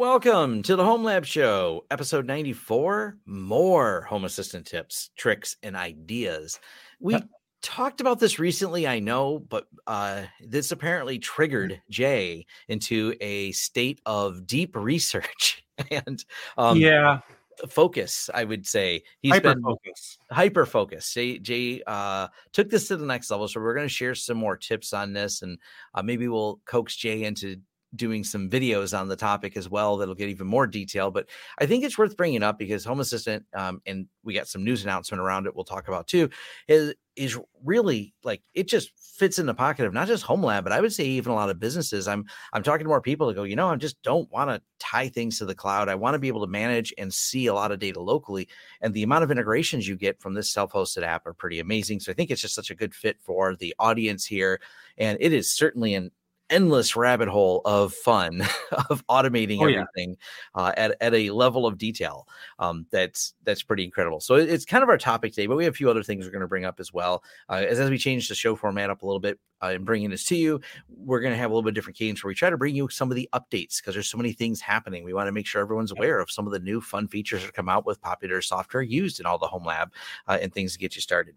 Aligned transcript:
Welcome 0.00 0.62
to 0.62 0.76
the 0.76 0.84
Home 0.84 1.04
Lab 1.04 1.26
Show, 1.26 1.84
episode 1.90 2.24
94. 2.24 3.18
More 3.26 4.00
home 4.08 4.24
assistant 4.24 4.66
tips, 4.66 5.10
tricks, 5.14 5.58
and 5.62 5.76
ideas. 5.76 6.58
We 7.00 7.22
talked 7.60 8.00
about 8.00 8.18
this 8.18 8.38
recently, 8.38 8.88
I 8.88 9.00
know, 9.00 9.40
but 9.40 9.66
uh, 9.86 10.22
this 10.40 10.72
apparently 10.72 11.18
triggered 11.18 11.82
Jay 11.90 12.46
into 12.66 13.14
a 13.20 13.52
state 13.52 14.00
of 14.06 14.46
deep 14.46 14.74
research 14.74 15.62
and 15.90 16.24
um, 16.56 16.78
yeah, 16.78 17.20
focus. 17.68 18.30
I 18.32 18.44
would 18.44 18.66
say 18.66 19.02
he's 19.20 19.32
hyper 19.32 19.54
been 19.54 19.62
focus, 19.62 20.18
hyper 20.30 20.64
focus. 20.64 21.12
Jay, 21.12 21.38
Jay 21.38 21.82
uh, 21.86 22.28
took 22.52 22.70
this 22.70 22.88
to 22.88 22.96
the 22.96 23.04
next 23.04 23.30
level, 23.30 23.48
so 23.48 23.60
we're 23.60 23.74
going 23.74 23.86
to 23.86 23.92
share 23.92 24.14
some 24.14 24.38
more 24.38 24.56
tips 24.56 24.94
on 24.94 25.12
this, 25.12 25.42
and 25.42 25.58
uh, 25.94 26.02
maybe 26.02 26.26
we'll 26.26 26.58
coax 26.64 26.96
Jay 26.96 27.24
into 27.24 27.56
doing 27.96 28.24
some 28.24 28.48
videos 28.48 28.98
on 28.98 29.08
the 29.08 29.16
topic 29.16 29.56
as 29.56 29.68
well 29.68 29.96
that'll 29.96 30.14
get 30.14 30.28
even 30.28 30.46
more 30.46 30.66
detail. 30.66 31.10
But 31.10 31.28
I 31.58 31.66
think 31.66 31.84
it's 31.84 31.98
worth 31.98 32.16
bringing 32.16 32.42
up 32.42 32.58
because 32.58 32.84
Home 32.84 33.00
Assistant, 33.00 33.44
um, 33.54 33.82
and 33.86 34.06
we 34.22 34.34
got 34.34 34.48
some 34.48 34.64
news 34.64 34.84
announcement 34.84 35.20
around 35.20 35.46
it. 35.46 35.54
We'll 35.54 35.64
talk 35.64 35.88
about 35.88 36.06
too. 36.06 36.30
Is 36.68 36.94
is 37.16 37.38
really 37.64 38.14
like 38.24 38.40
it 38.54 38.68
just 38.68 38.92
fits 38.96 39.38
in 39.38 39.44
the 39.44 39.52
pocket 39.52 39.84
of 39.84 39.92
not 39.92 40.06
just 40.06 40.22
Home 40.22 40.42
Lab, 40.42 40.64
but 40.64 40.72
I 40.72 40.80
would 40.80 40.92
say 40.92 41.04
even 41.04 41.32
a 41.32 41.34
lot 41.34 41.50
of 41.50 41.58
businesses. 41.58 42.06
I'm 42.06 42.24
I'm 42.52 42.62
talking 42.62 42.84
to 42.84 42.88
more 42.88 43.00
people 43.00 43.28
to 43.28 43.34
go. 43.34 43.42
You 43.42 43.56
know, 43.56 43.68
I 43.68 43.76
just 43.76 44.00
don't 44.02 44.30
want 44.30 44.50
to 44.50 44.62
tie 44.78 45.08
things 45.08 45.38
to 45.38 45.44
the 45.44 45.54
cloud. 45.54 45.88
I 45.88 45.96
want 45.96 46.14
to 46.14 46.18
be 46.18 46.28
able 46.28 46.40
to 46.42 46.50
manage 46.50 46.94
and 46.96 47.12
see 47.12 47.46
a 47.46 47.54
lot 47.54 47.72
of 47.72 47.78
data 47.78 48.00
locally. 48.00 48.48
And 48.80 48.94
the 48.94 49.02
amount 49.02 49.24
of 49.24 49.30
integrations 49.30 49.86
you 49.86 49.96
get 49.96 50.20
from 50.20 50.34
this 50.34 50.50
self-hosted 50.50 51.02
app 51.02 51.26
are 51.26 51.34
pretty 51.34 51.60
amazing. 51.60 52.00
So 52.00 52.12
I 52.12 52.14
think 52.14 52.30
it's 52.30 52.40
just 52.40 52.54
such 52.54 52.70
a 52.70 52.74
good 52.74 52.94
fit 52.94 53.18
for 53.20 53.56
the 53.56 53.74
audience 53.78 54.24
here, 54.24 54.60
and 54.96 55.18
it 55.20 55.32
is 55.32 55.52
certainly 55.52 55.94
an 55.94 56.12
endless 56.50 56.96
rabbit 56.96 57.28
hole 57.28 57.62
of 57.64 57.94
fun 57.94 58.42
of 58.90 59.06
automating 59.06 59.60
oh, 59.60 59.68
everything 59.68 60.16
yeah. 60.56 60.62
uh, 60.62 60.72
at, 60.76 60.96
at 61.00 61.14
a 61.14 61.30
level 61.30 61.66
of 61.66 61.78
detail 61.78 62.26
um, 62.58 62.86
that's 62.90 63.34
that's 63.44 63.62
pretty 63.62 63.84
incredible. 63.84 64.20
So 64.20 64.34
it's 64.34 64.64
kind 64.64 64.82
of 64.82 64.88
our 64.88 64.98
topic 64.98 65.32
today, 65.32 65.46
but 65.46 65.56
we 65.56 65.64
have 65.64 65.74
a 65.74 65.76
few 65.76 65.90
other 65.90 66.02
things 66.02 66.24
we're 66.24 66.32
going 66.32 66.40
to 66.40 66.48
bring 66.48 66.64
up 66.64 66.80
as 66.80 66.92
well. 66.92 67.24
Uh, 67.48 67.64
as, 67.66 67.80
as 67.80 67.90
we 67.90 67.98
change 67.98 68.28
the 68.28 68.34
show 68.34 68.54
format 68.56 68.90
up 68.90 69.02
a 69.02 69.06
little 69.06 69.20
bit 69.20 69.38
uh, 69.62 69.72
and 69.74 69.84
bringing 69.84 70.10
this 70.10 70.26
to 70.26 70.36
you, 70.36 70.60
we're 70.88 71.20
going 71.20 71.32
to 71.32 71.38
have 71.38 71.50
a 71.50 71.54
little 71.54 71.62
bit 71.62 71.74
different 71.74 71.96
cadence 71.96 72.22
where 72.22 72.28
we 72.28 72.34
try 72.34 72.50
to 72.50 72.56
bring 72.56 72.74
you 72.74 72.88
some 72.88 73.10
of 73.10 73.16
the 73.16 73.28
updates 73.32 73.78
because 73.78 73.94
there's 73.94 74.10
so 74.10 74.18
many 74.18 74.32
things 74.32 74.60
happening. 74.60 75.04
We 75.04 75.14
want 75.14 75.28
to 75.28 75.32
make 75.32 75.46
sure 75.46 75.62
everyone's 75.62 75.92
aware 75.92 76.18
of 76.18 76.30
some 76.30 76.46
of 76.46 76.52
the 76.52 76.60
new 76.60 76.80
fun 76.80 77.08
features 77.08 77.44
that 77.44 77.54
come 77.54 77.68
out 77.68 77.86
with 77.86 78.00
popular 78.00 78.42
software 78.42 78.82
used 78.82 79.20
in 79.20 79.26
all 79.26 79.38
the 79.38 79.46
home 79.46 79.64
lab 79.64 79.92
uh, 80.26 80.38
and 80.40 80.52
things 80.52 80.72
to 80.72 80.78
get 80.78 80.96
you 80.96 81.02
started. 81.02 81.36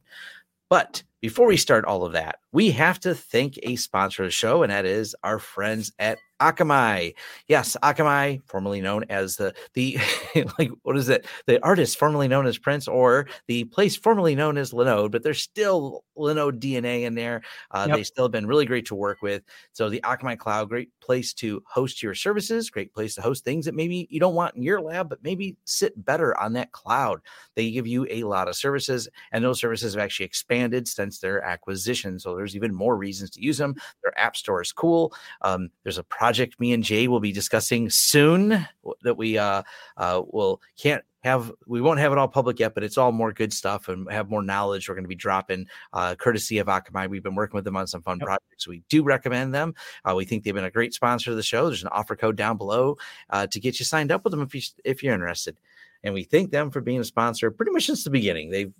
But 0.73 1.03
before 1.21 1.45
we 1.45 1.57
start 1.57 1.85
all 1.85 2.03
of 2.03 2.13
that, 2.13 2.37
we 2.51 2.71
have 2.71 2.99
to 3.01 3.13
thank 3.13 3.59
a 3.61 3.75
sponsor 3.75 4.23
of 4.23 4.29
the 4.29 4.31
show, 4.31 4.63
and 4.63 4.71
that 4.71 4.85
is 4.87 5.15
our 5.23 5.37
friends 5.37 5.91
at 5.99 6.17
Akamai. 6.43 7.13
Yes, 7.47 7.77
Akamai, 7.81 8.41
formerly 8.45 8.81
known 8.81 9.05
as 9.09 9.37
the 9.37 9.53
the 9.73 9.97
like 10.59 10.71
what 10.81 10.97
is 10.97 11.07
it? 11.07 11.25
The 11.47 11.63
artist 11.63 11.97
formerly 11.97 12.27
known 12.27 12.45
as 12.45 12.57
Prince, 12.57 12.87
or 12.87 13.27
the 13.47 13.63
place 13.65 13.95
formerly 13.95 14.35
known 14.35 14.57
as 14.57 14.73
Linode, 14.73 15.11
but 15.11 15.23
there's 15.23 15.41
still 15.41 16.03
Linode 16.17 16.59
DNA 16.59 17.03
in 17.03 17.15
there. 17.15 17.43
Uh, 17.71 17.85
yep. 17.87 17.97
They 17.97 18.03
still 18.03 18.25
have 18.25 18.31
been 18.31 18.45
really 18.45 18.65
great 18.65 18.85
to 18.87 18.95
work 18.95 19.21
with. 19.21 19.43
So 19.71 19.89
the 19.89 20.01
Akamai 20.01 20.37
Cloud, 20.37 20.69
great 20.69 20.89
place 20.99 21.33
to 21.35 21.63
host 21.65 22.03
your 22.03 22.13
services, 22.13 22.69
great 22.69 22.93
place 22.93 23.15
to 23.15 23.21
host 23.21 23.45
things 23.45 23.65
that 23.65 23.75
maybe 23.75 24.07
you 24.09 24.19
don't 24.19 24.35
want 24.35 24.55
in 24.55 24.63
your 24.63 24.81
lab, 24.81 25.09
but 25.09 25.23
maybe 25.23 25.55
sit 25.63 25.93
better 26.05 26.37
on 26.39 26.53
that 26.53 26.71
cloud. 26.71 27.21
They 27.55 27.71
give 27.71 27.87
you 27.87 28.05
a 28.09 28.23
lot 28.23 28.49
of 28.49 28.55
services, 28.55 29.07
and 29.31 29.43
those 29.43 29.59
services 29.59 29.93
have 29.93 30.03
actually 30.03 30.25
expanded 30.25 30.87
since 30.87 31.19
their 31.19 31.41
acquisition. 31.43 32.19
So 32.19 32.35
there's 32.35 32.55
even 32.55 32.75
more 32.75 32.97
reasons 32.97 33.29
to 33.31 33.41
use 33.41 33.57
them. 33.57 33.75
Their 34.03 34.17
app 34.19 34.35
store 34.35 34.61
is 34.61 34.71
cool. 34.73 35.13
Um, 35.41 35.69
there's 35.83 35.97
a 35.97 36.03
project 36.03 36.32
me 36.59 36.73
and 36.73 36.83
Jay 36.83 37.07
will 37.07 37.19
be 37.19 37.31
discussing 37.31 37.89
soon 37.89 38.67
that 39.01 39.17
we 39.17 39.37
uh, 39.37 39.63
uh, 39.97 40.21
will 40.25 40.61
can't 40.77 41.03
have 41.23 41.51
we 41.65 41.79
won't 41.79 41.99
have 41.99 42.11
it 42.11 42.17
all 42.17 42.27
public 42.27 42.59
yet, 42.59 42.73
but 42.73 42.83
it's 42.83 42.97
all 42.97 43.11
more 43.11 43.31
good 43.31 43.53
stuff 43.53 43.87
and 43.87 44.11
have 44.11 44.29
more 44.29 44.41
knowledge. 44.41 44.87
We're 44.87 44.95
going 44.95 45.05
to 45.05 45.09
be 45.09 45.15
dropping 45.15 45.67
uh, 45.93 46.15
courtesy 46.15 46.57
of 46.57 46.67
Akamai. 46.67 47.09
We've 47.09 47.23
been 47.23 47.35
working 47.35 47.55
with 47.55 47.63
them 47.63 47.77
on 47.77 47.87
some 47.87 48.01
fun 48.01 48.19
yep. 48.19 48.27
projects. 48.27 48.67
We 48.67 48.83
do 48.89 49.03
recommend 49.03 49.53
them. 49.53 49.73
Uh, 50.03 50.15
we 50.15 50.25
think 50.25 50.43
they've 50.43 50.53
been 50.53 50.65
a 50.65 50.71
great 50.71 50.93
sponsor 50.93 51.31
of 51.31 51.37
the 51.37 51.43
show. 51.43 51.67
There's 51.67 51.83
an 51.83 51.89
offer 51.89 52.15
code 52.15 52.35
down 52.35 52.57
below 52.57 52.97
uh, 53.29 53.47
to 53.47 53.59
get 53.59 53.79
you 53.79 53.85
signed 53.85 54.11
up 54.11 54.23
with 54.23 54.31
them 54.31 54.41
if 54.41 54.53
you 54.53 54.61
if 54.83 55.01
you're 55.01 55.13
interested. 55.13 55.57
And 56.03 56.13
we 56.13 56.23
thank 56.23 56.51
them 56.51 56.69
for 56.69 56.81
being 56.81 56.99
a 56.99 57.05
sponsor 57.05 57.49
pretty 57.51 57.71
much 57.71 57.85
since 57.85 58.03
the 58.03 58.09
beginning. 58.09 58.49
They've 58.49 58.73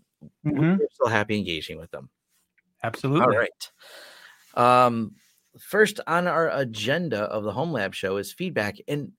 mm-hmm. 0.45 0.77
we're 0.77 0.87
still 0.91 1.07
happy 1.07 1.37
engaging 1.37 1.79
with 1.79 1.91
them. 1.91 2.09
Absolutely. 2.83 3.21
All 3.21 3.39
right. 3.39 3.71
Um, 4.85 5.15
first 5.59 5.99
on 6.07 6.27
our 6.27 6.49
agenda 6.49 7.21
of 7.23 7.43
the 7.43 7.51
home 7.51 7.71
lab 7.71 7.93
show 7.93 8.17
is 8.17 8.33
feedback 8.33 8.77
and 8.87 9.11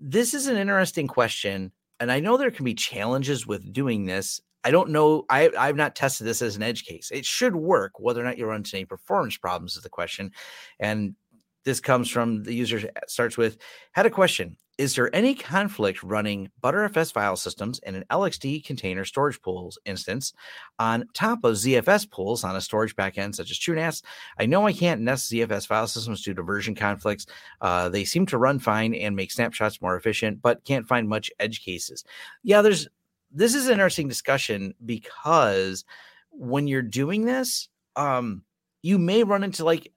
this 0.00 0.34
is 0.34 0.46
an 0.46 0.56
interesting 0.56 1.06
question 1.06 1.72
and 2.00 2.12
i 2.12 2.20
know 2.20 2.36
there 2.36 2.50
can 2.50 2.64
be 2.64 2.74
challenges 2.74 3.46
with 3.46 3.72
doing 3.72 4.04
this. 4.04 4.40
I 4.64 4.70
don't 4.70 4.90
know 4.90 5.24
I, 5.30 5.50
i've 5.58 5.76
not 5.76 5.94
tested 5.94 6.26
this 6.26 6.42
as 6.42 6.56
an 6.56 6.62
edge 6.62 6.84
case. 6.84 7.10
It 7.12 7.24
should 7.24 7.56
work 7.56 7.98
whether 7.98 8.20
or 8.20 8.24
not 8.24 8.38
you 8.38 8.46
run 8.46 8.56
into 8.56 8.76
any 8.76 8.84
performance 8.84 9.36
problems 9.36 9.76
is 9.76 9.82
the 9.82 9.88
question 9.88 10.32
and 10.78 11.14
this 11.68 11.80
comes 11.80 12.08
from 12.08 12.42
the 12.44 12.54
user 12.54 12.90
starts 13.06 13.36
with 13.36 13.58
had 13.92 14.06
a 14.06 14.10
question 14.10 14.56
is 14.78 14.94
there 14.94 15.14
any 15.14 15.34
conflict 15.34 16.02
running 16.02 16.50
Btrfs 16.62 17.12
file 17.12 17.36
systems 17.36 17.80
in 17.80 17.96
an 17.96 18.04
LXD 18.10 18.64
container 18.64 19.04
storage 19.04 19.42
pools 19.42 19.76
instance 19.84 20.32
on 20.78 21.04
top 21.14 21.42
of 21.42 21.56
ZFS 21.56 22.08
pools 22.08 22.44
on 22.44 22.54
a 22.54 22.60
storage 22.60 22.94
backend 22.94 23.34
such 23.34 23.50
as 23.50 23.58
TrueNAS? 23.58 24.02
I 24.38 24.46
know 24.46 24.68
I 24.68 24.72
can't 24.72 25.00
nest 25.00 25.32
ZFS 25.32 25.66
file 25.66 25.88
systems 25.88 26.22
due 26.22 26.32
to 26.32 26.42
version 26.42 26.76
conflicts. 26.76 27.26
Uh, 27.60 27.88
they 27.88 28.04
seem 28.04 28.24
to 28.26 28.38
run 28.38 28.60
fine 28.60 28.94
and 28.94 29.16
make 29.16 29.32
snapshots 29.32 29.82
more 29.82 29.96
efficient, 29.96 30.40
but 30.40 30.64
can't 30.64 30.86
find 30.86 31.08
much 31.08 31.28
edge 31.40 31.64
cases. 31.64 32.04
Yeah, 32.44 32.62
there's 32.62 32.88
this 33.32 33.56
is 33.56 33.66
an 33.66 33.72
interesting 33.72 34.08
discussion 34.08 34.74
because 34.86 35.84
when 36.30 36.68
you're 36.68 36.82
doing 36.82 37.24
this, 37.24 37.68
um, 37.96 38.44
you 38.82 38.96
may 38.96 39.24
run 39.24 39.42
into 39.42 39.64
like 39.64 39.92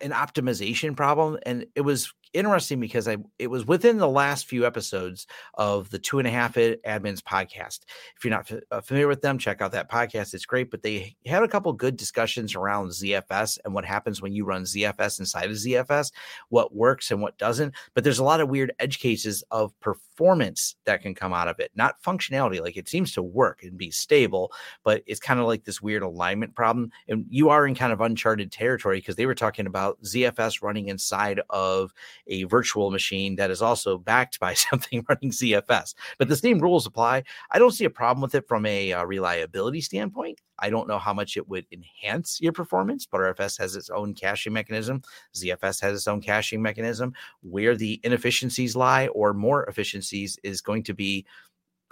an 0.00 0.10
optimization 0.10 0.96
problem 0.96 1.38
and 1.44 1.66
it 1.74 1.82
was 1.82 2.12
interesting 2.32 2.80
because 2.80 3.08
I 3.08 3.16
it 3.38 3.48
was 3.48 3.66
within 3.66 3.98
the 3.98 4.08
last 4.08 4.46
few 4.46 4.66
episodes 4.66 5.26
of 5.54 5.90
the 5.90 5.98
two 5.98 6.18
and 6.18 6.28
a 6.28 6.30
half 6.30 6.54
admins 6.54 7.20
podcast. 7.20 7.80
If 8.16 8.24
you're 8.24 8.30
not 8.30 8.50
f- 8.50 8.60
uh, 8.70 8.80
familiar 8.80 9.08
with 9.08 9.22
them, 9.22 9.38
check 9.38 9.60
out 9.60 9.72
that 9.72 9.90
podcast. 9.90 10.34
It's 10.34 10.46
great, 10.46 10.70
but 10.70 10.82
they 10.82 11.16
had 11.26 11.42
a 11.42 11.48
couple 11.48 11.72
good 11.72 11.96
discussions 11.96 12.54
around 12.54 12.88
ZFS 12.88 13.58
and 13.64 13.74
what 13.74 13.84
happens 13.84 14.22
when 14.22 14.32
you 14.32 14.44
run 14.44 14.62
ZFS 14.62 15.20
inside 15.20 15.50
of 15.50 15.56
ZFS, 15.56 16.12
what 16.48 16.74
works 16.74 17.10
and 17.10 17.20
what 17.20 17.38
doesn't. 17.38 17.74
But 17.94 18.04
there's 18.04 18.18
a 18.18 18.24
lot 18.24 18.40
of 18.40 18.48
weird 18.48 18.72
edge 18.78 18.98
cases 18.98 19.42
of 19.50 19.78
performance 19.80 20.76
that 20.84 21.02
can 21.02 21.14
come 21.14 21.32
out 21.32 21.48
of 21.48 21.60
it, 21.60 21.70
not 21.74 22.02
functionality. 22.02 22.60
Like 22.60 22.76
it 22.76 22.88
seems 22.88 23.12
to 23.12 23.22
work 23.22 23.62
and 23.62 23.76
be 23.76 23.90
stable, 23.90 24.52
but 24.82 25.02
it's 25.06 25.20
kind 25.20 25.40
of 25.40 25.46
like 25.46 25.64
this 25.64 25.82
weird 25.82 26.02
alignment 26.02 26.54
problem. 26.54 26.90
And 27.08 27.26
you 27.28 27.50
are 27.50 27.66
in 27.66 27.74
kind 27.74 27.92
of 27.92 28.00
uncharted 28.00 28.50
territory 28.50 28.98
because 28.98 29.16
they 29.16 29.26
were 29.26 29.34
talking 29.34 29.66
about 29.66 30.00
ZFS 30.02 30.62
running 30.62 30.88
inside 30.88 31.40
of 31.50 31.92
a 32.28 32.44
virtual 32.44 32.90
machine 32.90 33.36
that 33.36 33.50
is 33.50 33.62
also 33.62 33.98
backed 33.98 34.38
by 34.38 34.54
something 34.54 35.04
running 35.08 35.30
ZFS. 35.30 35.94
But 36.18 36.28
the 36.28 36.36
same 36.36 36.58
rules 36.58 36.86
apply. 36.86 37.24
I 37.50 37.58
don't 37.58 37.72
see 37.72 37.84
a 37.84 37.90
problem 37.90 38.22
with 38.22 38.34
it 38.34 38.46
from 38.46 38.66
a 38.66 38.92
uh, 38.92 39.04
reliability 39.04 39.80
standpoint. 39.80 40.40
I 40.58 40.70
don't 40.70 40.88
know 40.88 40.98
how 40.98 41.14
much 41.14 41.36
it 41.36 41.48
would 41.48 41.66
enhance 41.72 42.40
your 42.40 42.52
performance. 42.52 43.06
Btrfs 43.06 43.58
has 43.58 43.76
its 43.76 43.90
own 43.90 44.14
caching 44.14 44.52
mechanism. 44.52 45.02
ZFS 45.34 45.80
has 45.80 45.94
its 45.94 46.08
own 46.08 46.20
caching 46.20 46.62
mechanism. 46.62 47.14
Where 47.42 47.76
the 47.76 48.00
inefficiencies 48.02 48.76
lie 48.76 49.08
or 49.08 49.34
more 49.34 49.64
efficiencies 49.64 50.38
is 50.42 50.60
going 50.60 50.82
to 50.84 50.94
be 50.94 51.26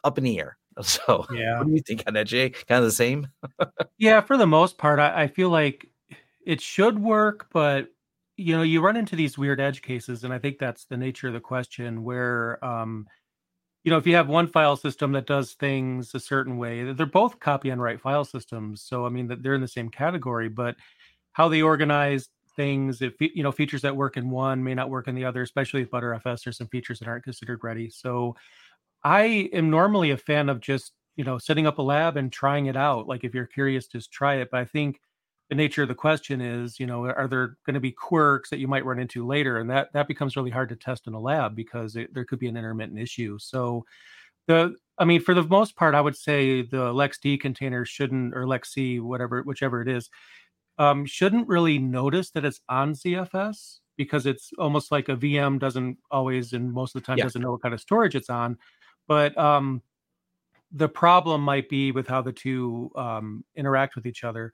up 0.05 0.19
in 0.19 0.25
the 0.25 0.39
air. 0.39 0.59
So, 0.83 1.25
yeah, 1.33 1.57
what 1.57 1.69
do 1.69 1.73
you 1.73 1.81
think 1.81 2.03
on 2.07 2.13
that, 2.13 2.27
Jay? 2.27 2.51
Kind 2.51 2.81
of 2.81 2.85
the 2.85 2.91
same. 2.91 3.29
yeah, 3.97 4.21
for 4.21 4.37
the 4.37 4.47
most 4.47 4.77
part, 4.77 4.99
I, 4.99 5.23
I 5.23 5.27
feel 5.27 5.49
like 5.49 5.87
it 6.45 6.61
should 6.61 6.99
work, 6.99 7.47
but 7.51 7.89
you 8.37 8.55
know 8.57 8.63
you 8.63 8.81
run 8.81 8.97
into 8.97 9.17
these 9.17 9.39
weird 9.39 9.61
edge 9.61 9.83
cases 9.83 10.25
and 10.25 10.33
i 10.33 10.39
think 10.39 10.59
that's 10.59 10.85
the 10.87 10.97
nature 10.97 11.29
of 11.29 11.35
the 11.35 11.41
question 11.41 12.05
where 12.05 12.63
um 12.65 13.07
you 13.85 13.91
know 13.91 13.99
if 13.99 14.07
you 14.07 14.15
have 14.17 14.29
one 14.29 14.47
file 14.47 14.77
system 14.77 15.13
that 15.13 15.27
does 15.27 15.55
things 15.55 16.15
a 16.15 16.21
certain 16.21 16.59
way 16.59 16.93
they're 16.93 17.07
both 17.07 17.41
copy 17.41 17.71
on 17.71 17.81
write 17.81 18.01
file 18.01 18.25
systems 18.25 18.83
so 18.83 19.07
i 19.07 19.09
mean 19.09 19.31
they're 19.41 19.55
in 19.55 19.61
the 19.61 19.69
same 19.69 19.89
category 19.91 20.49
but 20.49 20.77
how 21.33 21.49
they 21.49 21.63
organize 21.63 22.29
things 22.57 23.03
if 23.03 23.15
you 23.21 23.43
know 23.43 23.53
features 23.53 23.83
that 23.83 23.97
work 23.97 24.17
in 24.17 24.31
one 24.31 24.65
may 24.65 24.75
not 24.75 24.91
work 24.91 25.09
in 25.09 25.15
the 25.15 25.25
other 25.25 25.43
especially 25.43 25.81
with 25.83 25.91
btrfs 25.91 26.45
there's 26.45 26.59
some 26.59 26.69
features 26.69 26.99
that 26.99 27.09
aren't 27.09 27.25
considered 27.25 27.61
ready 27.63 27.91
so 27.91 28.35
i 29.05 29.25
am 29.53 29.71
normally 29.71 30.11
a 30.11 30.17
fan 30.17 30.49
of 30.49 30.61
just 30.61 30.93
you 31.17 31.25
know 31.25 31.39
setting 31.39 31.67
up 31.67 31.79
a 31.79 31.83
lab 31.83 32.17
and 32.17 32.33
trying 32.33 32.67
it 32.67 32.77
out 32.77 33.07
like 33.07 33.25
if 33.25 33.35
you're 33.35 33.47
curious 33.47 33.87
just 33.87 34.13
try 34.13 34.37
it 34.37 34.49
but 34.51 34.61
i 34.61 34.65
think 34.65 35.01
the 35.49 35.55
nature 35.55 35.83
of 35.83 35.89
the 35.89 35.95
question 35.95 36.41
is, 36.41 36.81
you 36.81 36.87
know, 36.87 37.05
are 37.07 37.29
there 37.29 37.57
going 37.65 37.75
to 37.75 37.81
be 37.81 37.93
quirks 37.93 38.51
that 38.51 38.59
you 38.59 38.67
might 38.67 38.85
run 38.85 38.99
into 38.99 39.27
later, 39.27 39.59
and 39.59 39.71
that 39.71 39.93
that 39.93 40.09
becomes 40.09 40.37
really 40.37 40.51
hard 40.51 40.69
to 40.71 40.77
test 40.77 41.07
in 41.07 41.15
a 41.15 41.21
lab 41.21 41.55
because 41.55 41.97
it, 41.97 42.13
there 42.15 42.25
could 42.25 42.39
be 42.39 42.49
an 42.49 42.57
intermittent 42.57 42.99
issue. 42.99 43.39
So, 43.39 43.85
the 44.49 44.75
I 44.99 45.05
mean, 45.05 45.21
for 45.21 45.35
the 45.35 45.43
most 45.45 45.77
part, 45.77 45.95
I 45.95 46.01
would 46.01 46.17
say 46.17 46.63
the 46.63 46.89
LXD 46.93 47.41
container 47.41 47.85
shouldn't, 47.85 48.35
or 48.35 48.45
LXC 48.45 49.01
whatever, 49.03 49.43
whichever 49.43 49.83
it 49.83 49.89
is, 49.89 50.11
um, 50.79 51.07
shouldn't 51.07 51.49
really 51.49 51.79
notice 51.79 52.31
that 52.31 52.45
it's 52.45 52.61
on 52.69 52.93
ZFS 52.95 53.81
because 53.97 54.27
it's 54.27 54.53
almost 54.59 54.91
like 54.93 55.09
a 55.09 55.17
VM 55.17 55.59
doesn't 55.59 55.99
always 56.11 56.53
and 56.53 56.73
most 56.73 56.95
of 56.95 57.03
the 57.03 57.07
time 57.07 57.19
Yeah. 57.19 57.25
doesn't 57.25 57.41
know 57.43 57.53
what 57.53 57.63
kind 57.63 57.75
of 57.75 57.81
storage 57.81 58.15
it's 58.15 58.31
on. 58.31 58.59
But 59.09 59.37
um, 59.39 59.83
the 60.73 60.89
problem 60.89 61.43
might 61.43 61.69
be 61.69 61.93
with 61.93 62.07
how 62.09 62.23
the 62.23 62.33
two 62.33 62.91
um, 62.97 63.45
interact 63.55 63.97
with 63.97 64.07
each 64.07 64.25
other. 64.25 64.53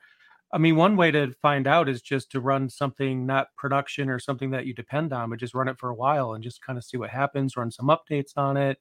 I 0.52 0.58
mean, 0.58 0.76
one 0.76 0.96
way 0.96 1.10
to 1.10 1.32
find 1.40 1.66
out 1.66 1.88
is 1.88 2.02
just 2.02 2.30
to 2.32 2.40
run 2.40 2.68
something 2.68 3.24
not 3.26 3.48
production 3.56 4.10
or 4.10 4.18
something 4.18 4.50
that 4.50 4.66
you 4.66 4.74
depend 4.74 5.12
on, 5.12 5.30
but 5.30 5.38
just 5.40 5.54
run 5.54 5.68
it 5.68 5.78
for 5.78 5.88
a 5.90 5.94
while 5.94 6.34
and 6.34 6.44
just 6.44 6.60
kind 6.62 6.78
of 6.78 6.84
see 6.84 6.98
what 6.98 7.10
happens, 7.10 7.56
run 7.56 7.70
some 7.70 7.88
updates 7.88 8.32
on 8.36 8.56
it 8.56 8.78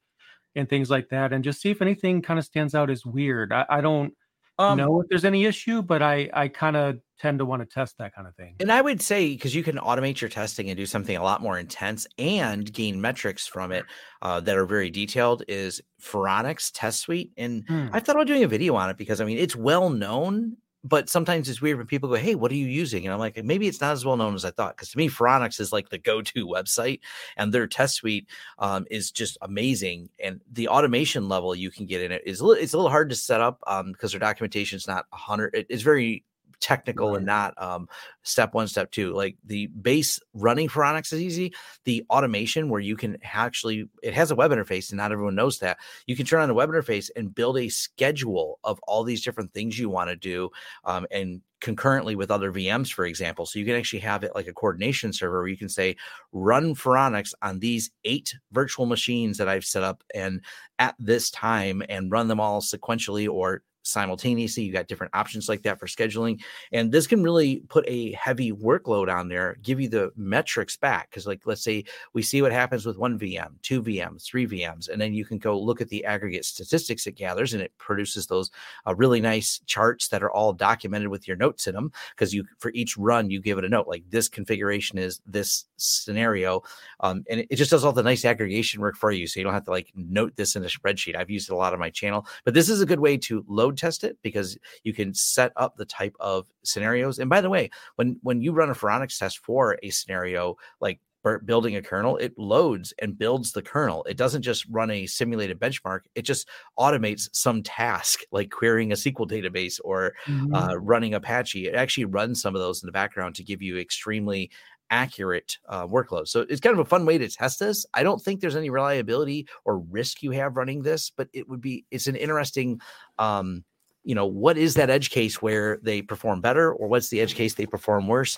and 0.55 0.69
things 0.69 0.89
like 0.89 1.09
that, 1.09 1.33
and 1.33 1.43
just 1.43 1.61
see 1.61 1.71
if 1.71 1.81
anything 1.81 2.21
kind 2.21 2.39
of 2.39 2.45
stands 2.45 2.75
out 2.75 2.89
as 2.89 3.05
weird. 3.05 3.53
I, 3.53 3.65
I 3.69 3.81
don't 3.81 4.15
Um, 4.57 4.87
know 4.87 5.01
if 5.01 5.07
there's 5.09 5.25
any 5.25 5.45
issue, 5.45 5.81
but 5.83 6.01
I 6.01 6.29
I 6.33 6.47
kind 6.49 6.77
of 6.77 6.99
tend 7.19 7.39
to 7.39 7.45
want 7.45 7.61
to 7.61 7.67
test 7.67 7.97
that 7.99 8.15
kind 8.15 8.27
of 8.27 8.35
thing. 8.35 8.59
And 8.59 8.71
I 8.71 8.79
would 8.79 9.01
say 9.01 9.29
because 9.29 9.55
you 9.55 9.63
can 9.63 9.77
automate 9.77 10.21
your 10.21 10.29
testing 10.29 10.69
and 10.69 10.77
do 10.77 10.85
something 10.85 11.15
a 11.17 11.23
lot 11.23 11.41
more 11.41 11.57
intense 11.57 12.05
and 12.19 12.71
gain 12.71 13.01
metrics 13.01 13.47
from 13.47 13.71
it 13.71 13.87
uh, 14.21 14.39
that 14.41 14.55
are 14.55 14.67
very 14.67 14.91
detailed 14.91 15.43
is 15.47 15.81
Phoronix 15.99 16.69
Test 16.71 16.99
Suite. 16.99 17.31
And 17.37 17.67
Hmm. 17.67 17.91
I 17.91 17.99
thought 17.99 18.15
about 18.15 18.27
doing 18.27 18.43
a 18.43 18.47
video 18.47 18.75
on 18.75 18.89
it 18.91 18.97
because 18.97 19.19
I 19.19 19.25
mean 19.25 19.39
it's 19.39 19.55
well 19.55 19.89
known, 19.89 20.57
but 20.83 21.09
sometimes 21.09 21.47
it's 21.47 21.61
weird 21.61 21.77
when 21.77 21.87
people 21.87 22.09
go, 22.09 22.15
"Hey, 22.15 22.35
what 22.35 22.51
are 22.51 22.55
you 22.55 22.67
using?" 22.67 23.05
And 23.05 23.13
I'm 23.13 23.19
like, 23.19 23.43
maybe 23.43 23.67
it's 23.67 23.81
not 23.81 23.93
as 23.93 24.03
well 24.03 24.17
known 24.17 24.35
as 24.35 24.45
I 24.45 24.51
thought. 24.51 24.75
Because 24.75 24.89
to 24.89 24.97
me, 24.97 25.09
Phoronix 25.09 25.59
is 25.59 25.71
like 25.71 25.89
the 25.89 25.97
go-to 25.97 26.47
website, 26.47 26.99
and 27.37 27.53
their 27.53 27.67
test 27.67 27.95
suite 27.95 28.27
um, 28.59 28.85
is 28.89 29.11
just 29.11 29.37
amazing. 29.41 30.09
And 30.23 30.41
the 30.51 30.67
automation 30.67 31.29
level 31.29 31.55
you 31.55 31.71
can 31.71 31.85
get 31.85 32.01
in 32.01 32.11
it 32.11 32.23
is 32.25 32.39
a 32.39 32.45
little, 32.45 32.63
it's 32.63 32.73
a 32.73 32.77
little 32.77 32.89
hard 32.89 33.09
to 33.09 33.15
set 33.15 33.41
up 33.41 33.59
because 33.85 34.11
their 34.11 34.19
documentation 34.19 34.77
is 34.77 34.87
not 34.87 35.05
a 35.13 35.17
hundred. 35.17 35.53
It, 35.55 35.67
it's 35.69 35.83
very 35.83 36.23
technical 36.61 37.15
and 37.15 37.25
not 37.25 37.53
um, 37.61 37.89
step 38.23 38.53
one, 38.53 38.67
step 38.67 38.91
two. 38.91 39.13
Like 39.13 39.35
the 39.43 39.67
base 39.67 40.19
running 40.33 40.69
Phoronix 40.69 41.11
is 41.11 41.21
easy. 41.21 41.53
The 41.83 42.05
automation 42.09 42.69
where 42.69 42.79
you 42.79 42.95
can 42.95 43.17
actually, 43.23 43.89
it 44.01 44.13
has 44.13 44.31
a 44.31 44.35
web 44.35 44.51
interface 44.51 44.91
and 44.91 44.97
not 44.97 45.11
everyone 45.11 45.35
knows 45.35 45.59
that. 45.59 45.77
You 46.05 46.15
can 46.15 46.25
turn 46.25 46.41
on 46.41 46.47
the 46.47 46.53
web 46.53 46.69
interface 46.69 47.09
and 47.15 47.35
build 47.35 47.57
a 47.57 47.69
schedule 47.69 48.59
of 48.63 48.79
all 48.87 49.03
these 49.03 49.23
different 49.23 49.53
things 49.53 49.77
you 49.77 49.89
want 49.89 50.09
to 50.09 50.15
do 50.15 50.49
um, 50.85 51.05
and 51.11 51.41
concurrently 51.61 52.15
with 52.15 52.31
other 52.31 52.51
VMs, 52.51 52.91
for 52.91 53.05
example. 53.05 53.45
So 53.45 53.59
you 53.59 53.65
can 53.65 53.75
actually 53.75 53.99
have 53.99 54.23
it 54.23 54.33
like 54.35 54.47
a 54.47 54.53
coordination 54.53 55.13
server 55.13 55.39
where 55.39 55.47
you 55.47 55.57
can 55.57 55.69
say, 55.69 55.95
run 56.31 56.75
Phoronix 56.75 57.33
on 57.41 57.59
these 57.59 57.91
eight 58.03 58.35
virtual 58.51 58.85
machines 58.85 59.37
that 59.37 59.47
I've 59.47 59.65
set 59.65 59.83
up 59.83 60.03
and 60.13 60.41
at 60.79 60.95
this 60.99 61.29
time 61.29 61.83
and 61.87 62.11
run 62.11 62.27
them 62.27 62.39
all 62.39 62.61
sequentially 62.61 63.29
or 63.29 63.61
simultaneously. 63.83 64.63
You 64.63 64.73
got 64.73 64.87
different 64.87 65.15
options 65.15 65.49
like 65.49 65.63
that 65.63 65.79
for 65.79 65.87
scheduling. 65.87 66.41
And 66.71 66.91
this 66.91 67.07
can 67.07 67.23
really 67.23 67.63
put 67.69 67.85
a 67.87 68.11
heavy 68.13 68.51
workload 68.51 69.13
on 69.13 69.27
there, 69.27 69.57
give 69.61 69.79
you 69.79 69.89
the 69.89 70.11
metrics 70.15 70.77
back. 70.77 71.09
Because, 71.09 71.27
like, 71.27 71.41
let's 71.45 71.63
say 71.63 71.83
we 72.13 72.21
see 72.21 72.41
what 72.41 72.51
happens 72.51 72.85
with 72.85 72.97
one 72.97 73.17
VM, 73.17 73.61
two 73.61 73.81
VMs, 73.81 74.23
three 74.23 74.47
VMs, 74.47 74.89
and 74.89 75.01
then 75.01 75.13
you 75.13 75.25
can 75.25 75.37
go 75.37 75.59
look 75.59 75.81
at 75.81 75.89
the 75.89 76.05
aggregate 76.05 76.45
statistics 76.45 77.07
it 77.07 77.13
gathers 77.13 77.53
and 77.53 77.61
it 77.61 77.75
produces 77.77 78.27
those 78.27 78.51
uh, 78.85 78.95
really 78.95 79.21
nice 79.21 79.59
charts 79.65 80.09
that 80.09 80.23
are 80.23 80.31
all 80.31 80.53
documented 80.53 81.09
with 81.09 81.27
your 81.27 81.37
notes 81.37 81.67
in 81.67 81.75
them. 81.75 81.91
Because 82.11 82.33
you, 82.33 82.45
for 82.59 82.71
each 82.73 82.97
run, 82.97 83.29
you 83.29 83.41
give 83.41 83.57
it 83.57 83.65
a 83.65 83.69
note 83.69 83.87
like 83.87 84.03
this 84.09 84.29
configuration 84.29 84.97
is 84.97 85.21
this 85.25 85.65
scenario. 85.77 86.61
Um, 86.99 87.23
and 87.29 87.41
it, 87.41 87.47
it 87.49 87.55
just 87.55 87.71
does 87.71 87.83
all 87.83 87.93
the 87.93 88.03
nice 88.03 88.25
aggregation 88.25 88.81
work 88.81 88.95
for 88.95 89.11
you. 89.11 89.27
So 89.27 89.39
you 89.39 89.43
don't 89.43 89.53
have 89.53 89.65
to 89.65 89.71
like 89.71 89.91
note 89.95 90.35
this 90.35 90.55
in 90.55 90.63
a 90.63 90.67
spreadsheet. 90.67 91.15
I've 91.15 91.29
used 91.29 91.49
it 91.49 91.53
a 91.53 91.55
lot 91.55 91.73
on 91.73 91.79
my 91.79 91.89
channel, 91.89 92.25
but 92.45 92.53
this 92.53 92.69
is 92.69 92.81
a 92.81 92.85
good 92.85 92.99
way 92.99 93.17
to 93.17 93.43
load 93.47 93.70
test 93.77 94.03
it 94.03 94.17
because 94.21 94.57
you 94.83 94.93
can 94.93 95.13
set 95.13 95.51
up 95.55 95.75
the 95.77 95.85
type 95.85 96.15
of 96.19 96.47
scenarios. 96.63 97.19
And 97.19 97.29
by 97.29 97.41
the 97.41 97.49
way, 97.49 97.69
when 97.95 98.19
when 98.23 98.41
you 98.41 98.51
run 98.53 98.69
a 98.69 98.73
Phoronix 98.73 99.17
test 99.17 99.39
for 99.39 99.77
a 99.83 99.89
scenario 99.89 100.57
like 100.79 100.99
building 101.45 101.75
a 101.75 101.83
kernel, 101.83 102.17
it 102.17 102.33
loads 102.37 102.93
and 102.99 103.15
builds 103.17 103.51
the 103.51 103.61
kernel. 103.61 104.03
It 104.05 104.17
doesn't 104.17 104.41
just 104.41 104.65
run 104.71 104.89
a 104.89 105.05
simulated 105.05 105.59
benchmark. 105.59 106.01
It 106.15 106.23
just 106.23 106.47
automates 106.79 107.29
some 107.31 107.61
task 107.61 108.21
like 108.31 108.49
querying 108.49 108.91
a 108.91 108.95
SQL 108.95 109.27
database 109.29 109.79
or 109.83 110.13
Mhm. 110.27 110.51
uh, 110.55 110.79
running 110.79 111.13
Apache. 111.13 111.67
It 111.67 111.75
actually 111.75 112.05
runs 112.05 112.41
some 112.41 112.55
of 112.55 112.61
those 112.61 112.81
in 112.81 112.87
the 112.87 112.91
background 112.91 113.35
to 113.35 113.43
give 113.43 113.61
you 113.61 113.77
extremely 113.77 114.49
accurate 114.91 115.57
uh, 115.67 115.87
workload. 115.87 116.27
So 116.27 116.41
it's 116.41 116.61
kind 116.61 116.73
of 116.73 116.79
a 116.79 116.85
fun 116.85 117.05
way 117.05 117.17
to 117.17 117.27
test 117.27 117.59
this. 117.59 117.85
I 117.93 118.03
don't 118.03 118.21
think 118.21 118.39
there's 118.41 118.55
any 118.55 118.69
reliability 118.69 119.47
or 119.65 119.79
risk 119.79 120.21
you 120.21 120.31
have 120.31 120.57
running 120.57 120.83
this, 120.83 121.09
but 121.09 121.29
it 121.33 121.49
would 121.49 121.61
be 121.61 121.85
it's 121.89 122.07
an 122.07 122.15
interesting 122.15 122.79
um, 123.17 123.63
you 124.03 124.15
know, 124.15 124.25
what 124.25 124.57
is 124.57 124.73
that 124.75 124.89
edge 124.89 125.09
case 125.11 125.41
where 125.41 125.79
they 125.83 126.01
perform 126.01 126.41
better 126.41 126.73
or 126.73 126.87
what's 126.87 127.09
the 127.09 127.21
edge 127.21 127.35
case 127.35 127.53
they 127.53 127.65
perform 127.65 128.07
worse? 128.07 128.37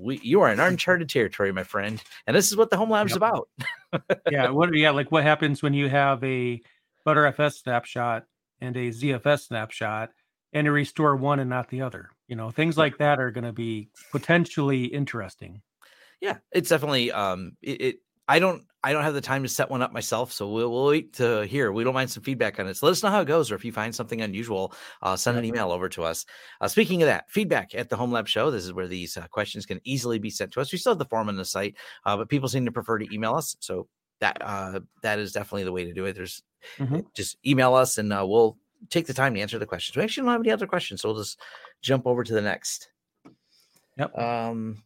We, 0.00 0.18
you 0.22 0.40
are 0.40 0.50
in 0.50 0.58
uncharted 0.58 1.08
territory, 1.08 1.52
my 1.52 1.64
friend. 1.64 2.02
And 2.26 2.34
this 2.34 2.50
is 2.50 2.56
what 2.56 2.70
the 2.70 2.76
home 2.76 2.90
lab's 2.90 3.12
Yep. 3.12 3.16
about. 3.16 3.48
yeah, 4.30 4.48
what 4.48 4.74
yeah, 4.74 4.90
like 4.90 5.12
what 5.12 5.22
happens 5.32 5.62
when 5.62 5.74
you 5.74 5.88
have 5.88 6.22
a 6.24 6.62
Btrfs 7.06 7.62
snapshot 7.62 8.24
and 8.60 8.76
a 8.76 8.88
ZFS 8.88 9.48
snapshot 9.48 10.10
and 10.52 10.66
you 10.66 10.72
restore 10.72 11.16
one 11.16 11.40
and 11.40 11.50
not 11.50 11.68
the 11.68 11.82
other. 11.82 12.08
You 12.28 12.36
know, 12.36 12.50
things 12.50 12.78
like 12.78 12.96
that 12.98 13.20
are 13.20 13.30
going 13.30 13.44
to 13.44 13.52
be 13.52 13.90
potentially 14.12 14.84
interesting. 14.84 15.60
Yeah, 16.22 16.38
it's 16.52 16.68
definitely 16.70 17.10
um 17.12 17.56
it, 17.60 17.80
it 17.82 17.96
I 18.28 18.38
don't 18.38 18.64
I 18.84 18.92
don't 18.92 19.02
have 19.02 19.14
the 19.14 19.20
time 19.20 19.42
to 19.42 19.48
set 19.48 19.70
one 19.70 19.82
up 19.82 19.92
myself, 19.92 20.32
so 20.32 20.48
we'll, 20.48 20.70
we'll 20.70 20.86
wait 20.86 21.12
to 21.14 21.42
hear. 21.46 21.70
We 21.72 21.84
don't 21.84 21.94
mind 21.94 22.10
some 22.10 22.22
feedback 22.22 22.58
on 22.58 22.66
it. 22.66 22.76
So 22.76 22.86
let 22.86 22.92
us 22.92 23.02
know 23.02 23.10
how 23.10 23.20
it 23.20 23.26
goes, 23.26 23.50
or 23.50 23.54
if 23.56 23.64
you 23.64 23.72
find 23.72 23.94
something 23.94 24.20
unusual, 24.22 24.72
uh, 25.02 25.14
send 25.16 25.36
an 25.38 25.44
email 25.44 25.70
over 25.70 25.88
to 25.90 26.02
us. 26.04 26.24
Uh, 26.60 26.66
speaking 26.68 27.02
of 27.02 27.06
that, 27.06 27.30
feedback 27.30 27.74
at 27.74 27.88
the 27.90 27.96
Home 27.96 28.10
Lab 28.10 28.26
Show. 28.26 28.50
This 28.50 28.64
is 28.64 28.72
where 28.72 28.88
these 28.88 29.16
uh, 29.16 29.26
questions 29.28 29.66
can 29.66 29.80
easily 29.84 30.18
be 30.18 30.30
sent 30.30 30.52
to 30.52 30.60
us. 30.60 30.72
We 30.72 30.78
still 30.78 30.92
have 30.92 30.98
the 30.98 31.04
form 31.04 31.28
on 31.28 31.36
the 31.36 31.44
site, 31.44 31.76
uh, 32.06 32.16
but 32.16 32.28
people 32.28 32.48
seem 32.48 32.64
to 32.64 32.72
prefer 32.72 32.98
to 32.98 33.14
email 33.14 33.34
us. 33.34 33.56
So 33.60 33.88
that 34.20 34.38
uh, 34.40 34.80
that 35.02 35.18
is 35.18 35.32
definitely 35.32 35.64
the 35.64 35.72
way 35.72 35.84
to 35.84 35.92
do 35.92 36.04
it. 36.06 36.14
There's 36.14 36.42
Mhm. 36.78 37.04
just 37.14 37.36
email 37.44 37.74
us, 37.74 37.98
and 37.98 38.12
uh, 38.12 38.24
we'll 38.26 38.56
take 38.90 39.06
the 39.06 39.14
time 39.14 39.34
to 39.34 39.40
answer 39.40 39.58
the 39.58 39.66
questions. 39.66 39.96
We 39.96 40.02
actually 40.04 40.24
don't 40.24 40.32
have 40.32 40.40
any 40.42 40.50
other 40.52 40.66
questions, 40.68 41.02
so 41.02 41.08
we'll 41.10 41.22
just 41.22 41.40
jump 41.82 42.06
over 42.06 42.22
to 42.24 42.32
the 42.32 42.42
next. 42.42 42.88
Yep. 43.96 44.16
Um, 44.18 44.82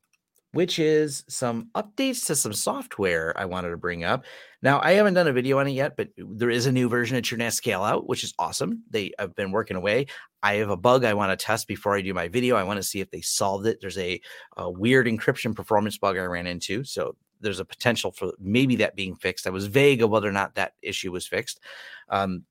which 0.56 0.78
is 0.78 1.22
some 1.28 1.68
updates 1.74 2.24
to 2.26 2.34
some 2.34 2.54
software 2.54 3.34
I 3.36 3.44
wanted 3.44 3.70
to 3.70 3.76
bring 3.76 4.04
up. 4.04 4.24
Now, 4.62 4.80
I 4.82 4.92
haven't 4.92 5.12
done 5.12 5.28
a 5.28 5.32
video 5.32 5.58
on 5.58 5.68
it 5.68 5.72
yet, 5.72 5.96
but 5.96 6.08
there 6.16 6.48
is 6.48 6.64
a 6.64 6.72
new 6.72 6.88
version 6.88 7.14
of 7.16 7.22
TrueNAS 7.22 7.52
Scale 7.52 7.82
Out, 7.82 8.08
which 8.08 8.24
is 8.24 8.32
awesome. 8.38 8.82
They 8.88 9.12
have 9.18 9.34
been 9.34 9.52
working 9.52 9.76
away. 9.76 10.06
I 10.42 10.54
have 10.54 10.70
a 10.70 10.76
bug 10.76 11.04
I 11.04 11.12
want 11.12 11.38
to 11.38 11.44
test 11.44 11.68
before 11.68 11.94
I 11.94 12.00
do 12.00 12.14
my 12.14 12.28
video. 12.28 12.56
I 12.56 12.62
want 12.62 12.78
to 12.78 12.82
see 12.82 13.00
if 13.00 13.10
they 13.10 13.20
solved 13.20 13.66
it. 13.66 13.82
There's 13.82 13.98
a, 13.98 14.18
a 14.56 14.70
weird 14.70 15.06
encryption 15.06 15.54
performance 15.54 15.98
bug 15.98 16.16
I 16.16 16.24
ran 16.24 16.46
into. 16.46 16.84
So 16.84 17.16
there's 17.42 17.60
a 17.60 17.64
potential 17.64 18.10
for 18.10 18.32
maybe 18.40 18.76
that 18.76 18.96
being 18.96 19.14
fixed. 19.14 19.46
I 19.46 19.50
was 19.50 19.66
vague 19.66 20.02
of 20.02 20.08
whether 20.08 20.28
or 20.28 20.32
not 20.32 20.54
that 20.54 20.72
issue 20.80 21.12
was 21.12 21.26
fixed. 21.26 21.60
Um, 22.08 22.44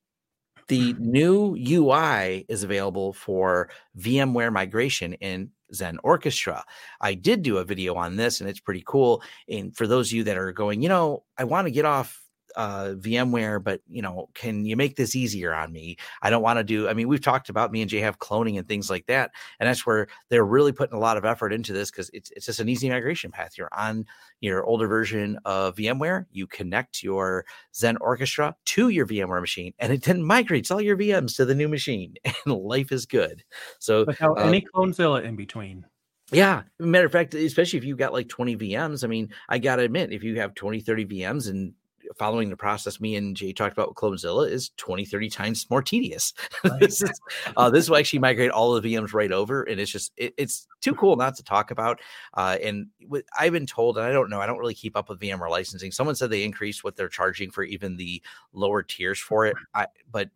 the 0.68 0.96
new 1.00 1.56
UI 1.56 2.46
is 2.50 2.64
available 2.64 3.14
for 3.14 3.70
VMware 4.00 4.52
migration 4.52 5.14
in 5.14 5.52
Xen 5.74 5.98
Orchestra. 6.04 6.64
I 7.02 7.14
did 7.14 7.42
do 7.42 7.58
a 7.58 7.64
video 7.64 7.96
on 7.96 8.16
this 8.16 8.42
and 8.42 8.50
it's 8.50 8.60
pretty 8.60 8.84
cool. 8.86 9.22
And 9.50 9.76
for 9.76 9.88
those 9.88 10.10
of 10.10 10.14
you 10.14 10.24
that 10.26 10.38
are 10.38 10.52
going, 10.52 10.82
you 10.82 10.90
know, 10.90 11.24
I 11.38 11.44
want 11.44 11.68
to 11.68 11.72
get 11.72 11.86
off 11.86 12.25
uh, 12.56 12.94
VMware, 12.98 13.64
but 13.64 13.82
you 13.88 14.02
know, 14.02 14.30
can 14.34 14.66
you 14.66 14.76
make 14.76 14.96
this 14.96 15.16
easier 15.16 15.54
on 15.54 15.72
me? 15.72 15.98
I 16.22 16.30
don't 16.30 16.42
want 16.44 16.58
to 16.60 16.64
do. 16.64 16.88
I 16.88 16.94
mean, 16.94 17.08
we've 17.08 17.22
talked 17.22 17.50
about 17.50 17.72
me 17.72 17.82
and 17.82 17.90
Jay 17.90 18.00
have 18.00 18.20
cloning 18.20 18.58
and 18.58 18.68
things 18.68 18.90
like 18.90 19.06
that, 19.08 19.32
and 19.60 19.68
that's 19.68 19.86
where 19.86 20.08
they're 20.30 20.46
really 20.46 20.72
putting 20.72 20.96
a 20.96 21.00
lot 21.00 21.18
of 21.18 21.26
effort 21.26 21.54
into 21.54 21.74
this 21.74 21.92
because 21.92 22.10
it's 22.14 22.32
it's 22.32 22.46
just 22.46 22.60
an 22.60 22.70
easy 22.70 22.90
migration 22.90 23.32
path. 23.32 23.58
You're 23.58 23.70
on 23.74 24.06
your 24.42 24.64
older 24.66 24.88
version 24.88 25.40
of 25.46 25.76
VMware, 25.76 26.26
you 26.32 26.48
connect 26.48 27.04
your 27.04 27.46
Xen 27.74 27.98
Orchestra 28.02 28.56
to 28.66 28.90
your 28.90 29.06
VMware 29.08 29.42
machine, 29.42 29.74
and 29.80 29.92
it 29.94 30.04
then 30.04 30.24
migrates 30.24 30.72
all 30.72 30.82
your 30.82 30.98
VMs 30.98 31.36
to 31.38 31.46
the 31.46 31.56
new 31.56 31.68
machine, 31.68 32.16
and 32.24 32.54
life 32.54 32.92
is 32.92 33.06
good. 33.06 33.44
So 33.80 34.06
Without 34.06 34.40
uh, 34.40 34.44
any 34.44 34.62
Clonezilla 34.62 35.24
in 35.24 35.36
between. 35.36 35.86
yeah. 36.32 36.64
Matter 36.80 37.06
of 37.06 37.12
fact, 37.12 37.34
especially 37.34 37.78
if 37.80 37.86
you've 37.86 37.98
got 37.98 38.14
like 38.14 38.28
20 38.30 38.58
VMs, 38.58 39.04
I 39.04 39.08
mean, 39.08 39.30
I 39.50 39.60
got 39.60 39.78
to 39.78 39.84
admit, 39.84 40.12
if 40.12 40.24
you 40.24 40.40
have 40.40 40.56
20, 40.56 40.80
30 40.82 41.06
VMs 41.06 41.50
and 41.50 41.74
following 42.18 42.50
the 42.50 42.58
process 42.58 43.00
me 43.00 43.16
and 43.16 43.36
Jay 43.36 43.54
talked 43.54 43.74
about 43.74 43.90
with 43.90 43.98
Clonezilla 43.98 44.50
is 44.50 44.72
20, 44.78 45.06
30 45.06 45.30
times 45.30 45.70
more 45.70 45.82
tedious. 45.82 46.34
Right. 46.64 46.80
this, 46.80 47.02
is, 47.02 47.22
uh, 47.58 47.70
this 47.70 47.90
will 47.90 47.98
actually 47.98 48.20
migrate 48.20 48.50
all 48.50 48.80
the 48.80 48.96
VMs 48.96 49.14
right 49.14 49.32
over. 49.32 49.64
And 49.64 49.80
it's 49.80 49.92
just, 49.92 50.12
it, 50.18 50.34
it's 50.36 50.68
too 50.82 50.96
cool 50.96 51.16
not 51.16 51.36
to 51.36 51.44
talk 51.44 51.70
about. 51.70 52.00
Uh, 52.34 52.58
and 52.64 52.88
with, 53.08 53.26
I've 53.38 53.52
been 53.52 53.68
told, 53.68 53.98
and 53.98 54.06
I 54.06 54.12
don't 54.12 54.30
know, 54.30 54.42
I 54.42 54.48
don't 54.48 54.58
really 54.58 54.74
keep 54.74 54.98
up 54.98 55.10
with 55.10 55.20
VMware 55.20 55.50
licensing. 55.50 55.92
Someone 55.92 56.16
said 56.16 56.30
they 56.30 56.44
increased 56.44 56.84
what 56.84 56.96
they're 56.96 57.08
charging 57.08 57.52
for 57.52 57.64
even 57.64 57.98
the 57.98 58.22
lower 58.54 58.82
tiers 58.82 59.20
for 59.20 59.46
it. 59.46 59.56
I, 59.76 59.88
but 60.12 60.30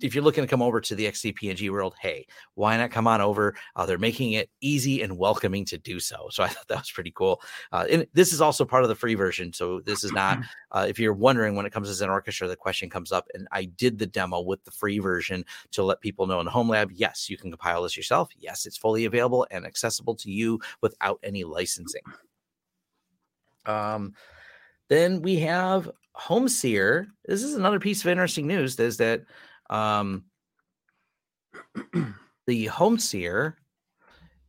if 0.00 0.14
you're 0.14 0.24
looking 0.24 0.44
to 0.44 0.48
come 0.48 0.62
over 0.62 0.80
to 0.80 0.94
the 0.94 1.06
XCP-ng 1.06 1.72
world, 1.72 1.94
hey, 2.00 2.26
why 2.54 2.76
not 2.76 2.90
come 2.90 3.06
on 3.06 3.20
over? 3.20 3.54
Uh, 3.74 3.86
they're 3.86 3.98
making 3.98 4.32
it 4.32 4.50
easy 4.60 5.02
and 5.02 5.18
welcoming 5.18 5.64
to 5.66 5.78
do 5.78 5.98
so. 5.98 6.28
So 6.30 6.42
I 6.42 6.48
thought 6.48 6.68
that 6.68 6.78
was 6.78 6.90
pretty 6.90 7.12
cool. 7.12 7.40
Uh, 7.72 7.86
and 7.90 8.06
this 8.12 8.32
is 8.32 8.40
also 8.40 8.64
part 8.64 8.82
of 8.82 8.88
the 8.88 8.94
free 8.94 9.14
version. 9.14 9.52
So 9.52 9.80
this 9.80 10.04
is 10.04 10.12
not, 10.12 10.40
uh, 10.70 10.86
if 10.88 10.98
you're 10.98 11.12
wondering 11.12 11.56
when 11.56 11.66
it 11.66 11.72
comes 11.72 11.96
to 11.96 12.04
Xen 12.04 12.10
Orchestra, 12.10 12.48
the 12.48 12.56
question 12.56 12.88
comes 12.88 13.12
up. 13.12 13.28
And 13.34 13.48
I 13.52 13.64
did 13.64 13.98
the 13.98 14.06
demo 14.06 14.40
with 14.40 14.64
the 14.64 14.70
free 14.70 14.98
version 14.98 15.44
to 15.72 15.82
let 15.82 16.00
people 16.00 16.26
know 16.26 16.38
in 16.40 16.44
the 16.44 16.50
Home 16.52 16.68
Lab, 16.68 16.92
yes, 16.92 17.28
you 17.28 17.36
can 17.36 17.50
compile 17.50 17.82
this 17.82 17.96
yourself. 17.96 18.28
Yes, 18.38 18.66
it's 18.66 18.76
fully 18.76 19.04
available 19.04 19.46
and 19.50 19.66
accessible 19.66 20.14
to 20.16 20.30
you 20.30 20.60
without 20.80 21.18
any 21.22 21.44
licensing. 21.44 22.02
Um, 23.66 24.14
then 24.88 25.22
we 25.22 25.36
have 25.40 25.90
HomeSeer. 26.16 27.06
This 27.24 27.42
is 27.42 27.54
another 27.54 27.80
piece 27.80 28.04
of 28.04 28.10
interesting 28.10 28.46
news. 28.46 28.78
Is 28.78 28.96
that 28.98 29.22
um, 29.72 30.24
the 32.46 32.66
HomeSeer 32.66 33.54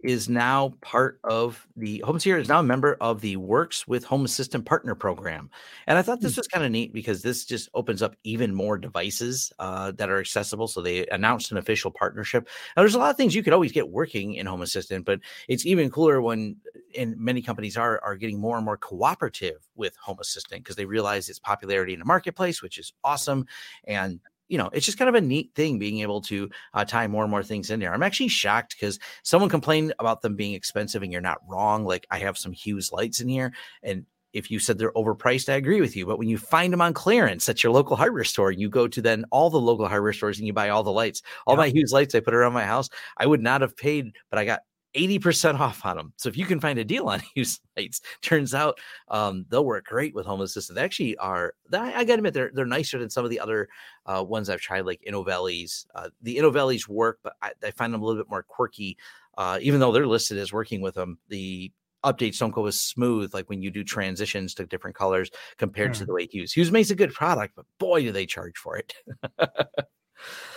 is 0.04 0.28
now 0.28 0.74
part 0.82 1.18
of 1.24 1.66
the 1.78 2.04
HomeSeer 2.06 2.38
is 2.38 2.50
now 2.50 2.60
a 2.60 2.64
member 2.64 2.98
of 3.00 3.22
the 3.22 3.38
Works 3.38 3.88
with 3.88 4.04
Home 4.04 4.26
Assistant 4.26 4.66
Partner 4.66 4.96
Program, 4.96 5.50
and 5.88 5.98
I 5.98 6.02
thought 6.02 6.20
this 6.20 6.36
hmm. 6.36 6.42
was 6.42 6.48
kind 6.48 6.66
of 6.66 6.72
neat 6.72 6.94
because 6.94 7.22
this 7.22 7.46
just 7.46 7.70
opens 7.74 8.02
up 8.02 8.18
even 8.26 8.54
more 8.54 8.78
devices 8.78 9.54
uh, 9.60 9.94
that 9.94 10.10
are 10.10 10.20
accessible. 10.20 10.68
So 10.68 10.82
they 10.82 11.08
announced 11.08 11.52
an 11.52 11.58
official 11.58 11.90
partnership. 11.90 12.50
Now, 12.76 12.82
there's 12.82 12.96
a 12.96 13.00
lot 13.00 13.12
of 13.12 13.18
things 13.18 13.34
you 13.34 13.44
could 13.44 13.54
always 13.54 13.72
get 13.72 13.90
working 13.90 14.34
in 14.34 14.46
Home 14.46 14.62
Assistant, 14.62 15.06
but 15.06 15.22
it's 15.48 15.66
even 15.66 15.90
cooler 15.90 16.22
when, 16.22 16.58
and 16.98 17.18
many 17.18 17.42
companies 17.42 17.78
are 17.78 18.02
are 18.04 18.18
getting 18.18 18.42
more 18.42 18.58
and 18.58 18.66
more 18.66 18.78
cooperative 18.78 19.66
with 19.76 19.96
Home 20.04 20.18
Assistant 20.20 20.64
because 20.64 20.76
they 20.76 20.86
realize 20.86 21.30
its 21.30 21.40
popularity 21.40 21.94
in 21.94 22.00
the 22.00 22.06
marketplace, 22.06 22.62
which 22.62 22.78
is 22.78 22.92
awesome, 23.06 23.46
and 23.86 24.20
you 24.54 24.60
know, 24.60 24.70
it's 24.72 24.86
just 24.86 25.00
kind 25.00 25.10
of 25.10 25.16
a 25.16 25.22
neat 25.22 25.50
thing 25.56 25.80
being 25.80 26.02
able 26.02 26.22
to 26.22 26.48
uh, 26.76 26.86
tie 26.86 27.08
more 27.08 27.24
and 27.24 27.32
more 27.32 27.42
things 27.42 27.72
in 27.72 27.80
there. 27.80 27.92
I'm 27.92 28.04
actually 28.04 28.28
shocked 28.28 28.76
because 28.80 29.00
someone 29.24 29.50
complained 29.50 29.96
about 29.98 30.22
them 30.22 30.36
being 30.36 30.54
expensive, 30.54 31.02
and 31.02 31.12
you're 31.12 31.22
not 31.22 31.40
wrong. 31.50 31.86
Like 31.86 32.06
I 32.12 32.20
have 32.20 32.38
some 32.38 32.52
Hughes 32.52 32.92
lights 32.92 33.20
in 33.20 33.28
here, 33.28 33.52
and 33.82 34.06
if 34.32 34.52
you 34.52 34.60
said 34.60 34.78
they're 34.78 34.92
overpriced, 34.92 35.52
I 35.52 35.56
agree 35.56 35.82
with 35.82 35.96
you. 35.96 36.06
But 36.06 36.20
when 36.20 36.30
you 36.30 36.38
find 36.38 36.72
them 36.72 36.82
on 36.82 36.94
clearance 36.94 37.50
at 37.50 37.64
your 37.64 37.74
local 37.74 37.96
hardware 37.96 38.24
store, 38.24 38.52
you 38.52 38.70
go 38.70 38.88
to 38.88 39.02
then 39.02 39.26
all 39.32 39.50
the 39.50 39.60
local 39.60 39.88
hardware 39.88 40.14
stores 40.14 40.38
and 40.38 40.46
you 40.46 40.54
buy 40.54 40.70
all 40.70 40.84
the 40.84 40.92
lights. 40.92 41.24
All 41.48 41.56
yeah. 41.56 41.62
my 41.62 41.70
Hughes 41.70 41.92
lights 41.92 42.14
I 42.14 42.20
put 42.20 42.36
around 42.36 42.54
my 42.54 42.66
house, 42.66 42.90
I 43.18 43.26
would 43.26 43.42
not 43.42 43.62
have 43.62 43.76
paid, 43.76 44.12
but 44.30 44.38
I 44.38 44.46
got 44.46 44.62
80% 44.96 45.60
off 45.60 45.86
on 45.86 45.98
them. 45.98 46.14
So 46.18 46.30
if 46.30 46.38
you 46.38 46.46
can 46.46 46.60
find 46.60 46.80
a 46.80 46.84
deal 46.84 47.08
on 47.08 47.22
Hughes 47.36 47.60
lights, 47.78 48.02
turns 48.22 48.54
out 48.54 48.80
um, 49.10 49.46
they'll 49.50 49.66
work 49.66 49.86
great 49.86 50.14
with 50.14 50.26
Home 50.26 50.42
Assistant. 50.42 50.76
They 50.76 50.84
actually 50.84 51.18
are, 51.18 51.54
I 51.72 52.04
gotta 52.04 52.14
admit, 52.14 52.34
they're, 52.34 52.52
they're 52.54 52.66
nicer 52.66 53.00
than 53.00 53.10
some 53.10 53.24
of 53.24 53.30
the 53.30 53.40
other 53.40 53.70
uh, 54.06 54.24
ones 54.28 54.50
I've 54.50 54.62
tried, 54.62 54.86
like 54.86 55.04
Inovellis. 55.08 55.86
Uh, 55.96 56.10
the 56.22 56.38
Inovellis 56.38 56.88
work, 56.88 57.20
but 57.24 57.34
I, 57.42 57.52
I, 57.64 57.72
find 57.72 57.94
them 57.94 58.02
a 58.02 58.06
little 58.06 58.22
bit 58.22 58.30
more 58.30 58.44
quirky, 58.44 58.98
uh, 59.38 59.60
even 59.62 59.80
though 59.80 59.92
they're 59.92 60.08
listed 60.08 60.38
as 60.38 60.54
working 60.54 60.82
with 60.82 60.96
them. 60.96 61.18
The 61.30 61.72
updates 62.04 62.38
don't 62.38 62.52
go 62.52 62.66
as 62.66 62.80
smooth, 62.80 63.34
like 63.34 63.50
when 63.50 63.62
you 63.62 63.72
do 63.72 63.84
transitions 63.84 64.54
to 64.56 64.66
different 64.66 64.96
colors 64.96 65.32
compared 65.58 65.94
to 65.96 66.06
the 66.06 66.14
way 66.14 66.28
Hughes. 66.28 66.52
Hughes 66.52 66.72
makes 66.72 66.90
a 66.90 66.96
good 66.96 67.14
product, 67.14 67.54
but 67.56 67.66
boy, 67.80 68.02
do 68.02 68.12
they 68.12 68.26
charge 68.26 68.58
for 68.58 68.78
it. 68.78 68.94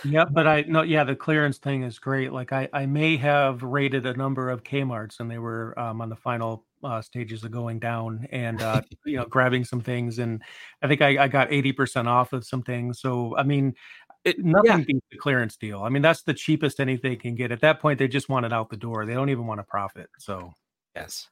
Yeah, 0.03 0.25
but 0.25 0.47
I 0.47 0.61
no, 0.67 0.81
yeah, 0.81 1.03
the 1.03 1.15
clearance 1.15 1.57
thing 1.57 1.83
is 1.83 1.99
great. 1.99 2.31
Like 2.31 2.53
I, 2.53 2.69
I 2.73 2.85
may 2.85 3.17
have 3.17 3.63
rated 3.63 4.05
a 4.05 4.13
number 4.13 4.49
of 4.49 4.63
Kmart's 4.63 5.19
and 5.19 5.29
they 5.29 5.39
were 5.39 5.77
um, 5.79 6.01
on 6.01 6.09
the 6.09 6.15
final 6.15 6.65
uh, 6.83 7.01
stages 7.01 7.43
of 7.43 7.51
going 7.51 7.79
down 7.79 8.27
and 8.31 8.61
uh, 8.61 8.81
you 9.05 9.17
know 9.17 9.25
grabbing 9.25 9.65
some 9.65 9.81
things, 9.81 10.19
and 10.19 10.41
I 10.81 10.87
think 10.87 11.01
I, 11.01 11.23
I 11.23 11.27
got 11.27 11.51
eighty 11.51 11.71
percent 11.71 12.07
off 12.07 12.33
of 12.33 12.45
some 12.45 12.63
things. 12.63 12.99
So 12.99 13.35
I 13.37 13.43
mean, 13.43 13.73
it, 14.23 14.43
nothing 14.43 14.65
yeah. 14.65 14.83
beats 14.85 15.07
the 15.11 15.17
clearance 15.17 15.57
deal. 15.57 15.81
I 15.81 15.89
mean, 15.89 16.01
that's 16.01 16.23
the 16.23 16.33
cheapest 16.33 16.79
anything 16.79 17.17
can 17.19 17.35
get. 17.35 17.51
At 17.51 17.61
that 17.61 17.79
point, 17.79 17.99
they 17.99 18.07
just 18.07 18.29
want 18.29 18.45
it 18.45 18.53
out 18.53 18.69
the 18.69 18.77
door. 18.77 19.05
They 19.05 19.13
don't 19.13 19.29
even 19.29 19.47
want 19.47 19.59
to 19.59 19.63
profit. 19.63 20.09
So 20.19 20.53
yes, 20.95 21.27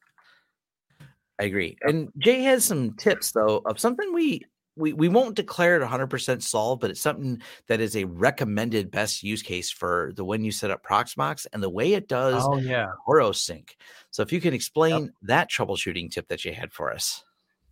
I 1.40 1.44
agree. 1.44 1.78
And 1.82 2.10
Jay 2.18 2.42
has 2.44 2.66
some 2.66 2.94
tips 2.96 3.32
though 3.32 3.62
of 3.66 3.80
something 3.80 4.14
we 4.14 4.42
we, 4.76 4.94
we 4.94 5.08
won't 5.08 5.36
declare 5.36 5.82
it 5.82 5.88
100% 5.88 6.42
solved, 6.42 6.82
but 6.82 6.92
it's 6.92 7.02
something 7.02 7.42
that 7.68 7.80
is 7.80 7.96
a 7.96 8.04
recommended 8.06 8.92
best 8.92 9.24
use 9.24 9.42
case 9.42 9.72
for 9.72 10.12
the 10.16 10.26
when 10.26 10.44
you 10.44 10.52
set 10.52 10.72
up 10.72 10.84
Proxmox 10.84 11.48
and 11.54 11.64
the 11.64 11.70
way 11.70 11.94
it 11.94 12.08
does 12.08 12.44
oh, 12.46 12.58
yeah. 12.58 12.88
CoroSync. 13.08 13.70
So 14.12 14.22
if 14.22 14.34
you 14.34 14.42
can 14.42 14.54
explain 14.54 15.06
yep. 15.06 15.14
that 15.24 15.52
troubleshooting 15.52 16.12
tip 16.12 16.28
that 16.28 16.44
you 16.44 16.54
had 16.54 16.74
for 16.74 16.92
us. 16.92 17.24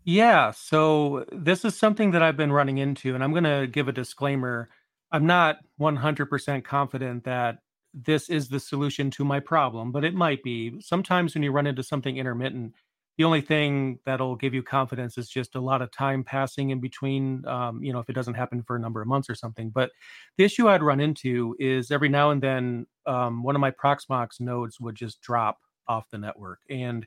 Yeah, 0.05 0.51
so 0.51 1.25
this 1.31 1.63
is 1.63 1.77
something 1.77 2.11
that 2.11 2.21
I've 2.21 2.35
been 2.35 2.51
running 2.51 2.77
into, 2.77 3.15
and 3.15 3.23
I'm 3.23 3.31
going 3.31 3.45
to 3.45 3.67
give 3.67 3.87
a 3.87 3.93
disclaimer. 3.93 4.69
I'm 5.11 5.25
not 5.25 5.57
100% 5.79 6.63
confident 6.65 7.23
that 7.23 7.59
this 7.93 8.29
is 8.29 8.49
the 8.49 8.59
solution 8.59 9.11
to 9.11 9.23
my 9.23 9.39
problem, 9.39 9.91
but 9.91 10.03
it 10.03 10.13
might 10.13 10.43
be. 10.43 10.81
Sometimes 10.81 11.33
when 11.33 11.43
you 11.43 11.51
run 11.51 11.67
into 11.67 11.83
something 11.83 12.17
intermittent, 12.17 12.73
the 13.17 13.23
only 13.23 13.41
thing 13.41 13.99
that'll 14.05 14.35
give 14.35 14.53
you 14.53 14.63
confidence 14.63 15.17
is 15.17 15.29
just 15.29 15.55
a 15.55 15.61
lot 15.61 15.81
of 15.81 15.91
time 15.91 16.23
passing 16.23 16.71
in 16.71 16.79
between 16.79 17.45
um, 17.47 17.83
you 17.83 17.93
know 17.93 17.99
if 17.99 18.09
it 18.09 18.13
doesn't 18.13 18.33
happen 18.33 18.63
for 18.63 18.75
a 18.75 18.79
number 18.79 19.01
of 19.01 19.07
months 19.07 19.29
or 19.29 19.35
something. 19.35 19.69
But 19.69 19.91
the 20.37 20.43
issue 20.43 20.67
i'd 20.67 20.83
run 20.83 20.99
into 20.99 21.55
is 21.59 21.91
every 21.91 22.09
now 22.09 22.31
and 22.31 22.41
then 22.41 22.87
um, 23.05 23.43
one 23.43 23.55
of 23.55 23.61
my 23.61 23.71
proxmox 23.71 24.39
nodes 24.39 24.79
would 24.79 24.95
just 24.95 25.21
drop 25.21 25.59
off 25.87 26.09
the 26.11 26.17
network 26.17 26.59
and 26.69 27.05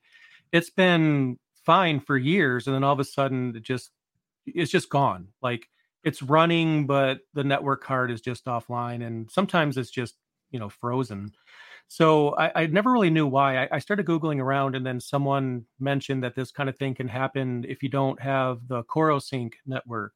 it's 0.52 0.70
been 0.70 1.38
fine 1.64 1.98
for 1.98 2.16
years 2.16 2.66
and 2.66 2.74
then 2.74 2.84
all 2.84 2.92
of 2.92 3.00
a 3.00 3.04
sudden 3.04 3.54
it 3.56 3.62
just 3.62 3.90
it's 4.46 4.70
just 4.70 4.90
gone. 4.90 5.28
Like 5.42 5.66
it's 6.04 6.22
running 6.22 6.86
but 6.86 7.18
the 7.34 7.44
network 7.44 7.82
card 7.82 8.10
is 8.10 8.20
just 8.20 8.44
offline 8.46 9.04
and 9.04 9.30
sometimes 9.30 9.76
it's 9.76 9.90
just 9.90 10.14
you 10.50 10.58
know 10.58 10.68
frozen 10.68 11.32
so 11.88 12.34
I, 12.36 12.62
I 12.62 12.66
never 12.66 12.90
really 12.90 13.10
knew 13.10 13.26
why. 13.26 13.64
I, 13.64 13.68
I, 13.72 13.78
started 13.78 14.06
Googling 14.06 14.40
around, 14.40 14.74
and 14.74 14.84
then 14.84 14.98
someone 14.98 15.64
mentioned 15.78 16.24
that 16.24 16.34
this 16.34 16.50
kind 16.50 16.68
of 16.68 16.76
thing 16.76 16.94
can 16.94 17.06
happen 17.06 17.64
if 17.68 17.82
you 17.82 17.88
don't 17.88 18.20
have 18.20 18.66
the 18.66 18.82
CoroSync 18.84 19.52
network 19.66 20.12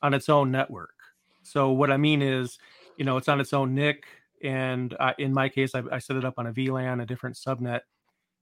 on 0.00 0.14
its 0.14 0.28
own 0.28 0.52
network. 0.52 0.94
So 1.42 1.70
what 1.70 1.90
I 1.90 1.96
mean 1.96 2.22
is, 2.22 2.58
you 2.98 3.04
know, 3.04 3.16
it's 3.16 3.28
on 3.28 3.40
its 3.40 3.52
own 3.52 3.74
NIC, 3.74 4.04
and 4.44 4.96
I, 5.00 5.14
in 5.18 5.32
my 5.32 5.48
case, 5.48 5.74
I, 5.74 5.82
I 5.90 5.98
set 5.98 6.16
it 6.16 6.24
up 6.24 6.34
on 6.38 6.46
a 6.46 6.52
VLAN, 6.52 7.02
a 7.02 7.06
different 7.06 7.36
subnet, 7.36 7.80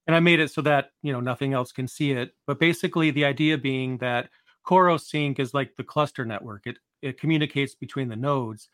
and 0.07 0.15
I 0.15 0.21
made 0.21 0.41
it 0.41 0.51
so 0.51 0.61
that 0.63 0.91
you 1.03 1.13
know 1.13 1.21
nothing 1.21 1.55
else 1.55 1.73
can 1.73 1.89
see 1.89 2.13
it. 2.13 2.35
But 2.47 2.59
basically, 2.59 3.11
the 3.11 3.25
idea 3.25 3.57
being 3.57 3.97
that 3.99 4.29
CoroSync 4.67 5.39
is 5.39 5.55
like 5.55 5.77
the 5.77 5.85
cluster 5.85 6.27
network. 6.27 6.67
It 6.67 6.77
it 7.01 7.19
communicates 7.19 7.75
between 7.75 8.09
the 8.09 8.17
nodes, 8.17 8.69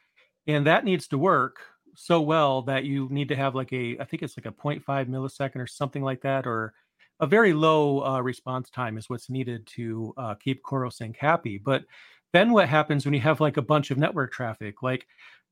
and 0.48 0.66
that 0.66 0.84
needs 0.84 1.06
to 1.08 1.18
work 1.18 1.60
so 1.94 2.20
well 2.20 2.62
that 2.62 2.84
you 2.84 3.08
need 3.10 3.28
to 3.28 3.36
have 3.36 3.54
like 3.54 3.72
a 3.72 3.96
I 3.98 4.04
think 4.04 4.22
it's 4.22 4.36
like 4.36 4.46
a 4.46 4.52
0.5 4.52 4.82
millisecond 5.08 5.56
or 5.56 5.66
something 5.66 6.02
like 6.02 6.22
that, 6.22 6.46
or 6.46 6.74
a 7.20 7.26
very 7.26 7.52
low 7.52 8.04
uh, 8.04 8.20
response 8.20 8.70
time 8.70 8.98
is 8.98 9.08
what's 9.08 9.30
needed 9.30 9.66
to 9.68 10.14
uh, 10.16 10.34
keep 10.34 10.62
CoroSync 10.62 11.16
happy. 11.16 11.58
But 11.58 11.84
then 12.32 12.52
what 12.52 12.68
happens 12.68 13.04
when 13.04 13.14
you 13.14 13.20
have 13.20 13.40
like 13.40 13.56
a 13.56 13.62
bunch 13.62 13.90
of 13.90 13.98
network 13.98 14.32
traffic, 14.32 14.82
like 14.82 15.06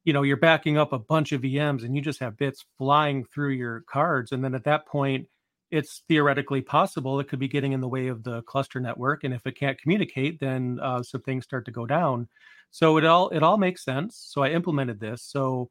you 0.04 0.12
know 0.12 0.22
you're 0.22 0.36
backing 0.36 0.78
up 0.78 0.92
a 0.92 0.98
bunch 0.98 1.32
of 1.32 1.42
VMs 1.42 1.84
and 1.84 1.94
you 1.94 2.02
just 2.02 2.20
have 2.20 2.36
bits 2.36 2.64
flying 2.78 3.24
through 3.24 3.50
your 3.50 3.82
cards, 3.82 4.32
and 4.32 4.42
then 4.44 4.54
at 4.54 4.64
that 4.64 4.86
point 4.86 5.26
it's 5.70 6.02
theoretically 6.08 6.60
possible 6.60 7.20
it 7.20 7.28
could 7.28 7.38
be 7.38 7.48
getting 7.48 7.72
in 7.72 7.80
the 7.80 7.88
way 7.88 8.08
of 8.08 8.24
the 8.24 8.42
cluster 8.42 8.80
network 8.80 9.22
and 9.22 9.32
if 9.32 9.46
it 9.46 9.56
can't 9.56 9.80
communicate 9.80 10.40
then 10.40 10.80
uh, 10.82 11.00
some 11.00 11.22
things 11.22 11.44
start 11.44 11.64
to 11.64 11.70
go 11.70 11.86
down. 11.86 12.28
So 12.70 12.96
it 12.98 13.04
all 13.04 13.28
it 13.30 13.42
all 13.42 13.56
makes 13.56 13.84
sense. 13.84 14.16
So 14.16 14.42
i 14.42 14.50
implemented 14.50 15.00
this. 15.00 15.22
So 15.22 15.70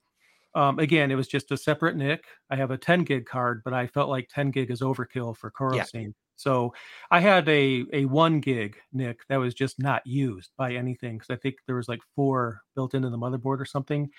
um, 0.55 0.79
again, 0.79 1.11
it 1.11 1.15
was 1.15 1.27
just 1.27 1.51
a 1.51 1.57
separate 1.57 1.95
NIC. 1.95 2.23
I 2.49 2.55
have 2.55 2.71
a 2.71 2.77
10 2.77 3.03
gig 3.03 3.25
card, 3.25 3.61
but 3.63 3.73
I 3.73 3.87
felt 3.87 4.09
like 4.09 4.29
10 4.29 4.51
gig 4.51 4.71
is 4.71 4.81
overkill 4.81 5.37
for 5.37 5.51
CoroSync. 5.51 5.93
Yeah. 5.93 6.07
So 6.35 6.73
I 7.11 7.19
had 7.19 7.47
a 7.49 7.83
a 7.91 8.05
one 8.05 8.39
gig 8.39 8.77
NIC 8.93 9.19
that 9.27 9.37
was 9.37 9.53
just 9.53 9.77
not 9.77 10.01
used 10.07 10.51
by 10.57 10.73
anything 10.73 11.17
because 11.17 11.29
I 11.29 11.35
think 11.35 11.55
there 11.67 11.75
was 11.75 11.89
like 11.89 11.99
four 12.15 12.61
built 12.75 12.93
into 12.93 13.09
the 13.09 13.17
motherboard 13.17 13.59
or 13.59 13.65
something. 13.65 14.09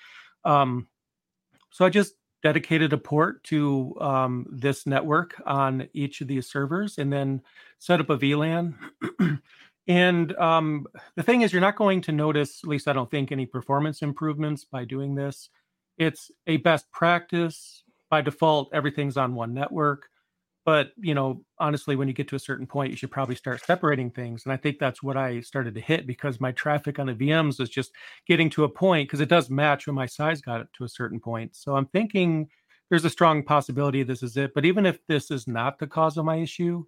Um, 0.45 0.87
so 1.71 1.83
I 1.83 1.89
just 1.89 2.13
dedicated 2.43 2.93
a 2.93 2.97
port 2.97 3.43
to 3.45 3.95
um, 3.99 4.45
this 4.51 4.85
network 4.85 5.41
on 5.45 5.87
each 5.93 6.21
of 6.21 6.27
these 6.27 6.49
servers 6.49 6.97
and 6.99 7.11
then 7.11 7.41
set 7.79 7.99
up 7.99 8.09
a 8.09 8.17
VLAN. 8.17 8.75
and 9.87 10.35
um, 10.37 10.85
the 11.15 11.23
thing 11.23 11.41
is, 11.41 11.51
you're 11.51 11.61
not 11.61 11.75
going 11.75 12.01
to 12.01 12.11
notice, 12.11 12.61
at 12.63 12.69
least 12.69 12.87
I 12.87 12.93
don't 12.93 13.09
think, 13.09 13.31
any 13.31 13.45
performance 13.45 14.01
improvements 14.01 14.65
by 14.65 14.85
doing 14.85 15.15
this 15.15 15.49
it's 15.97 16.31
a 16.47 16.57
best 16.57 16.91
practice. 16.91 17.83
By 18.09 18.21
default 18.21 18.69
everything's 18.73 19.17
on 19.17 19.35
one 19.35 19.53
network. 19.53 20.09
But 20.65 20.91
you 20.97 21.13
know 21.15 21.43
honestly 21.59 21.95
when 21.95 22.07
you 22.07 22.13
get 22.13 22.27
to 22.29 22.35
a 22.35 22.39
certain 22.39 22.67
point 22.67 22.91
you 22.91 22.97
should 22.97 23.11
probably 23.11 23.35
start 23.35 23.63
separating 23.65 24.11
things. 24.11 24.43
And 24.45 24.53
i 24.53 24.57
think 24.57 24.79
that's 24.79 25.01
what 25.01 25.17
i 25.17 25.41
started 25.41 25.73
to 25.75 25.81
hit 25.81 26.05
because 26.05 26.39
my 26.39 26.51
traffic 26.51 26.99
on 26.99 27.07
the 27.07 27.13
vms 27.15 27.59
is 27.59 27.69
just 27.69 27.91
getting 28.27 28.49
to 28.51 28.63
a 28.63 28.69
point 28.69 29.07
because 29.07 29.21
it 29.21 29.29
does 29.29 29.49
match 29.49 29.87
when 29.87 29.95
my 29.95 30.05
size 30.05 30.41
got 30.41 30.71
to 30.73 30.83
a 30.83 30.89
certain 30.89 31.19
point. 31.19 31.55
So 31.55 31.75
i'm 31.75 31.87
thinking 31.87 32.47
there's 32.89 33.05
a 33.05 33.09
strong 33.09 33.43
possibility 33.43 34.03
this 34.03 34.21
is 34.23 34.37
it. 34.37 34.53
But 34.53 34.65
even 34.65 34.85
if 34.85 34.99
this 35.07 35.31
is 35.31 35.47
not 35.47 35.79
the 35.79 35.87
cause 35.87 36.17
of 36.17 36.25
my 36.25 36.37
issue 36.37 36.85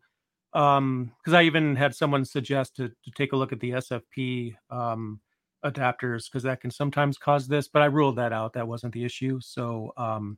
um 0.53 1.11
because 1.17 1.33
i 1.33 1.43
even 1.43 1.75
had 1.75 1.95
someone 1.95 2.23
suggest 2.25 2.75
to, 2.75 2.89
to 2.89 3.11
take 3.15 3.33
a 3.33 3.35
look 3.35 3.51
at 3.51 3.59
the 3.59 3.71
sfp 3.71 4.55
um 4.69 5.19
adapters 5.65 6.25
because 6.25 6.43
that 6.43 6.61
can 6.61 6.71
sometimes 6.71 7.17
cause 7.17 7.47
this, 7.47 7.67
but 7.67 7.81
I 7.81 7.85
ruled 7.85 8.17
that 8.17 8.33
out. 8.33 8.53
That 8.53 8.67
wasn't 8.67 8.93
the 8.93 9.03
issue. 9.03 9.39
So 9.41 9.93
um, 9.97 10.37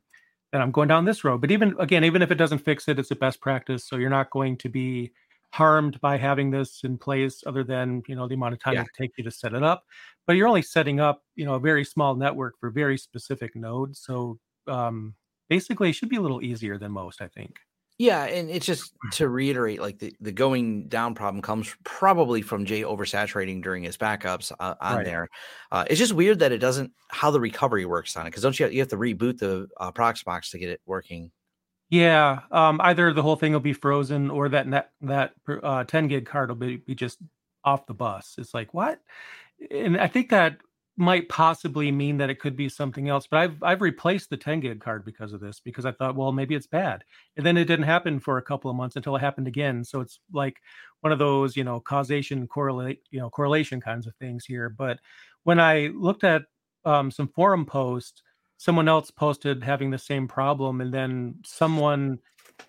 then 0.52 0.60
I'm 0.60 0.70
going 0.70 0.88
down 0.88 1.04
this 1.04 1.24
road. 1.24 1.40
But 1.40 1.50
even 1.50 1.74
again, 1.78 2.04
even 2.04 2.22
if 2.22 2.30
it 2.30 2.36
doesn't 2.36 2.58
fix 2.58 2.88
it, 2.88 2.98
it's 2.98 3.10
a 3.10 3.16
best 3.16 3.40
practice. 3.40 3.88
So 3.88 3.96
you're 3.96 4.10
not 4.10 4.30
going 4.30 4.56
to 4.58 4.68
be 4.68 5.12
harmed 5.52 6.00
by 6.00 6.16
having 6.16 6.50
this 6.50 6.82
in 6.84 6.98
place 6.98 7.42
other 7.46 7.64
than 7.64 8.02
you 8.08 8.14
know 8.14 8.28
the 8.28 8.34
amount 8.34 8.52
of 8.52 8.60
time 8.60 8.74
yeah. 8.74 8.82
it 8.82 8.88
takes 8.98 9.16
you 9.16 9.24
to 9.24 9.30
set 9.30 9.54
it 9.54 9.62
up 9.62 9.84
but 10.26 10.36
you're 10.36 10.48
only 10.48 10.60
setting 10.60 11.00
up 11.00 11.22
you 11.34 11.46
know 11.46 11.54
a 11.54 11.60
very 11.60 11.84
small 11.84 12.14
network 12.14 12.54
for 12.60 12.68
very 12.68 12.98
specific 12.98 13.54
nodes 13.56 14.00
so 14.04 14.38
um 14.66 15.14
basically 15.48 15.88
it 15.88 15.94
should 15.94 16.08
be 16.08 16.16
a 16.16 16.20
little 16.20 16.42
easier 16.42 16.76
than 16.76 16.92
most 16.92 17.22
i 17.22 17.28
think 17.28 17.56
Yeah, 17.98 18.24
and 18.24 18.50
it's 18.50 18.66
just 18.66 18.92
to 19.12 19.28
reiterate, 19.28 19.80
like 19.80 19.98
the, 19.98 20.14
the 20.20 20.32
going 20.32 20.86
down 20.88 21.14
problem 21.14 21.40
comes 21.40 21.74
probably 21.82 22.42
from 22.42 22.66
Jay 22.66 22.82
oversaturating 22.82 23.62
during 23.62 23.84
his 23.84 23.96
backups 23.96 24.52
uh, 24.60 24.74
on 24.80 24.96
right. 24.96 25.04
there. 25.04 25.28
Uh, 25.72 25.86
it's 25.88 25.98
just 25.98 26.12
weird 26.12 26.40
that 26.40 26.52
it 26.52 26.58
doesn't 26.58 26.92
how 27.08 27.30
the 27.30 27.40
recovery 27.40 27.86
works 27.86 28.14
on 28.16 28.26
it 28.26 28.30
because 28.30 28.42
don't 28.42 28.58
you 28.58 28.64
have, 28.64 28.72
you 28.74 28.80
have 28.80 28.88
to 28.88 28.98
reboot 28.98 29.38
the 29.38 29.66
uh, 29.80 29.90
Proxmox 29.92 30.50
to 30.50 30.58
get 30.58 30.68
it 30.68 30.82
working? 30.84 31.30
Yeah, 31.88 32.40
um, 32.50 32.80
either 32.82 33.14
the 33.14 33.22
whole 33.22 33.36
thing 33.36 33.52
will 33.52 33.60
be 33.60 33.72
frozen 33.72 34.30
or 34.30 34.50
that 34.50 34.66
net, 34.66 34.90
that 35.02 35.32
uh, 35.62 35.84
10 35.84 36.08
gig 36.08 36.26
card 36.26 36.50
will 36.50 36.56
be, 36.56 36.76
be 36.76 36.94
just 36.94 37.18
off 37.64 37.86
the 37.86 37.94
bus. 37.94 38.34
It's 38.36 38.52
like 38.52 38.74
what? 38.74 39.00
And 39.70 39.96
I 39.96 40.08
think 40.08 40.30
that 40.30 40.58
might 40.96 41.28
possibly 41.28 41.92
mean 41.92 42.16
that 42.16 42.30
it 42.30 42.40
could 42.40 42.56
be 42.56 42.68
something 42.68 43.08
else. 43.08 43.26
But 43.26 43.38
I've 43.38 43.62
I've 43.62 43.82
replaced 43.82 44.30
the 44.30 44.36
10 44.36 44.60
gig 44.60 44.80
card 44.80 45.04
because 45.04 45.32
of 45.32 45.40
this 45.40 45.60
because 45.60 45.84
I 45.84 45.92
thought, 45.92 46.16
well, 46.16 46.32
maybe 46.32 46.54
it's 46.54 46.66
bad. 46.66 47.04
And 47.36 47.44
then 47.44 47.56
it 47.56 47.66
didn't 47.66 47.84
happen 47.84 48.18
for 48.18 48.38
a 48.38 48.42
couple 48.42 48.70
of 48.70 48.76
months 48.76 48.96
until 48.96 49.14
it 49.16 49.20
happened 49.20 49.46
again. 49.46 49.84
So 49.84 50.00
it's 50.00 50.20
like 50.32 50.56
one 51.00 51.12
of 51.12 51.18
those, 51.18 51.56
you 51.56 51.64
know, 51.64 51.80
causation 51.80 52.46
correlate, 52.46 53.00
you 53.10 53.20
know, 53.20 53.28
correlation 53.28 53.80
kinds 53.80 54.06
of 54.06 54.14
things 54.16 54.44
here. 54.44 54.70
But 54.70 54.98
when 55.44 55.60
I 55.60 55.90
looked 55.94 56.24
at 56.24 56.42
um, 56.84 57.10
some 57.10 57.28
forum 57.28 57.66
posts, 57.66 58.22
someone 58.56 58.88
else 58.88 59.10
posted 59.10 59.62
having 59.62 59.90
the 59.90 59.98
same 59.98 60.26
problem, 60.26 60.80
and 60.80 60.92
then 60.92 61.34
someone 61.44 62.18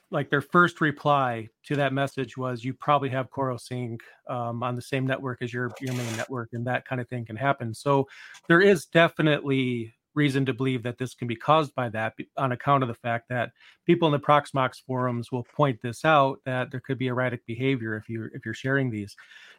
like 0.09 0.29
their 0.29 0.41
first 0.41 0.79
reply 0.81 1.49
to 1.65 1.75
that 1.75 1.93
message 1.93 2.37
was 2.37 2.63
you 2.63 2.73
probably 2.73 3.09
have 3.09 3.29
CoroSync 3.29 3.99
um, 4.29 4.63
on 4.63 4.75
the 4.75 4.81
same 4.81 5.05
network 5.05 5.41
as 5.41 5.53
your 5.53 5.71
your 5.81 5.93
main 5.93 6.15
network 6.15 6.49
and 6.53 6.65
that 6.67 6.85
kind 6.85 7.01
of 7.01 7.07
thing 7.09 7.25
can 7.25 7.35
happen. 7.35 7.73
So 7.73 8.07
there 8.47 8.61
is 8.61 8.85
definitely 8.85 9.93
reason 10.13 10.45
to 10.45 10.53
believe 10.53 10.81
that 10.83 10.97
this 10.97 11.13
can 11.13 11.27
be 11.27 11.35
caused 11.35 11.75
by 11.75 11.89
that 11.89 12.13
on 12.37 12.51
account 12.51 12.83
of 12.83 12.87
the 12.89 12.95
fact 12.95 13.29
that 13.29 13.51
people 13.85 14.07
in 14.07 14.11
the 14.11 14.19
proxmox 14.19 14.81
forums 14.85 15.31
will 15.31 15.43
point 15.55 15.79
this 15.83 16.03
out 16.03 16.39
that 16.43 16.71
there 16.71 16.79
could 16.79 16.97
be 16.97 17.07
erratic 17.07 17.45
behavior 17.45 17.95
if 17.95 18.09
you 18.09 18.29
if 18.33 18.43
you're 18.45 18.53
sharing 18.53 18.89
these. 18.89 19.15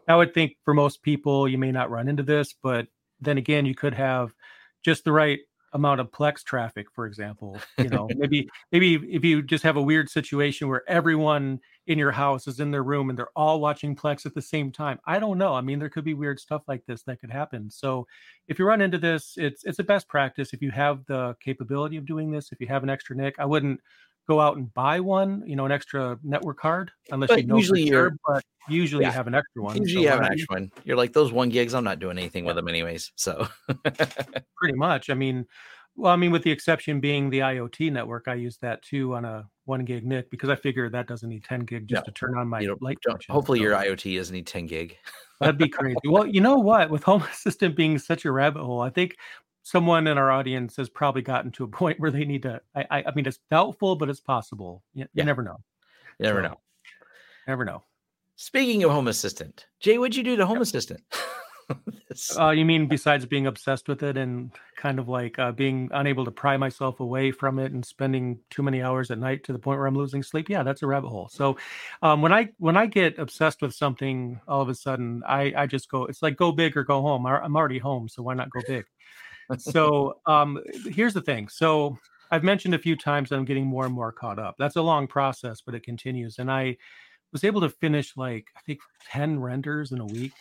I 0.09 0.17
would 0.17 0.35
think 0.35 0.57
for 0.65 0.75
most 0.75 1.03
people 1.03 1.47
you 1.47 1.59
may 1.59 1.71
not 1.71 1.91
run 1.91 2.09
into 2.09 2.23
this 2.23 2.55
but 2.63 2.89
then 3.21 3.39
again 3.39 3.67
you 3.67 3.75
could 3.75 3.95
have 3.95 4.33
just 4.83 5.05
the 5.05 5.13
right 5.13 5.41
amount 5.73 6.01
of 6.01 6.11
plex 6.11 6.43
traffic 6.43 6.87
for 6.95 7.07
example 7.07 7.59
you 7.79 7.89
know 7.89 8.09
maybe 8.17 8.49
maybe 8.73 8.95
if 8.95 9.25
you 9.25 9.43
just 9.43 9.65
have 9.65 9.77
a 9.77 9.83
weird 9.83 10.09
situation 10.09 10.69
where 10.69 10.89
everyone 10.89 11.61
in 11.87 11.99
your 11.99 12.13
house 12.13 12.47
is 12.47 12.61
in 12.61 12.71
their 12.71 12.83
room 12.83 13.09
and 13.09 13.19
they're 13.19 13.31
all 13.37 13.61
watching 13.61 13.97
plex 13.97 14.27
at 14.27 14.35
the 14.35 14.43
same 14.43 14.71
time 14.71 14.99
i 15.07 15.19
don't 15.19 15.39
know 15.39 15.55
i 15.55 15.61
mean 15.61 15.79
there 15.79 15.89
could 15.89 16.05
be 16.05 16.15
weird 16.15 16.39
stuff 16.39 16.63
like 16.69 16.85
this 16.87 17.03
that 17.03 17.21
could 17.21 17.31
happen. 17.31 17.71
So 17.71 18.07
if 18.47 18.59
you 18.59 18.65
run 18.65 18.81
into 18.81 18.99
this 18.99 19.35
it's 19.37 19.65
it's 19.65 19.79
a 19.79 19.85
best 19.85 20.09
practice 20.09 20.53
if 20.53 20.63
you 20.63 20.71
have 20.71 21.05
the 21.07 21.37
capability 21.41 21.97
of 21.97 22.07
doing 22.07 22.31
this 22.31 22.53
if 22.53 22.61
you 22.61 22.67
have 22.67 22.83
an 22.83 22.91
extra 22.91 23.15
nic 23.17 23.35
i 23.39 23.45
wouldn't 23.45 23.81
go 24.29 24.41
out 24.41 24.57
and 24.57 24.73
buy 24.75 25.01
one, 25.01 25.43
you 25.47 25.57
know, 25.57 25.65
an 25.65 25.73
extra 25.73 26.19
network 26.23 26.59
card, 26.59 26.91
unless 27.11 27.29
but 27.29 27.41
you 27.41 27.47
know 27.47 27.57
usually 27.57 27.83
you're, 27.83 28.11
sure, 28.11 28.17
but 28.27 28.45
usually 28.69 29.03
yeah, 29.03 29.09
you 29.09 29.15
have 29.15 29.27
an 29.27 29.35
extra 29.35 29.63
one. 29.63 29.77
Usually 29.77 29.95
so 29.95 30.01
you 30.03 30.09
have 30.09 30.21
an 30.21 30.33
extra 30.33 30.55
one. 30.55 30.71
You're 30.85 30.97
like 30.97 31.13
those 31.13 31.33
one 31.33 31.49
gigs. 31.49 31.75
I'm 31.75 31.85
not 31.85 31.99
doing 31.99 32.19
anything 32.19 32.45
yeah. 32.45 32.49
with 32.49 32.57
them 32.57 32.69
anyways. 32.69 33.11
So 33.17 33.49
pretty 34.57 34.77
much. 34.77 35.09
I 35.09 35.15
mean, 35.15 35.47
well, 35.97 36.13
I 36.13 36.17
mean, 36.17 36.31
with 36.31 36.43
the 36.43 36.51
exception 36.51 37.01
being 37.01 37.31
the 37.31 37.41
IoT 37.41 37.91
network, 37.91 38.29
I 38.29 38.35
use 38.35 38.59
that 38.59 38.83
too 38.83 39.15
on 39.15 39.25
a 39.25 39.49
one 39.65 39.85
gig 39.85 40.07
NIC 40.07 40.31
because 40.31 40.51
I 40.51 40.57
figure 40.57 40.89
that 40.91 41.09
doesn't 41.09 41.29
need 41.29 41.45
10 41.45 41.61
gig 41.61 41.89
just 41.89 42.05
to 42.05 42.13
turn 42.13 42.37
on 42.39 42.49
my 42.49 42.61
light. 42.81 42.99
Hopefully, 43.29 43.59
so. 43.59 43.63
your 43.63 43.75
IoT 43.75 44.17
doesn't 44.17 44.35
need 44.35 44.47
10 44.47 44.67
gig. 44.67 44.97
That'd 45.41 45.59
be 45.59 45.69
crazy. 45.69 45.97
well, 46.05 46.27
you 46.27 46.41
know 46.41 46.57
what? 46.59 46.91
With 46.91 47.03
Home 47.05 47.23
Assistant 47.33 47.77
being 47.77 47.99
such 47.99 48.25
a 48.25 48.33
rabbit 48.33 48.63
hole, 48.63 48.81
I 48.81 48.91
think 48.91 49.17
someone 49.69 50.07
in 50.07 50.17
our 50.17 50.31
audience 50.31 50.77
has 50.77 50.89
probably 50.89 51.21
gotten 51.21 51.51
to 51.53 51.65
a 51.65 51.69
point 51.81 52.01
where 52.01 52.11
they 52.11 52.25
need 52.25 52.43
to. 52.43 52.61
I, 52.75 52.87
I, 52.91 53.05
I 53.09 53.15
mean, 53.15 53.27
it's 53.27 53.39
doubtful, 53.51 53.97
but 53.97 54.09
it's 54.09 54.21
possible. 54.21 54.83
You, 54.95 55.07
yeah. 55.13 55.23
you 55.23 55.27
never 55.27 55.43
know. 55.43 55.59
You 56.19 56.27
never 56.27 56.43
so, 56.43 56.49
know. 56.49 56.61
Never 57.47 57.65
know. 57.65 57.83
Speaking 58.37 58.85
of 58.85 58.93
Home 58.93 59.09
Assistant, 59.09 59.67
Jay, 59.81 59.99
what'd 59.99 60.17
you 60.17 60.23
do 60.23 60.37
to 60.37 60.47
Home 60.47 60.63
Assistant? 60.63 61.03
uh, 62.39 62.51
you 62.51 62.65
mean 62.65 62.87
besides 62.87 63.27
being 63.27 63.47
obsessed 63.47 63.89
with 63.89 64.03
it 64.03 64.17
and 64.17 64.53
kind 64.77 64.99
of 64.99 65.09
like 65.09 65.39
uh, 65.39 65.51
being 65.51 65.91
unable 65.93 66.25
to 66.25 66.31
pry 66.31 66.57
myself 66.57 67.01
away 67.01 67.33
from 67.33 67.59
it 67.59 67.73
and 67.73 67.85
spending 67.85 68.39
too 68.49 68.63
many 68.63 68.81
hours 68.81 69.11
at 69.11 69.19
night 69.19 69.43
to 69.45 69.53
the 69.53 69.59
point 69.59 69.79
where 69.79 69.89
I'm 69.89 69.97
losing 69.97 70.23
sleep? 70.23 70.49
Yeah, 70.49 70.63
that's 70.63 70.83
a 70.83 70.87
rabbit 70.87 71.09
hole. 71.09 71.29
So 71.29 71.59
um, 72.01 72.23
when 72.23 72.33
I 72.33 72.51
when 72.59 72.77
I 72.77 72.87
get 72.87 73.19
obsessed 73.19 73.61
with 73.61 73.75
something, 73.75 74.41
all 74.47 74.63
of 74.63 74.69
a 74.69 74.75
sudden 74.75 75.23
I 75.27 75.53
I 75.57 75.67
just 75.67 75.91
go. 75.91 76.05
It's 76.05 76.23
like 76.23 76.37
go 76.37 76.53
big 76.53 76.77
or 76.77 76.85
go 76.85 77.03
home. 77.03 77.27
I'm 77.27 77.57
already 77.57 77.79
home, 77.79 78.09
so 78.09 78.23
why 78.23 78.35
not 78.35 78.51
go 78.51 78.61
big? 78.67 78.85
So 79.57 80.21
um, 80.27 80.59
here's 80.87 81.15
the 81.15 81.23
thing. 81.23 81.49
So 81.49 81.99
I've 82.31 82.45
mentioned 82.45 82.75
a 82.75 82.79
few 82.79 82.97
times 82.97 83.31
that 83.31 83.37
I'm 83.37 83.45
getting 83.45 83.67
more 83.67 83.87
and 83.87 83.95
more 83.95 84.13
caught 84.13 84.39
up. 84.39 84.57
That's 84.59 84.77
a 84.77 84.83
long 84.83 85.07
process, 85.07 85.61
but 85.61 85.75
it 85.75 85.83
continues. 85.83 86.39
And 86.39 86.51
I 86.51 86.77
was 87.33 87.45
able 87.45 87.61
to 87.61 87.69
finish 87.69 88.17
like 88.17 88.47
I 88.57 88.61
think 88.61 88.81
10 89.11 89.41
renders 89.41 89.93
in 89.93 90.01
a 90.01 90.07
week 90.07 90.33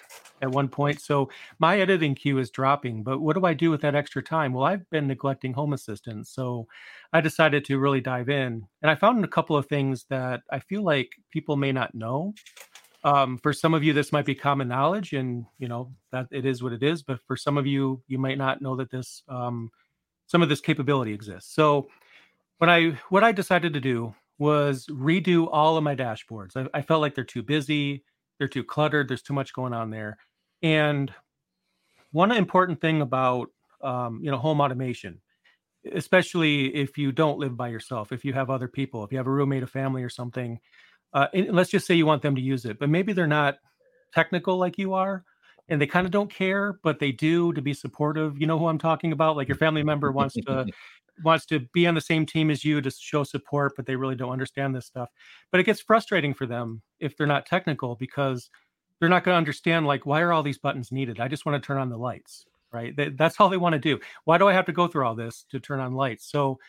at 0.41 0.51
one 0.51 0.69
point. 0.69 1.01
So 1.01 1.29
my 1.59 1.79
editing 1.79 2.15
queue 2.15 2.37
is 2.37 2.49
dropping, 2.49 3.03
but 3.03 3.19
what 3.19 3.35
do 3.35 3.45
I 3.45 3.53
do 3.53 3.71
with 3.71 3.81
that 3.81 3.95
extra 3.95 4.23
time? 4.23 4.53
Well, 4.53 4.65
I've 4.65 4.89
been 4.89 5.07
neglecting 5.07 5.53
Home 5.53 5.73
Assistant. 5.73 6.27
So 6.27 6.67
I 7.11 7.21
decided 7.21 7.65
to 7.65 7.79
really 7.79 8.01
dive 8.01 8.29
in. 8.29 8.67
And 8.81 8.91
I 8.91 8.95
found 8.95 9.23
a 9.23 9.29
couple 9.29 9.57
of 9.57 9.67
things 9.67 10.05
that 10.09 10.43
I 10.51 10.59
feel 10.59 10.83
like 10.83 11.09
people 11.31 11.57
may 11.57 11.71
not 11.71 11.95
know 11.95 12.33
um, 13.03 13.37
for 13.37 13.53
some 13.53 13.73
of 13.73 13.83
you 13.83 13.93
this 13.93 14.11
might 14.11 14.25
be 14.25 14.35
common 14.35 14.67
knowledge 14.67 15.13
and 15.13 15.45
you 15.59 15.67
know 15.67 15.91
that 16.11 16.27
it 16.31 16.45
is 16.45 16.63
what 16.63 16.73
it 16.73 16.83
is 16.83 17.03
but 17.03 17.19
for 17.27 17.37
some 17.37 17.57
of 17.57 17.67
you 17.67 18.01
you 18.07 18.17
might 18.17 18.37
not 18.37 18.61
know 18.61 18.75
that 18.75 18.91
this 18.91 19.23
um, 19.29 19.71
some 20.27 20.41
of 20.41 20.49
this 20.49 20.61
capability 20.61 21.13
exists. 21.13 21.53
So 21.53 21.87
what 22.57 22.69
i 22.69 22.89
what 23.09 23.23
i 23.23 23.31
decided 23.31 23.73
to 23.73 23.79
do 23.79 24.13
was 24.39 24.87
redo 24.87 25.47
all 25.51 25.77
of 25.77 25.83
my 25.83 25.95
dashboards. 25.95 26.55
I, 26.55 26.67
I 26.77 26.81
felt 26.81 27.01
like 27.01 27.15
they're 27.15 27.23
too 27.23 27.43
busy 27.43 28.03
they're 28.39 28.47
too 28.47 28.63
cluttered 28.63 29.07
there's 29.07 29.21
too 29.21 29.33
much 29.33 29.53
going 29.53 29.73
on 29.73 29.89
there. 29.89 30.17
And 30.63 31.13
one 32.11 32.31
important 32.31 32.81
thing 32.81 33.01
about 33.01 33.49
um, 33.81 34.21
you 34.23 34.31
know 34.31 34.37
home 34.37 34.59
automation 34.59 35.21
especially 35.93 36.75
if 36.75 36.97
you 36.97 37.11
don't 37.11 37.39
live 37.39 37.55
by 37.55 37.69
yourself 37.69 38.11
if 38.11 38.25
you 38.25 38.33
have 38.33 38.49
other 38.49 38.67
people 38.67 39.03
if 39.03 39.11
you 39.11 39.17
have 39.17 39.27
a 39.27 39.31
roommate 39.31 39.63
a 39.63 39.67
family 39.67 40.03
or 40.03 40.09
something 40.09 40.59
uh, 41.13 41.27
let's 41.49 41.69
just 41.69 41.87
say 41.87 41.95
you 41.95 42.05
want 42.05 42.21
them 42.21 42.35
to 42.35 42.41
use 42.41 42.65
it, 42.65 42.79
but 42.79 42.89
maybe 42.89 43.13
they're 43.13 43.27
not 43.27 43.57
technical 44.13 44.57
like 44.57 44.77
you 44.77 44.93
are, 44.93 45.23
and 45.69 45.81
they 45.81 45.87
kind 45.87 46.05
of 46.05 46.11
don't 46.11 46.31
care, 46.31 46.79
but 46.83 46.99
they 46.99 47.11
do 47.11 47.53
to 47.53 47.61
be 47.61 47.73
supportive. 47.73 48.39
You 48.39 48.47
know 48.47 48.57
who 48.57 48.67
I'm 48.67 48.77
talking 48.77 49.11
about? 49.11 49.35
Like 49.35 49.47
your 49.47 49.57
family 49.57 49.83
member 49.83 50.11
wants 50.11 50.35
to 50.35 50.65
wants 51.23 51.45
to 51.47 51.59
be 51.73 51.87
on 51.87 51.95
the 51.95 52.01
same 52.01 52.25
team 52.25 52.51
as 52.51 52.63
you 52.63 52.81
to 52.81 52.91
show 52.91 53.23
support, 53.23 53.73
but 53.75 53.85
they 53.85 53.95
really 53.95 54.15
don't 54.15 54.31
understand 54.31 54.75
this 54.75 54.85
stuff. 54.85 55.09
But 55.51 55.59
it 55.59 55.63
gets 55.63 55.81
frustrating 55.81 56.33
for 56.33 56.45
them 56.45 56.81
if 56.99 57.17
they're 57.17 57.27
not 57.27 57.45
technical 57.45 57.95
because 57.95 58.49
they're 58.99 59.09
not 59.09 59.23
going 59.23 59.33
to 59.33 59.37
understand 59.37 59.87
like 59.87 60.05
why 60.05 60.21
are 60.21 60.31
all 60.31 60.43
these 60.43 60.57
buttons 60.57 60.91
needed? 60.91 61.19
I 61.19 61.27
just 61.27 61.45
want 61.45 61.61
to 61.61 61.65
turn 61.65 61.77
on 61.77 61.89
the 61.89 61.97
lights, 61.97 62.45
right? 62.71 62.95
They, 62.95 63.09
that's 63.09 63.39
all 63.39 63.49
they 63.49 63.57
want 63.57 63.73
to 63.73 63.79
do. 63.79 63.99
Why 64.25 64.37
do 64.37 64.47
I 64.47 64.53
have 64.53 64.65
to 64.65 64.71
go 64.73 64.87
through 64.87 65.05
all 65.05 65.15
this 65.15 65.45
to 65.51 65.59
turn 65.59 65.79
on 65.79 65.93
lights? 65.93 66.29
So 66.29 66.59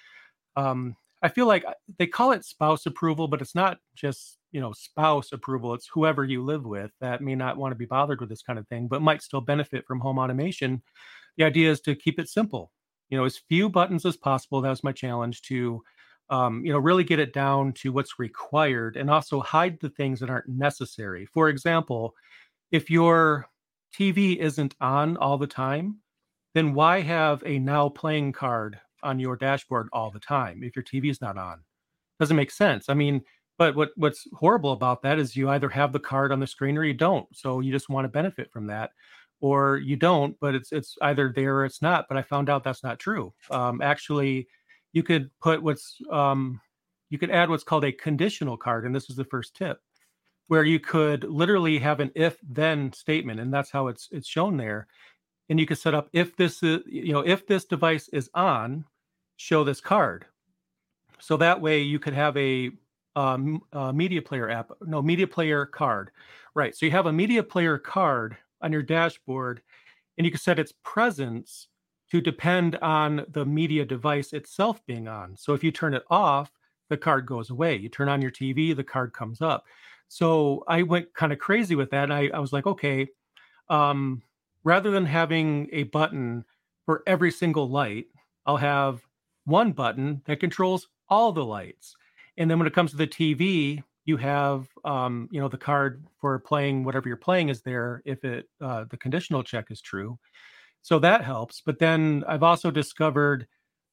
um, 0.56 0.96
I 1.22 1.28
feel 1.28 1.46
like 1.46 1.64
uh, 1.64 1.74
they 1.98 2.06
call 2.06 2.32
it 2.32 2.44
spouse 2.44 2.86
approval, 2.86 3.28
but 3.28 3.40
it's 3.40 3.54
not 3.54 3.78
just 3.94 4.38
you 4.52 4.60
know 4.60 4.72
spouse 4.72 5.32
approval. 5.32 5.74
It's 5.74 5.88
whoever 5.92 6.24
you 6.24 6.44
live 6.44 6.64
with 6.64 6.92
that 7.00 7.20
may 7.20 7.34
not 7.34 7.56
want 7.56 7.72
to 7.72 7.76
be 7.78 7.86
bothered 7.86 8.20
with 8.20 8.28
this 8.28 8.42
kind 8.42 8.58
of 8.58 8.68
thing, 8.68 8.88
but 8.88 9.02
might 9.02 9.22
still 9.22 9.40
benefit 9.40 9.86
from 9.86 10.00
home 10.00 10.18
automation. 10.18 10.82
The 11.36 11.44
idea 11.44 11.70
is 11.70 11.80
to 11.82 11.94
keep 11.94 12.18
it 12.18 12.28
simple. 12.28 12.72
You 13.10 13.18
know, 13.18 13.24
as 13.24 13.38
few 13.38 13.68
buttons 13.68 14.04
as 14.04 14.16
possible. 14.16 14.60
That 14.60 14.70
was 14.70 14.84
my 14.84 14.92
challenge 14.92 15.42
to, 15.42 15.82
um, 16.30 16.64
you 16.64 16.72
know, 16.72 16.78
really 16.78 17.04
get 17.04 17.18
it 17.18 17.32
down 17.32 17.72
to 17.74 17.92
what's 17.92 18.18
required, 18.18 18.96
and 18.96 19.10
also 19.10 19.40
hide 19.40 19.80
the 19.80 19.90
things 19.90 20.20
that 20.20 20.30
aren't 20.30 20.48
necessary. 20.48 21.26
For 21.26 21.48
example, 21.48 22.14
if 22.70 22.90
your 22.90 23.48
TV 23.98 24.36
isn't 24.36 24.74
on 24.80 25.16
all 25.16 25.38
the 25.38 25.46
time, 25.46 26.00
then 26.54 26.74
why 26.74 27.00
have 27.00 27.42
a 27.46 27.58
now 27.58 27.88
playing 27.88 28.32
card 28.32 28.78
on 29.02 29.18
your 29.18 29.36
dashboard 29.36 29.88
all 29.92 30.10
the 30.10 30.20
time 30.20 30.62
if 30.62 30.76
your 30.76 30.82
TV 30.82 31.10
is 31.10 31.20
not 31.20 31.38
on. 31.38 31.60
Doesn't 32.18 32.36
make 32.36 32.50
sense. 32.50 32.88
I 32.88 32.94
mean, 32.94 33.22
but 33.58 33.74
what 33.74 33.90
what's 33.96 34.26
horrible 34.32 34.72
about 34.72 35.02
that 35.02 35.18
is 35.18 35.36
you 35.36 35.50
either 35.50 35.68
have 35.68 35.92
the 35.92 35.98
card 35.98 36.32
on 36.32 36.40
the 36.40 36.46
screen 36.46 36.78
or 36.78 36.84
you 36.84 36.94
don't. 36.94 37.26
So 37.36 37.60
you 37.60 37.72
just 37.72 37.88
want 37.88 38.04
to 38.04 38.08
benefit 38.08 38.52
from 38.52 38.66
that, 38.68 38.90
or 39.40 39.78
you 39.78 39.96
don't, 39.96 40.36
but 40.40 40.54
it's 40.54 40.72
it's 40.72 40.96
either 41.02 41.32
there 41.34 41.56
or 41.56 41.64
it's 41.64 41.82
not. 41.82 42.06
But 42.08 42.16
I 42.16 42.22
found 42.22 42.48
out 42.48 42.64
that's 42.64 42.84
not 42.84 43.00
true. 43.00 43.34
Um, 43.50 43.82
actually, 43.82 44.46
you 44.92 45.02
could 45.02 45.30
put 45.40 45.62
what's 45.62 46.00
um, 46.10 46.60
you 47.10 47.18
could 47.18 47.30
add 47.30 47.50
what's 47.50 47.64
called 47.64 47.84
a 47.84 47.92
conditional 47.92 48.56
card, 48.56 48.84
and 48.84 48.94
this 48.94 49.10
is 49.10 49.16
the 49.16 49.24
first 49.24 49.56
tip, 49.56 49.80
where 50.46 50.64
you 50.64 50.78
could 50.78 51.24
literally 51.24 51.78
have 51.78 51.98
an 51.98 52.12
if 52.14 52.36
then 52.48 52.92
statement, 52.92 53.40
and 53.40 53.52
that's 53.52 53.70
how 53.70 53.88
it's 53.88 54.08
it's 54.12 54.28
shown 54.28 54.56
there 54.56 54.86
and 55.48 55.58
you 55.58 55.66
can 55.66 55.76
set 55.76 55.94
up 55.94 56.08
if 56.12 56.36
this 56.36 56.62
is 56.62 56.80
you 56.86 57.12
know 57.12 57.20
if 57.20 57.46
this 57.46 57.64
device 57.64 58.08
is 58.08 58.30
on 58.34 58.84
show 59.36 59.64
this 59.64 59.80
card 59.80 60.26
so 61.20 61.36
that 61.36 61.60
way 61.60 61.80
you 61.80 61.98
could 61.98 62.14
have 62.14 62.36
a, 62.36 62.70
um, 63.16 63.60
a 63.72 63.92
media 63.92 64.22
player 64.22 64.48
app 64.48 64.70
no 64.82 65.02
media 65.02 65.26
player 65.26 65.66
card 65.66 66.10
right 66.54 66.76
so 66.76 66.86
you 66.86 66.92
have 66.92 67.06
a 67.06 67.12
media 67.12 67.42
player 67.42 67.78
card 67.78 68.36
on 68.60 68.72
your 68.72 68.82
dashboard 68.82 69.62
and 70.16 70.24
you 70.24 70.30
can 70.30 70.40
set 70.40 70.58
its 70.58 70.72
presence 70.82 71.68
to 72.10 72.20
depend 72.20 72.76
on 72.76 73.24
the 73.30 73.44
media 73.44 73.84
device 73.84 74.32
itself 74.32 74.84
being 74.86 75.08
on 75.08 75.36
so 75.36 75.52
if 75.54 75.62
you 75.62 75.70
turn 75.70 75.94
it 75.94 76.04
off 76.10 76.52
the 76.88 76.96
card 76.96 77.26
goes 77.26 77.50
away. 77.50 77.76
You 77.76 77.88
turn 77.88 78.08
on 78.08 78.22
your 78.22 78.30
TV, 78.30 78.74
the 78.74 78.84
card 78.84 79.12
comes 79.12 79.40
up. 79.40 79.64
So 80.08 80.64
I 80.66 80.82
went 80.82 81.12
kind 81.14 81.32
of 81.32 81.38
crazy 81.38 81.74
with 81.74 81.90
that. 81.90 82.10
I, 82.10 82.30
I 82.32 82.38
was 82.38 82.52
like, 82.52 82.66
okay, 82.66 83.08
um, 83.68 84.22
rather 84.64 84.90
than 84.90 85.06
having 85.06 85.68
a 85.72 85.84
button 85.84 86.44
for 86.84 87.02
every 87.06 87.30
single 87.30 87.68
light, 87.68 88.06
I'll 88.46 88.56
have 88.56 89.00
one 89.44 89.72
button 89.72 90.22
that 90.26 90.40
controls 90.40 90.88
all 91.08 91.32
the 91.32 91.44
lights. 91.44 91.94
And 92.36 92.50
then 92.50 92.58
when 92.58 92.66
it 92.66 92.74
comes 92.74 92.90
to 92.92 92.96
the 92.96 93.06
TV, 93.06 93.82
you 94.04 94.16
have 94.16 94.68
um, 94.84 95.28
you 95.30 95.38
know 95.40 95.48
the 95.48 95.58
card 95.58 96.06
for 96.18 96.38
playing 96.38 96.82
whatever 96.82 97.08
you're 97.08 97.16
playing 97.16 97.50
is 97.50 97.60
there 97.60 98.00
if 98.06 98.24
it 98.24 98.48
uh, 98.60 98.84
the 98.90 98.96
conditional 98.96 99.42
check 99.42 99.70
is 99.70 99.82
true. 99.82 100.18
So 100.80 100.98
that 101.00 101.24
helps. 101.24 101.60
But 101.60 101.78
then 101.78 102.24
I've 102.26 102.42
also 102.42 102.70
discovered 102.70 103.46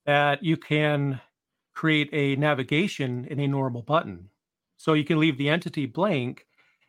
that 0.05 0.41
you 0.43 0.55
can 0.55 1.19
create 1.73 2.09
a 2.13 2.37
navigation 2.37 3.25
in 3.25 3.39
a 3.41 3.47
normal 3.47 3.81
button. 3.81 4.29
So 4.77 4.93
you 4.93 5.03
can 5.03 5.19
leave 5.19 5.37
the 5.37 5.49
entity 5.49 5.85
blank 5.85 6.45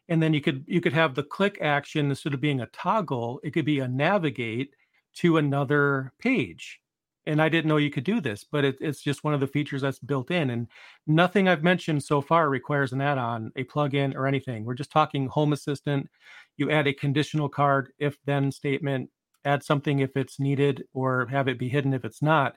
and 0.09 0.23
then 0.23 0.33
you 0.35 0.41
could 0.41 0.65
you 0.67 0.81
could 0.81 0.93
have 0.93 1.15
the 1.15 1.23
click 1.23 1.59
action 1.61 2.09
instead 2.11 2.35
of 2.35 2.41
being 2.41 2.61
a 2.61 2.67
toggle, 2.67 3.41
it 3.43 3.53
could 3.53 3.65
be 3.65 3.81
a 3.81 3.89
navigate 3.89 4.75
to 5.17 5.39
another 5.39 6.13
page. 6.19 6.81
And 7.29 7.43
I 7.43 7.49
didn't 7.49 7.69
know 7.69 7.77
you 7.77 7.91
could 7.91 8.05
do 8.05 8.21
this, 8.21 8.45
but 8.45 8.65
it, 8.65 8.77
it's 8.81 9.03
just 9.03 9.25
one 9.25 9.35
of 9.35 9.41
the 9.41 9.49
features 9.49 9.83
that's 9.83 9.99
built 9.99 10.31
in. 10.31 10.51
And 10.51 10.69
nothing 11.09 11.49
I've 11.49 11.65
mentioned 11.65 12.05
so 12.05 12.21
far 12.21 12.49
requires 12.49 12.93
an 12.93 13.01
add-on, 13.01 13.51
a 13.57 13.65
plugin, 13.65 14.15
or 14.15 14.29
anything. 14.29 14.65
We're 14.65 14.75
just 14.75 14.93
talking 14.93 15.27
Home 15.29 15.53
Assistant. 15.53 16.09
You 16.57 16.71
add 16.71 16.87
a 16.87 16.93
conditional 16.93 17.49
card 17.49 17.91
if 17.99 18.17
then 18.27 18.53
statement, 18.53 19.11
add 19.45 19.65
something 19.65 19.99
if 19.99 20.17
it's 20.17 20.39
needed, 20.39 20.85
or 20.95 21.27
have 21.27 21.49
it 21.49 21.59
be 21.59 21.69
hidden 21.69 21.95
if 21.95 22.05
it's 22.05 22.23
not. 22.23 22.57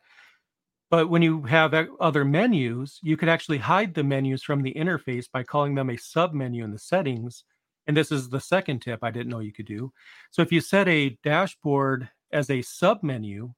But 0.90 1.10
when 1.10 1.22
you 1.22 1.44
have 1.44 1.74
other 2.00 2.26
menus, 2.26 3.00
you 3.04 3.16
could 3.16 3.30
actually 3.30 3.60
hide 3.60 3.94
the 3.94 4.04
menus 4.04 4.42
from 4.42 4.64
the 4.64 4.74
interface 4.74 5.26
by 5.32 5.44
calling 5.44 5.76
them 5.76 5.90
a 5.90 5.98
sub 5.98 6.34
menu 6.34 6.64
in 6.64 6.72
the 6.72 6.80
settings. 6.80 7.44
And 7.86 7.96
this 7.96 8.12
is 8.12 8.30
the 8.30 8.40
second 8.40 8.82
tip 8.82 9.00
I 9.04 9.12
didn't 9.12 9.30
know 9.30 9.40
you 9.40 9.54
could 9.54 9.68
do. 9.68 9.92
So 10.32 10.42
if 10.42 10.52
you 10.52 10.62
set 10.62 10.88
a 10.88 11.18
dashboard 11.24 12.10
as 12.32 12.50
a 12.50 12.62
sub 12.62 13.04
menu, 13.04 13.54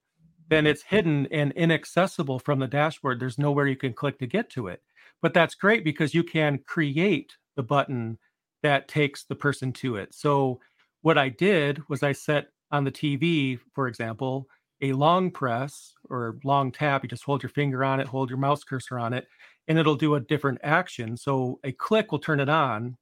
then 0.48 0.66
it's 0.66 0.82
hidden 0.82 1.26
and 1.30 1.52
inaccessible 1.52 2.38
from 2.38 2.58
the 2.58 2.66
dashboard. 2.66 3.18
There's 3.18 3.38
nowhere 3.38 3.66
you 3.66 3.76
can 3.76 3.94
click 3.94 4.18
to 4.18 4.26
get 4.26 4.50
to 4.50 4.68
it. 4.68 4.82
But 5.22 5.32
that's 5.32 5.54
great 5.54 5.84
because 5.84 6.14
you 6.14 6.24
can 6.24 6.58
create 6.66 7.32
the 7.56 7.62
button 7.62 8.18
that 8.62 8.88
takes 8.88 9.24
the 9.24 9.34
person 9.34 9.72
to 9.72 9.96
it. 9.96 10.14
So 10.14 10.60
what 11.00 11.16
I 11.16 11.30
did 11.30 11.82
was 11.88 12.02
I 12.02 12.12
set 12.12 12.48
on 12.70 12.84
the 12.84 12.92
TV, 12.92 13.58
for 13.74 13.88
example, 13.88 14.46
a 14.82 14.92
long 14.92 15.30
press 15.30 15.94
or 16.10 16.38
long 16.44 16.72
tap. 16.72 17.02
You 17.02 17.08
just 17.08 17.24
hold 17.24 17.42
your 17.42 17.50
finger 17.50 17.84
on 17.84 18.00
it, 18.00 18.06
hold 18.06 18.28
your 18.28 18.38
mouse 18.38 18.64
cursor 18.64 18.98
on 18.98 19.14
it, 19.14 19.26
and 19.68 19.78
it'll 19.78 19.94
do 19.94 20.16
a 20.16 20.20
different 20.20 20.58
action. 20.62 21.16
So 21.16 21.60
a 21.64 21.72
click 21.72 22.12
will 22.12 22.18
turn 22.18 22.40
it 22.40 22.48
on. 22.48 22.98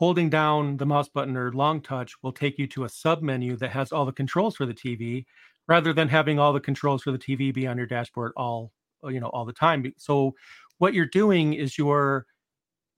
Holding 0.00 0.30
down 0.30 0.78
the 0.78 0.86
mouse 0.86 1.08
button 1.08 1.36
or 1.36 1.52
long 1.52 1.80
touch 1.80 2.14
will 2.22 2.32
take 2.32 2.58
you 2.58 2.66
to 2.68 2.84
a 2.84 2.88
sub 2.88 3.22
menu 3.22 3.56
that 3.58 3.70
has 3.70 3.92
all 3.92 4.04
the 4.04 4.12
controls 4.12 4.56
for 4.56 4.66
the 4.66 4.74
TV 4.74 5.24
rather 5.68 5.92
than 5.92 6.08
having 6.08 6.40
all 6.40 6.52
the 6.52 6.58
controls 6.58 7.04
for 7.04 7.12
the 7.12 7.18
TV 7.18 7.54
be 7.54 7.68
on 7.68 7.76
your 7.76 7.86
dashboard 7.86 8.32
all 8.36 8.72
you 9.08 9.20
know 9.20 9.28
all 9.28 9.44
the 9.44 9.52
time. 9.52 9.92
So 9.96 10.34
what 10.78 10.92
you're 10.92 11.06
doing 11.06 11.54
is 11.54 11.78
you're 11.78 12.26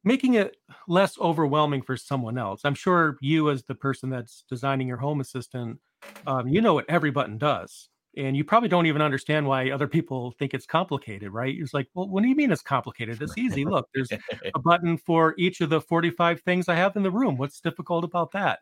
making 0.02 0.34
it 0.34 0.56
less 0.88 1.18
overwhelming 1.18 1.82
for 1.82 1.96
someone 1.98 2.38
else. 2.38 2.62
I'm 2.64 2.74
sure 2.74 3.18
you 3.20 3.50
as 3.50 3.64
the 3.64 3.74
person 3.74 4.08
that's 4.08 4.44
designing 4.48 4.88
your 4.88 4.96
home 4.96 5.20
assistant, 5.20 5.78
um, 6.26 6.48
you 6.48 6.62
know 6.62 6.72
what 6.72 6.88
every 6.88 7.10
button 7.10 7.36
does 7.36 7.90
and 8.16 8.36
you 8.36 8.44
probably 8.44 8.68
don't 8.68 8.86
even 8.86 9.02
understand 9.02 9.46
why 9.46 9.70
other 9.70 9.88
people 9.88 10.32
think 10.38 10.54
it's 10.54 10.66
complicated, 10.66 11.32
right? 11.32 11.54
It's 11.58 11.74
like, 11.74 11.88
well, 11.94 12.08
what 12.08 12.22
do 12.22 12.28
you 12.28 12.34
mean 12.34 12.52
it's 12.52 12.62
complicated? 12.62 13.20
It's 13.20 13.36
easy. 13.36 13.64
Look, 13.64 13.88
there's 13.94 14.10
a 14.54 14.58
button 14.58 14.96
for 14.96 15.34
each 15.38 15.60
of 15.60 15.70
the 15.70 15.80
45 15.80 16.40
things 16.40 16.68
I 16.68 16.74
have 16.74 16.96
in 16.96 17.02
the 17.02 17.10
room. 17.10 17.36
What's 17.36 17.60
difficult 17.60 18.04
about 18.04 18.32
that? 18.32 18.60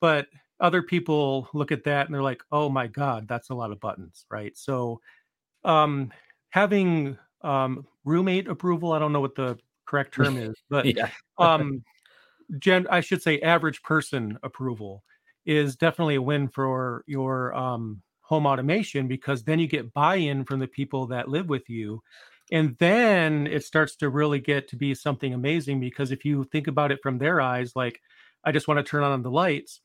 But 0.00 0.26
other 0.60 0.82
people 0.82 1.48
look 1.52 1.72
at 1.72 1.84
that 1.84 2.06
and 2.06 2.14
they're 2.14 2.22
like, 2.22 2.42
oh 2.50 2.68
my 2.68 2.86
God, 2.86 3.28
that's 3.28 3.50
a 3.50 3.54
lot 3.54 3.72
of 3.72 3.80
buttons, 3.80 4.24
right? 4.30 4.56
So 4.56 5.00
um, 5.64 6.12
having 6.50 7.18
um, 7.42 7.86
roommate 8.04 8.48
approval, 8.48 8.92
I 8.92 8.98
don't 8.98 9.12
know 9.12 9.20
what 9.20 9.34
the 9.34 9.58
correct 9.86 10.14
term 10.14 10.36
is, 10.36 10.54
but 10.70 10.86
yeah. 10.86 11.10
um, 11.38 11.82
gen, 12.58 12.86
I 12.90 13.00
should 13.00 13.22
say 13.22 13.40
average 13.40 13.82
person 13.82 14.38
approval 14.42 15.02
is 15.44 15.76
definitely 15.76 16.16
a 16.16 16.22
win 16.22 16.48
for 16.48 17.04
your 17.06 17.54
um, 17.54 18.02
home 18.26 18.46
automation 18.46 19.06
because 19.06 19.44
then 19.44 19.58
you 19.58 19.66
get 19.66 19.92
buy-in 19.92 20.44
from 20.44 20.58
the 20.58 20.66
people 20.66 21.06
that 21.06 21.28
live 21.28 21.48
with 21.48 21.68
you 21.68 22.02
and 22.52 22.76
then 22.78 23.46
it 23.46 23.64
starts 23.64 23.96
to 23.96 24.08
really 24.08 24.40
get 24.40 24.68
to 24.68 24.76
be 24.76 24.94
something 24.94 25.34
amazing 25.34 25.80
because 25.80 26.10
if 26.10 26.24
you 26.24 26.44
think 26.44 26.66
about 26.66 26.90
it 26.90 27.00
from 27.02 27.18
their 27.18 27.40
eyes 27.40 27.74
like 27.76 28.00
i 28.44 28.50
just 28.50 28.68
want 28.68 28.78
to 28.78 28.88
turn 28.88 29.02
on 29.02 29.22
the 29.22 29.30
lights. 29.30 29.80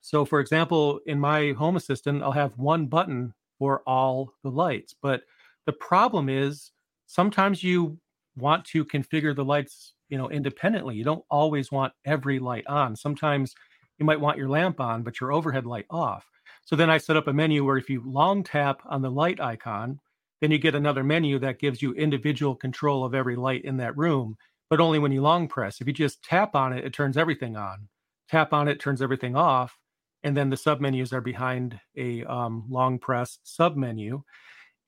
So 0.00 0.24
for 0.24 0.40
example 0.40 1.00
in 1.06 1.20
my 1.20 1.52
home 1.52 1.76
assistant 1.76 2.22
i'll 2.22 2.32
have 2.32 2.58
one 2.58 2.86
button 2.86 3.32
for 3.58 3.82
all 3.86 4.32
the 4.42 4.50
lights 4.50 4.94
but 5.00 5.22
the 5.66 5.72
problem 5.72 6.28
is 6.28 6.72
sometimes 7.06 7.62
you 7.62 7.98
want 8.36 8.64
to 8.66 8.84
configure 8.84 9.34
the 9.34 9.44
lights 9.44 9.94
you 10.08 10.18
know 10.18 10.30
independently. 10.30 10.96
You 10.96 11.04
don't 11.04 11.24
always 11.30 11.72
want 11.72 11.92
every 12.04 12.38
light 12.38 12.66
on. 12.66 12.96
Sometimes 12.96 13.54
you 13.98 14.04
might 14.04 14.20
want 14.20 14.38
your 14.38 14.48
lamp 14.48 14.80
on 14.80 15.02
but 15.02 15.20
your 15.20 15.32
overhead 15.32 15.66
light 15.66 15.86
off 15.90 16.24
so 16.66 16.74
then 16.74 16.90
I 16.90 16.98
set 16.98 17.16
up 17.16 17.28
a 17.28 17.32
menu 17.32 17.64
where 17.64 17.76
if 17.78 17.88
you 17.88 18.02
long 18.04 18.42
tap 18.42 18.82
on 18.86 19.00
the 19.00 19.10
light 19.10 19.40
icon, 19.40 20.00
then 20.40 20.50
you 20.50 20.58
get 20.58 20.74
another 20.74 21.04
menu 21.04 21.38
that 21.38 21.60
gives 21.60 21.80
you 21.80 21.94
individual 21.94 22.56
control 22.56 23.04
of 23.04 23.14
every 23.14 23.36
light 23.36 23.64
in 23.64 23.76
that 23.76 23.96
room, 23.96 24.36
but 24.68 24.80
only 24.80 24.98
when 24.98 25.12
you 25.12 25.22
long 25.22 25.46
press. 25.46 25.80
If 25.80 25.86
you 25.86 25.92
just 25.92 26.24
tap 26.24 26.56
on 26.56 26.72
it, 26.72 26.84
it 26.84 26.92
turns 26.92 27.16
everything 27.16 27.56
on. 27.56 27.86
Tap 28.28 28.52
on 28.52 28.66
it, 28.66 28.80
turns 28.80 29.00
everything 29.00 29.36
off. 29.36 29.78
And 30.24 30.36
then 30.36 30.50
the 30.50 30.56
sub 30.56 30.80
menus 30.80 31.12
are 31.12 31.20
behind 31.20 31.78
a 31.96 32.24
um, 32.24 32.64
long 32.68 32.98
press 32.98 33.38
sub 33.44 33.76
menu. 33.76 34.24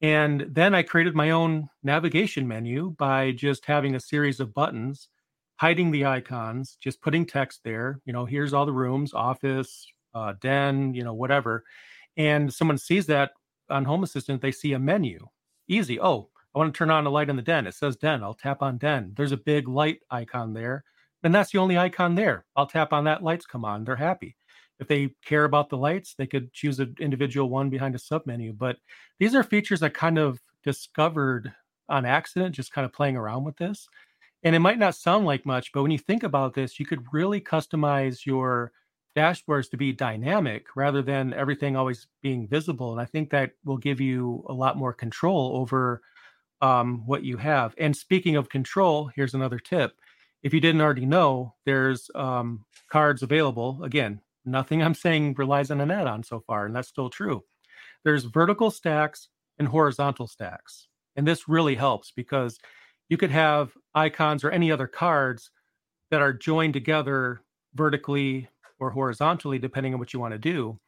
And 0.02 0.46
then 0.50 0.74
I 0.74 0.82
created 0.82 1.14
my 1.14 1.30
own 1.30 1.68
navigation 1.84 2.48
menu 2.48 2.96
by 2.98 3.30
just 3.30 3.66
having 3.66 3.94
a 3.94 4.00
series 4.00 4.40
of 4.40 4.52
buttons, 4.52 5.08
hiding 5.60 5.92
the 5.92 6.06
icons, 6.06 6.76
just 6.82 7.00
putting 7.00 7.24
text 7.24 7.60
there. 7.62 8.00
You 8.04 8.12
know, 8.12 8.24
here's 8.24 8.52
all 8.52 8.66
the 8.66 8.72
rooms, 8.72 9.14
office, 9.14 9.86
uh, 10.18 10.34
den, 10.40 10.94
you 10.94 11.04
know, 11.04 11.14
whatever, 11.14 11.64
and 12.16 12.52
someone 12.52 12.78
sees 12.78 13.06
that 13.06 13.30
on 13.70 13.84
Home 13.84 14.02
Assistant, 14.02 14.42
they 14.42 14.52
see 14.52 14.72
a 14.72 14.78
menu. 14.78 15.26
Easy. 15.68 16.00
Oh, 16.00 16.30
I 16.54 16.58
want 16.58 16.74
to 16.74 16.78
turn 16.78 16.90
on 16.90 17.06
a 17.06 17.10
light 17.10 17.28
in 17.28 17.36
the 17.36 17.42
den. 17.42 17.66
It 17.66 17.74
says 17.74 17.96
den. 17.96 18.22
I'll 18.22 18.34
tap 18.34 18.62
on 18.62 18.78
den. 18.78 19.12
There's 19.16 19.32
a 19.32 19.36
big 19.36 19.68
light 19.68 20.00
icon 20.10 20.52
there. 20.52 20.84
And 21.22 21.34
that's 21.34 21.52
the 21.52 21.58
only 21.58 21.76
icon 21.76 22.14
there. 22.14 22.44
I'll 22.56 22.66
tap 22.66 22.92
on 22.92 23.04
that, 23.04 23.22
lights 23.22 23.46
come 23.46 23.64
on. 23.64 23.84
They're 23.84 23.96
happy. 23.96 24.36
If 24.80 24.86
they 24.86 25.10
care 25.24 25.44
about 25.44 25.68
the 25.68 25.76
lights, 25.76 26.14
they 26.16 26.26
could 26.26 26.52
choose 26.52 26.78
an 26.78 26.94
individual 27.00 27.50
one 27.50 27.68
behind 27.68 27.94
a 27.94 27.98
sub 27.98 28.24
menu. 28.26 28.52
But 28.52 28.76
these 29.18 29.34
are 29.34 29.42
features 29.42 29.82
I 29.82 29.88
kind 29.88 30.18
of 30.18 30.40
discovered 30.64 31.52
on 31.88 32.04
accident, 32.04 32.54
just 32.54 32.72
kind 32.72 32.84
of 32.84 32.92
playing 32.92 33.16
around 33.16 33.44
with 33.44 33.56
this. 33.56 33.88
And 34.44 34.54
it 34.54 34.60
might 34.60 34.78
not 34.78 34.94
sound 34.94 35.26
like 35.26 35.44
much, 35.44 35.72
but 35.72 35.82
when 35.82 35.90
you 35.90 35.98
think 35.98 36.22
about 36.22 36.54
this, 36.54 36.78
you 36.78 36.86
could 36.86 37.04
really 37.12 37.40
customize 37.40 38.24
your 38.24 38.72
dashboards 39.16 39.70
to 39.70 39.76
be 39.76 39.92
dynamic 39.92 40.66
rather 40.76 41.02
than 41.02 41.34
everything 41.34 41.76
always 41.76 42.06
being 42.22 42.46
visible. 42.46 42.92
And 42.92 43.00
I 43.00 43.04
think 43.04 43.30
that 43.30 43.52
will 43.64 43.76
give 43.76 44.00
you 44.00 44.44
a 44.48 44.52
lot 44.52 44.76
more 44.76 44.92
control 44.92 45.56
over 45.56 46.02
um, 46.60 47.02
what 47.06 47.24
you 47.24 47.36
have. 47.36 47.74
And 47.78 47.96
speaking 47.96 48.36
of 48.36 48.48
control, 48.48 49.10
here's 49.14 49.34
another 49.34 49.58
tip. 49.58 49.92
If 50.42 50.54
you 50.54 50.60
didn't 50.60 50.80
already 50.80 51.06
know, 51.06 51.54
there's 51.64 52.10
um, 52.14 52.64
cards 52.90 53.22
available. 53.22 53.82
Again, 53.82 54.20
nothing 54.44 54.82
I'm 54.82 54.94
saying 54.94 55.34
relies 55.36 55.70
on 55.70 55.80
an 55.80 55.90
add 55.90 56.06
on 56.06 56.22
so 56.22 56.40
far, 56.40 56.66
and 56.66 56.74
that's 56.74 56.88
still 56.88 57.10
true. 57.10 57.42
There's 58.04 58.24
vertical 58.24 58.70
stacks 58.70 59.28
and 59.58 59.68
horizontal 59.68 60.26
stacks. 60.26 60.88
And 61.16 61.26
this 61.26 61.48
really 61.48 61.74
helps 61.74 62.12
because 62.12 62.58
you 63.08 63.16
could 63.16 63.30
have 63.30 63.72
icons 63.94 64.44
or 64.44 64.50
any 64.50 64.70
other 64.70 64.86
cards 64.86 65.50
that 66.10 66.22
are 66.22 66.32
joined 66.32 66.74
together 66.74 67.42
vertically 67.74 68.48
or 68.80 68.90
horizontally, 68.90 69.58
depending 69.58 69.94
on 69.94 70.00
what 70.00 70.12
you 70.12 70.20
want 70.20 70.32
to 70.32 70.38
do. 70.38 70.78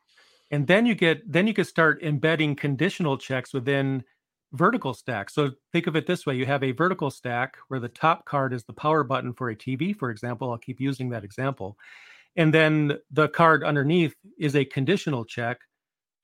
And 0.51 0.67
then 0.67 0.87
you 0.87 0.95
get 0.95 1.31
then 1.31 1.47
you 1.47 1.55
can 1.55 1.65
start 1.65 2.03
embedding 2.03 2.57
conditional 2.57 3.17
checks 3.17 3.53
within 3.53 4.03
vertical 4.53 4.95
stacks. 4.95 5.35
So 5.35 5.53
think 5.73 5.87
of 5.87 5.97
it 5.97 6.07
this 6.07 6.27
way: 6.27 6.35
you 6.35 6.47
have 6.47 6.65
a 6.65 6.73
vertical 6.73 7.11
stack 7.11 7.57
where 7.69 7.81
the 7.81 7.89
top 7.89 8.25
card 8.25 8.53
is 8.53 8.65
the 8.65 8.73
power 8.73 9.05
button 9.05 9.33
for 9.33 9.51
a 9.51 9.57
TV, 9.57 9.97
for 9.97 10.11
example. 10.11 10.51
I'll 10.51 10.59
keep 10.59 10.81
using 10.81 11.11
that 11.11 11.25
example. 11.25 11.77
And 12.37 12.55
then 12.55 12.99
the 13.11 13.29
card 13.29 13.65
underneath 13.65 14.15
is 14.39 14.57
a 14.57 14.65
conditional 14.65 15.25
check 15.25 15.59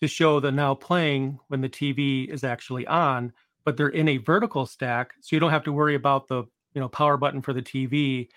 to 0.00 0.08
show 0.08 0.40
the 0.40 0.52
now 0.52 0.74
playing 0.74 1.38
when 1.48 1.60
the 1.60 1.68
TV 1.68 2.28
is 2.28 2.44
actually 2.44 2.86
on, 2.86 3.32
but 3.64 3.76
they're 3.76 3.88
in 3.88 4.08
a 4.08 4.18
vertical 4.18 4.66
stack. 4.66 5.12
So 5.20 5.34
you 5.34 5.40
don't 5.40 5.50
have 5.50 5.64
to 5.64 5.72
worry 5.72 5.94
about 5.94 6.28
the 6.28 6.44
you 6.74 6.80
know 6.80 6.88
power 6.88 7.16
button 7.16 7.42
for 7.42 7.52
the 7.52 7.62
TV 7.62 8.28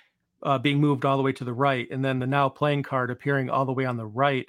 uh, 0.43 0.57
being 0.57 0.79
moved 0.79 1.05
all 1.05 1.17
the 1.17 1.23
way 1.23 1.33
to 1.33 1.43
the 1.43 1.53
right, 1.53 1.87
and 1.91 2.03
then 2.03 2.19
the 2.19 2.27
now 2.27 2.49
playing 2.49 2.83
card 2.83 3.11
appearing 3.11 3.49
all 3.49 3.65
the 3.65 3.73
way 3.73 3.85
on 3.85 3.97
the 3.97 4.05
right. 4.05 4.47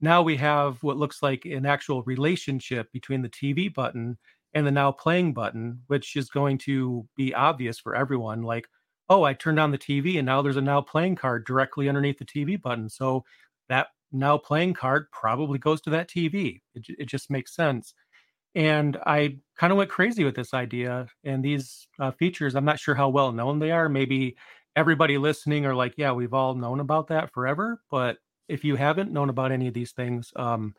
Now 0.00 0.22
we 0.22 0.36
have 0.36 0.82
what 0.82 0.96
looks 0.96 1.22
like 1.22 1.44
an 1.44 1.66
actual 1.66 2.02
relationship 2.04 2.90
between 2.92 3.22
the 3.22 3.28
TV 3.28 3.72
button 3.72 4.16
and 4.54 4.66
the 4.66 4.70
now 4.70 4.92
playing 4.92 5.34
button, 5.34 5.82
which 5.86 6.16
is 6.16 6.30
going 6.30 6.58
to 6.58 7.06
be 7.16 7.34
obvious 7.34 7.78
for 7.78 7.94
everyone. 7.94 8.42
Like, 8.42 8.66
oh, 9.08 9.22
I 9.22 9.34
turned 9.34 9.60
on 9.60 9.70
the 9.70 9.78
TV 9.78 10.18
and 10.18 10.26
now 10.26 10.42
there's 10.42 10.56
a 10.56 10.62
now 10.62 10.80
playing 10.80 11.16
card 11.16 11.44
directly 11.44 11.88
underneath 11.88 12.18
the 12.18 12.24
TV 12.24 12.60
button. 12.60 12.88
So 12.88 13.24
that 13.68 13.88
now 14.12 14.38
playing 14.38 14.74
card 14.74 15.06
probably 15.12 15.58
goes 15.58 15.80
to 15.82 15.90
that 15.90 16.08
TV. 16.08 16.60
It, 16.74 16.86
it 16.98 17.06
just 17.06 17.30
makes 17.30 17.54
sense. 17.54 17.94
And 18.54 18.96
I 19.06 19.36
kind 19.56 19.72
of 19.72 19.76
went 19.76 19.90
crazy 19.90 20.24
with 20.24 20.34
this 20.34 20.54
idea 20.54 21.06
and 21.22 21.44
these 21.44 21.86
uh, 22.00 22.10
features. 22.10 22.56
I'm 22.56 22.64
not 22.64 22.80
sure 22.80 22.96
how 22.96 23.08
well 23.08 23.30
known 23.30 23.60
they 23.60 23.70
are. 23.70 23.88
Maybe 23.88 24.36
everybody 24.76 25.18
listening 25.18 25.66
are 25.66 25.74
like, 25.74 25.94
yeah, 25.96 26.12
we've 26.12 26.34
all 26.34 26.54
known 26.54 26.80
about 26.80 27.08
that 27.08 27.32
forever. 27.32 27.80
But 27.90 28.18
if 28.48 28.64
you 28.64 28.76
haven't 28.76 29.12
known 29.12 29.28
about 29.30 29.52
any 29.52 29.68
of 29.68 29.74
these 29.74 29.92
things, 29.92 30.30
um, 30.36 30.74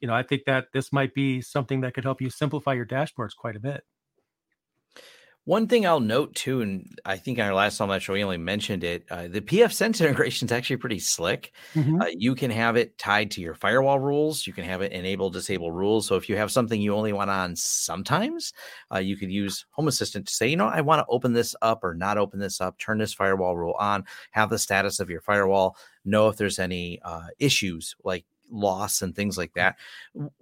you 0.00 0.08
know, 0.08 0.14
I 0.14 0.22
think 0.22 0.44
that 0.46 0.66
this 0.74 0.92
might 0.92 1.14
be 1.14 1.40
something 1.42 1.82
that 1.82 1.94
could 1.94 2.04
help 2.04 2.20
you 2.20 2.30
simplify 2.30 2.74
your 2.74 2.86
dashboards 2.86 3.36
quite 3.36 3.56
a 3.56 3.60
bit. 3.60 3.82
One 5.44 5.66
thing 5.66 5.84
I'll 5.84 5.98
note 5.98 6.36
too, 6.36 6.60
and 6.60 6.86
I 7.04 7.16
think 7.16 7.38
in 7.38 7.44
our 7.44 7.52
last 7.52 7.80
on 7.80 7.88
that 7.88 8.00
show 8.00 8.12
we 8.12 8.22
only 8.22 8.38
mentioned 8.38 8.84
it, 8.84 9.04
uh, 9.10 9.26
the 9.26 9.40
pfSense 9.40 10.00
integration 10.04 10.46
is 10.46 10.52
actually 10.52 10.76
pretty 10.76 11.00
slick. 11.00 11.52
Mm-hmm. 11.74 12.00
Uh, 12.00 12.06
you 12.16 12.36
can 12.36 12.52
have 12.52 12.76
it 12.76 12.96
tied 12.96 13.32
to 13.32 13.40
your 13.40 13.54
firewall 13.54 13.98
rules. 13.98 14.46
You 14.46 14.52
can 14.52 14.62
have 14.64 14.82
it 14.82 14.92
enable 14.92 15.30
disable 15.30 15.72
rules. 15.72 16.06
So 16.06 16.14
if 16.14 16.28
you 16.28 16.36
have 16.36 16.52
something 16.52 16.80
you 16.80 16.94
only 16.94 17.12
want 17.12 17.30
on 17.30 17.56
sometimes, 17.56 18.52
uh, 18.94 18.98
you 18.98 19.16
could 19.16 19.32
use 19.32 19.66
Home 19.72 19.88
Assistant 19.88 20.28
to 20.28 20.32
say, 20.34 20.46
you 20.46 20.56
know, 20.56 20.68
I 20.68 20.80
want 20.80 21.00
to 21.00 21.06
open 21.08 21.32
this 21.32 21.56
up 21.60 21.82
or 21.82 21.92
not 21.92 22.18
open 22.18 22.38
this 22.38 22.60
up. 22.60 22.78
Turn 22.78 22.98
this 22.98 23.12
firewall 23.12 23.56
rule 23.56 23.74
on. 23.80 24.04
Have 24.30 24.48
the 24.48 24.60
status 24.60 25.00
of 25.00 25.10
your 25.10 25.20
firewall. 25.22 25.76
Know 26.04 26.28
if 26.28 26.36
there's 26.36 26.60
any 26.60 27.00
uh, 27.02 27.26
issues 27.40 27.96
like 28.04 28.24
loss 28.52 29.02
and 29.02 29.16
things 29.16 29.38
like 29.38 29.54
that. 29.54 29.76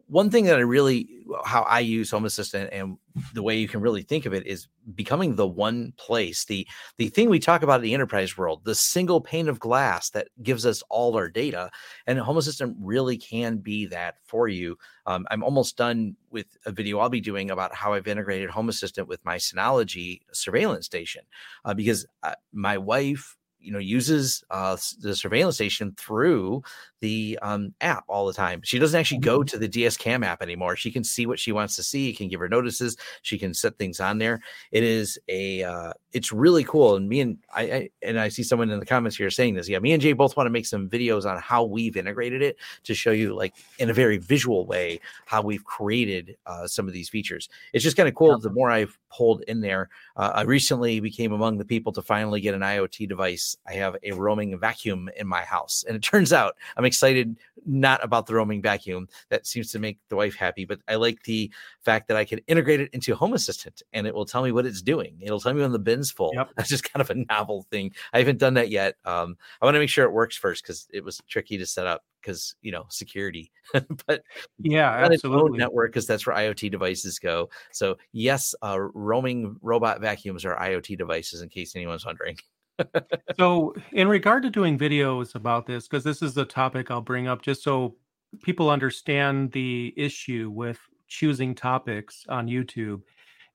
One 0.09 0.31
thing 0.31 0.45
that 0.47 0.57
I 0.57 0.63
really, 0.63 1.09
how 1.45 1.63
I 1.63 1.81
use 1.81 2.11
Home 2.11 2.25
Assistant 2.25 2.71
and 2.73 2.99
the 3.33 3.43
way 3.43 3.57
you 3.57 3.69
can 3.69 3.81
really 3.81 4.03
think 4.03 4.27
of 4.27 4.35
it 4.35 4.47
is 4.47 4.67
becoming 4.95 5.37
the 5.37 5.47
one 5.47 5.93
place, 5.97 6.45
the 6.45 6.67
the 6.97 7.09
thing 7.09 7.29
we 7.31 7.39
talk 7.39 7.63
about 7.63 7.77
in 7.77 7.83
the 7.83 7.95
enterprise 7.95 8.37
world, 8.37 8.65
the 8.65 8.75
single 8.75 9.21
pane 9.21 9.49
of 9.49 9.61
glass 9.61 10.11
that 10.11 10.29
gives 10.43 10.67
us 10.67 10.83
all 10.91 11.17
our 11.17 11.29
data. 11.29 11.71
And 12.07 12.19
Home 12.19 12.39
Assistant 12.39 12.77
really 12.81 13.17
can 13.17 13.59
be 13.59 13.87
that 13.87 14.17
for 14.25 14.49
you. 14.49 14.77
Um, 15.07 15.27
I'm 15.31 15.45
almost 15.45 15.77
done 15.77 16.17
with 16.31 16.47
a 16.67 16.73
video 16.73 16.99
I'll 16.99 17.09
be 17.09 17.21
doing 17.21 17.51
about 17.51 17.75
how 17.75 17.93
I've 17.93 18.09
integrated 18.09 18.51
Home 18.51 18.69
Assistant 18.69 19.07
with 19.07 19.25
my 19.25 19.37
Synology 19.37 20.21
surveillance 20.33 20.87
station 20.87 21.23
uh, 21.65 21.75
because 21.75 22.07
uh, 22.23 22.35
my 22.53 22.77
wife 22.79 23.37
you 23.61 23.73
know 23.73 23.79
uses 23.79 24.45
uh, 24.51 24.77
the 25.01 25.15
surveillance 25.15 25.57
station 25.57 25.95
through 25.97 26.63
the 27.01 27.39
um, 27.43 27.75
app 27.81 28.05
all 28.09 28.27
the 28.27 28.33
time. 28.33 28.61
She 28.63 28.79
doesn't 28.79 28.99
actually 28.99 29.21
go 29.21 29.41
mm-hmm. 29.41 29.47
to 29.47 29.59
the 29.59 29.69
DS 29.69 29.97
Cam 29.97 30.23
app 30.23 30.43
anymore. 30.43 30.77
She 30.77 30.91
can 30.91 31.03
see 31.03 31.27
what 31.27 31.39
she 31.39 31.53
wants 31.53 31.77
to 31.77 31.83
see. 31.83 32.13
can 32.13 32.29
give 32.29 32.41
her 32.41 32.49
notices. 32.49 32.97
She 33.23 33.39
can 33.39 33.55
set 33.55 33.79
things 33.79 34.01
on 34.01 34.19
there. 34.19 34.41
It 34.71 34.83
is 34.83 35.19
a 35.29 35.63
uh, 35.63 35.93
it's 36.13 36.33
really 36.33 36.65
cool. 36.65 36.97
And 36.97 37.09
me 37.09 37.21
and 37.21 37.39
I, 37.55 37.63
I, 37.63 37.91
and 38.03 38.19
I 38.19 38.29
see 38.29 38.43
someone 38.43 38.71
in 38.71 38.79
the 38.79 38.87
comments 38.87 39.17
here 39.17 39.31
saying 39.31 39.55
this. 39.55 39.69
Yeah, 39.69 39.79
me 39.79 39.93
and 39.93 40.03
Jay 40.03 40.13
both 40.13 40.37
want 40.37 40.47
to 40.47 40.51
make 40.51 40.67
some 40.67 40.89
videos 40.89 41.25
on 41.25 41.41
how 41.41 41.65
we've 41.65 41.97
integrated 41.97 42.43
it 42.43 42.57
to 42.85 42.95
show 42.95 43.13
you 43.13 43.35
like 43.35 43.55
in 43.79 43.91
a 43.91 43.95
very 43.95 44.19
visual 44.19 44.67
way 44.67 45.01
how 45.27 45.43
we've 45.43 45.65
created 45.65 46.37
uh, 46.47 46.67
some 46.67 46.87
of 46.87 46.93
these 46.93 47.09
features. 47.09 47.49
It's 47.73 47.85
just 47.85 47.97
kind 47.97 48.09
of 48.09 48.15
cool. 48.15 48.33
Yeah. 48.33 48.39
The 48.43 48.51
more 48.51 48.71
I've 48.71 48.99
pulled 49.11 49.43
in 49.43 49.61
there, 49.61 49.89
uh, 50.17 50.33
I 50.35 50.43
recently 50.43 51.01
became 51.01 51.33
among 51.33 51.59
the 51.59 51.65
people 51.65 51.93
to 51.93 52.03
finally 52.03 52.41
get 52.41 52.55
an 52.55 52.61
IoT 52.61 53.09
device. 53.09 53.50
I 53.67 53.75
have 53.75 53.97
a 54.03 54.13
roaming 54.13 54.59
vacuum 54.59 55.09
in 55.17 55.27
my 55.27 55.43
house, 55.43 55.85
and 55.87 55.97
it 55.97 56.03
turns 56.03 56.33
out 56.33 56.57
I'm 56.77 56.85
excited 56.85 57.37
not 57.67 58.03
about 58.05 58.27
the 58.27 58.35
roaming 58.35 58.63
vacuum. 58.63 59.09
That 59.29 59.47
seems 59.47 59.71
to 59.73 59.79
make 59.79 59.99
the 60.09 60.17
wife 60.17 60.35
happy, 60.35 60.65
but 60.65 60.81
I 60.89 60.97
like 60.97 61.23
the 61.25 61.51
fact 61.83 62.09
that 62.09 62.17
I 62.17 62.25
can 62.25 62.41
integrate 62.47 62.81
it 62.81 62.91
into 62.93 63.15
Home 63.15 63.35
Assistant 63.35 63.83
and 63.93 64.07
it 64.07 64.15
will 64.15 64.25
tell 64.25 64.43
me 64.43 64.53
what 64.53 64.67
it's 64.67 64.83
doing. 64.83 65.19
It'll 65.21 65.41
tell 65.41 65.55
me 65.55 65.61
when 65.61 65.73
the 65.73 65.79
bin's 65.79 66.11
full. 66.11 66.33
Yep. 66.35 66.51
That's 66.57 66.69
just 66.69 66.91
kind 66.91 67.01
of 67.01 67.11
a 67.11 67.15
novel 67.15 67.67
thing. 67.71 67.93
I 68.13 68.19
haven't 68.19 68.39
done 68.39 68.55
that 68.55 68.71
yet. 68.71 68.97
Um, 69.05 69.37
I 69.61 69.65
want 69.65 69.75
to 69.75 69.81
make 69.81 69.91
sure 69.91 70.05
it 70.05 70.13
works 70.13 70.37
first 70.37 70.63
because 70.63 70.87
it 70.93 71.05
was 71.05 71.21
tricky 71.29 71.59
to 71.59 71.67
set 71.67 71.87
up 71.87 72.03
because 72.21 72.55
you 72.63 72.73
know 72.73 72.87
security. 72.89 73.51
but 74.07 74.23
yeah, 74.59 74.91
absolutely. 74.91 75.59
network 75.59 75.93
because 75.93 76.07
that's 76.07 76.27
where 76.27 76.37
IoT 76.37 76.71
devices 76.71 77.19
go. 77.19 77.49
So 77.73 77.97
yes, 78.13 78.55
uh, 78.63 78.79
roaming 78.79 79.57
robot 79.63 80.01
vacuums 80.01 80.45
are 80.45 80.57
IoT 80.57 80.99
devices. 80.99 81.43
In 81.43 81.49
case 81.49 81.77
anyone's 81.77 82.07
wondering. 82.07 82.37
So 83.37 83.75
in 83.93 84.09
regard 84.09 84.43
to 84.43 84.51
doing 84.51 84.79
videos 84.79 85.35
about 85.35 85.67
this 85.67 85.87
because 85.89 86.05
this 86.05 86.23
is 86.23 86.37
a 86.37 86.45
topic 86.45 86.91
i'll 86.91 87.01
bring 87.01 87.29
up 87.29 87.43
just 87.43 87.63
so 87.63 87.95
people 88.43 88.71
understand 88.71 89.53
the 89.53 89.93
issue 89.97 90.51
with 90.53 90.79
choosing 91.09 91.55
topics 91.55 92.25
on 92.29 92.47
youtube. 92.47 93.03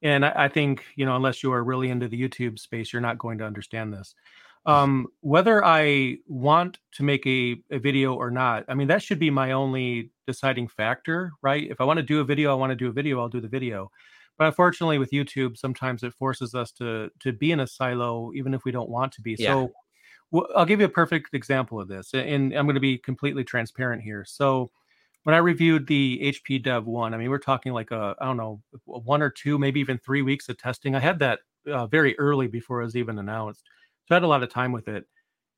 And 0.01 0.25
I, 0.25 0.33
I, 0.35 0.47
think 0.49 0.83
you 0.95 1.05
know 1.05 1.15
unless 1.15 1.41
you 1.41 1.51
are 1.53 1.63
really 1.63 1.89
into 1.89 2.07
the 2.07 2.21
youtube 2.21 2.59
space 2.59 2.91
you're 2.91 3.01
not 3.01 3.17
going 3.17 3.37
to 3.39 3.45
understand 3.45 3.93
this. 3.93 4.13
Um, 4.65 5.07
whether 5.21 5.63
i 5.63 6.17
want 6.27 6.79
to 6.93 7.03
make 7.03 7.25
a, 7.25 7.55
a 7.71 7.79
video 7.79 8.15
or 8.15 8.31
not 8.31 8.65
i 8.67 8.73
mean 8.73 8.87
that 8.87 9.01
should 9.01 9.19
be 9.19 9.29
my 9.29 9.51
only 9.51 10.11
deciding 10.27 10.67
factor 10.67 11.31
right? 11.41 11.69
If 11.69 11.79
i 11.79 11.83
want 11.83 11.97
to 11.97 12.03
do 12.03 12.19
a 12.19 12.23
video 12.23 12.51
i 12.51 12.55
want 12.55 12.71
to 12.71 12.75
do 12.75 12.89
a 12.89 12.91
video 12.91 13.19
i'll 13.19 13.29
do 13.29 13.41
the 13.41 13.47
video 13.47 13.91
but 14.37 14.47
unfortunately, 14.47 14.97
with 14.97 15.11
YouTube, 15.11 15.57
sometimes 15.57 16.03
it 16.03 16.13
forces 16.13 16.53
us 16.53 16.71
to 16.73 17.09
to 17.21 17.31
be 17.31 17.51
in 17.51 17.61
a 17.61 17.67
silo, 17.67 18.31
even 18.33 18.53
if 18.53 18.65
we 18.65 18.71
don't 18.71 18.89
want 18.89 19.11
to 19.13 19.21
be. 19.21 19.35
Yeah. 19.37 19.53
So, 19.53 19.71
well, 20.31 20.47
I'll 20.55 20.65
give 20.65 20.79
you 20.79 20.85
a 20.85 20.89
perfect 20.89 21.33
example 21.33 21.79
of 21.79 21.87
this, 21.87 22.13
and 22.13 22.53
I'm 22.53 22.65
going 22.65 22.75
to 22.75 22.81
be 22.81 22.97
completely 22.97 23.43
transparent 23.43 24.01
here. 24.01 24.25
So, 24.27 24.71
when 25.23 25.33
I 25.35 25.39
reviewed 25.39 25.87
the 25.87 26.19
HP 26.21 26.63
Dev 26.63 26.85
One, 26.85 27.13
I 27.13 27.17
mean, 27.17 27.29
we're 27.29 27.37
talking 27.37 27.71
like 27.71 27.91
a 27.91 28.15
I 28.19 28.25
don't 28.25 28.37
know 28.37 28.61
one 28.85 29.21
or 29.21 29.29
two, 29.29 29.57
maybe 29.57 29.79
even 29.79 29.97
three 29.97 30.21
weeks 30.21 30.49
of 30.49 30.57
testing. 30.57 30.95
I 30.95 30.99
had 30.99 31.19
that 31.19 31.39
uh, 31.71 31.87
very 31.87 32.17
early 32.19 32.47
before 32.47 32.81
it 32.81 32.85
was 32.85 32.97
even 32.97 33.19
announced, 33.19 33.63
so 34.07 34.15
I 34.15 34.17
had 34.17 34.23
a 34.23 34.27
lot 34.27 34.43
of 34.43 34.49
time 34.49 34.71
with 34.71 34.87
it. 34.87 35.05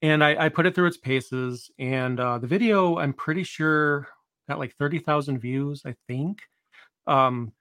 And 0.03 0.23
I, 0.23 0.45
I 0.45 0.49
put 0.49 0.67
it 0.67 0.75
through 0.75 0.87
its 0.87 0.97
paces, 0.97 1.71
and 1.79 2.19
uh, 2.19 2.37
the 2.37 2.45
video 2.45 2.97
I'm 2.97 3.13
pretty 3.13 3.43
sure 3.43 4.07
got 4.47 4.59
like 4.59 4.75
thirty 4.75 4.99
thousand 4.99 5.39
views, 5.39 5.81
I 5.83 5.95
think. 6.07 6.41
Um, 7.07 7.53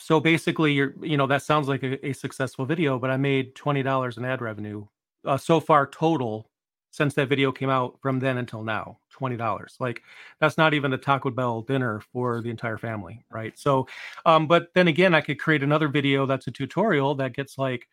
so 0.00 0.18
basically 0.18 0.72
you're 0.72 0.94
you 1.02 1.16
know 1.16 1.26
that 1.26 1.42
sounds 1.42 1.68
like 1.68 1.82
a, 1.82 2.04
a 2.06 2.12
successful 2.12 2.64
video 2.64 2.98
but 2.98 3.10
i 3.10 3.16
made 3.16 3.54
$20 3.54 4.18
in 4.18 4.24
ad 4.24 4.40
revenue 4.40 4.86
uh, 5.26 5.36
so 5.36 5.60
far 5.60 5.86
total 5.86 6.48
since 6.92 7.14
that 7.14 7.28
video 7.28 7.52
came 7.52 7.70
out 7.70 7.98
from 8.00 8.18
then 8.18 8.38
until 8.38 8.62
now 8.64 8.98
$20 9.16 9.74
like 9.78 10.02
that's 10.40 10.56
not 10.58 10.74
even 10.74 10.92
a 10.92 10.98
taco 10.98 11.30
bell 11.30 11.62
dinner 11.62 12.00
for 12.12 12.40
the 12.42 12.50
entire 12.50 12.78
family 12.78 13.24
right? 13.30 13.58
So 13.58 13.86
um 14.24 14.46
but 14.46 14.68
then 14.74 14.88
again 14.88 15.14
i 15.14 15.20
could 15.20 15.38
create 15.38 15.62
another 15.62 15.88
video 15.88 16.26
that's 16.26 16.46
a 16.46 16.50
tutorial 16.50 17.14
that 17.16 17.34
gets 17.34 17.58
like 17.58 17.86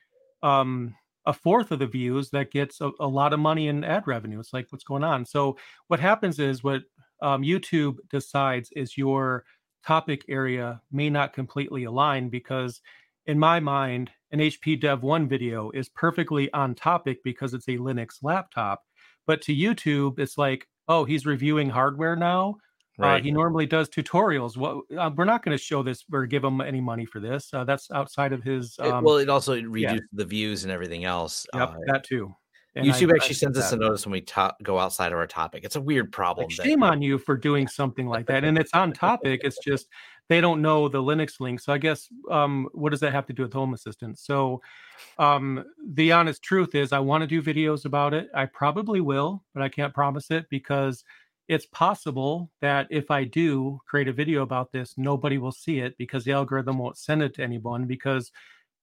um 0.43 0.95
a 1.25 1.33
fourth 1.33 1.71
of 1.71 1.79
the 1.79 1.87
views 1.87 2.29
that 2.29 2.51
gets 2.51 2.79
a, 2.79 2.89
a 3.01 3.07
lot 3.07 3.33
of 3.33 3.39
money 3.41 3.67
in 3.67 3.83
ad 3.83 4.07
revenue. 4.07 4.39
It's 4.39 4.53
like 4.53 4.67
what's 4.69 4.85
going 4.85 5.03
on? 5.03 5.25
So 5.25 5.57
what 5.87 5.99
happens 5.99 6.39
is 6.39 6.63
what 6.63 6.83
um, 7.21 7.41
youtube 7.41 7.97
decides 8.09 8.71
is 8.73 8.97
your 8.97 9.43
topic 9.87 10.25
area 10.27 10.81
may 10.91 11.09
not 11.09 11.31
completely 11.31 11.85
align 11.85 12.27
because 12.27 12.81
in 13.25 13.39
my 13.39 13.57
mind 13.57 14.11
an 14.31 14.39
hp 14.39 14.81
dev 14.81 15.01
1 15.01 15.29
video 15.29 15.71
is 15.71 15.87
perfectly 15.87 16.51
on 16.51 16.75
topic 16.75 17.23
because 17.23 17.53
it's 17.53 17.69
a 17.69 17.77
linux 17.77 18.17
laptop 18.21 18.83
but 19.25 19.41
to 19.41 19.55
youtube 19.55 20.19
it's 20.19 20.37
like 20.37 20.67
oh 20.89 21.05
he's 21.05 21.25
reviewing 21.25 21.69
hardware 21.69 22.17
now 22.17 22.57
uh, 22.99 23.05
right. 23.05 23.21
Uh, 23.21 23.23
he 23.23 23.31
normally 23.31 23.67
does 23.67 23.87
tutorials. 23.89 24.57
What 24.57 24.77
uh, 24.97 25.11
we're 25.15 25.25
not 25.25 25.45
going 25.45 25.55
to 25.55 25.63
show 25.63 25.83
this 25.83 26.03
or 26.11 26.25
give 26.25 26.43
him 26.43 26.61
any 26.61 26.81
money 26.81 27.05
for 27.05 27.19
this. 27.19 27.53
Uh, 27.53 27.63
that's 27.63 27.91
outside 27.91 28.33
of 28.33 28.41
his. 28.41 28.75
Um, 28.79 28.87
it, 28.87 29.03
well, 29.03 29.17
it 29.17 29.29
also 29.29 29.53
reduces 29.53 29.99
yeah. 29.99 29.99
the 30.13 30.25
views 30.25 30.63
and 30.63 30.71
everything 30.71 31.05
else. 31.05 31.45
Yep, 31.53 31.69
uh, 31.69 31.75
that 31.85 32.03
too. 32.03 32.35
YouTube 32.83 33.11
I, 33.11 33.15
actually 33.15 33.35
I 33.35 33.39
sends 33.39 33.57
us 33.57 33.71
a 33.71 33.77
notice 33.77 34.05
when 34.05 34.11
we 34.11 34.21
ta- 34.21 34.55
go 34.63 34.79
outside 34.79 35.11
of 35.11 35.17
our 35.17 35.27
topic. 35.27 35.63
It's 35.63 35.75
a 35.75 35.81
weird 35.81 36.11
problem. 36.11 36.47
Like, 36.47 36.65
shame 36.65 36.83
on 36.83 37.01
you 37.01 37.17
for 37.17 37.37
doing 37.37 37.67
something 37.67 38.07
like 38.07 38.25
that. 38.27 38.43
And 38.43 38.57
it's 38.57 38.73
on 38.73 38.93
topic. 38.93 39.41
It's 39.43 39.57
just 39.63 39.87
they 40.29 40.41
don't 40.41 40.61
know 40.61 40.87
the 40.89 41.01
Linux 41.01 41.39
link. 41.39 41.59
So 41.59 41.71
I 41.73 41.77
guess 41.77 42.07
um, 42.29 42.67
what 42.73 42.89
does 42.89 42.99
that 42.99 43.13
have 43.13 43.25
to 43.27 43.33
do 43.33 43.43
with 43.43 43.53
Home 43.53 43.73
Assistant? 43.73 44.19
So 44.19 44.61
um, 45.17 45.63
the 45.85 46.11
honest 46.11 46.43
truth 46.43 46.75
is, 46.75 46.91
I 46.91 46.99
want 46.99 47.21
to 47.21 47.27
do 47.27 47.41
videos 47.41 47.85
about 47.85 48.13
it. 48.13 48.29
I 48.33 48.45
probably 48.45 49.01
will, 49.01 49.43
but 49.53 49.63
I 49.63 49.69
can't 49.69 49.93
promise 49.93 50.31
it 50.31 50.45
because 50.49 51.03
it's 51.47 51.65
possible 51.67 52.51
that 52.61 52.87
if 52.89 53.09
I 53.09 53.23
do 53.23 53.79
create 53.87 54.09
a 54.09 54.13
video 54.13 54.41
about 54.41 54.71
this, 54.71 54.95
nobody 54.97 55.37
will 55.37 55.51
see 55.53 55.79
it 55.79 55.97
because 55.97 56.25
the 56.25 56.33
algorithm 56.33 56.77
won't 56.77 56.97
send 56.97 57.21
it 57.21 57.33
to 57.35 57.43
anyone. 57.43 57.85
Because 57.85 58.31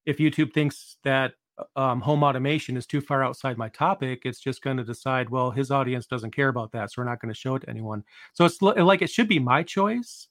if 0.06 0.18
YouTube 0.18 0.54
thinks 0.54 0.96
that 1.04 1.32
um, 1.76 2.00
home 2.00 2.22
automation 2.22 2.76
is 2.76 2.86
too 2.86 3.00
far 3.00 3.22
outside 3.22 3.58
my 3.58 3.68
topic, 3.68 4.22
it's 4.24 4.40
just 4.40 4.62
going 4.62 4.76
to 4.76 4.84
decide, 4.84 5.30
well, 5.30 5.50
his 5.50 5.70
audience 5.70 6.06
doesn't 6.06 6.34
care 6.34 6.48
about 6.48 6.72
that, 6.72 6.92
so 6.92 7.00
we're 7.00 7.08
not 7.08 7.20
going 7.20 7.32
to 7.32 7.38
show 7.38 7.54
it 7.54 7.60
to 7.60 7.70
anyone. 7.70 8.02
So 8.32 8.44
it's 8.44 8.60
like 8.60 9.02
it 9.02 9.10
should 9.10 9.28
be 9.28 9.38
my 9.38 9.62
choice, 9.62 10.28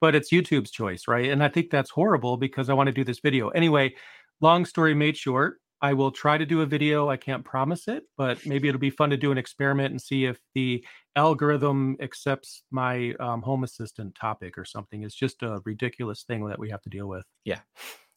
but 0.00 0.14
it's 0.14 0.30
YouTube's 0.30 0.70
choice, 0.70 1.08
right? 1.08 1.30
And 1.30 1.42
I 1.42 1.48
think 1.48 1.70
that's 1.70 1.90
horrible 1.90 2.36
because 2.36 2.68
I 2.68 2.74
want 2.74 2.88
to 2.88 2.92
do 2.92 3.04
this 3.04 3.20
video 3.20 3.48
anyway. 3.50 3.94
Long 4.40 4.64
story 4.66 4.94
made 4.94 5.16
short, 5.16 5.60
I 5.82 5.92
will 5.92 6.10
try 6.10 6.38
to 6.38 6.46
do 6.46 6.62
a 6.62 6.66
video. 6.66 7.08
I 7.08 7.16
can't 7.16 7.44
promise 7.44 7.86
it, 7.88 8.04
but 8.16 8.44
maybe 8.46 8.68
it'll 8.68 8.80
be 8.80 8.90
fun 8.90 9.10
to 9.10 9.16
do 9.16 9.30
an 9.30 9.38
experiment 9.38 9.90
and 9.90 10.00
see 10.00 10.24
if 10.24 10.38
the 10.54 10.84
algorithm 11.16 11.96
accepts 12.00 12.62
my 12.70 13.14
um, 13.20 13.42
home 13.42 13.64
assistant 13.64 14.14
topic 14.14 14.56
or 14.56 14.64
something. 14.64 15.02
It's 15.02 15.14
just 15.14 15.42
a 15.42 15.60
ridiculous 15.64 16.22
thing 16.22 16.46
that 16.48 16.58
we 16.58 16.70
have 16.70 16.82
to 16.82 16.90
deal 16.90 17.08
with. 17.08 17.24
Yeah. 17.44 17.60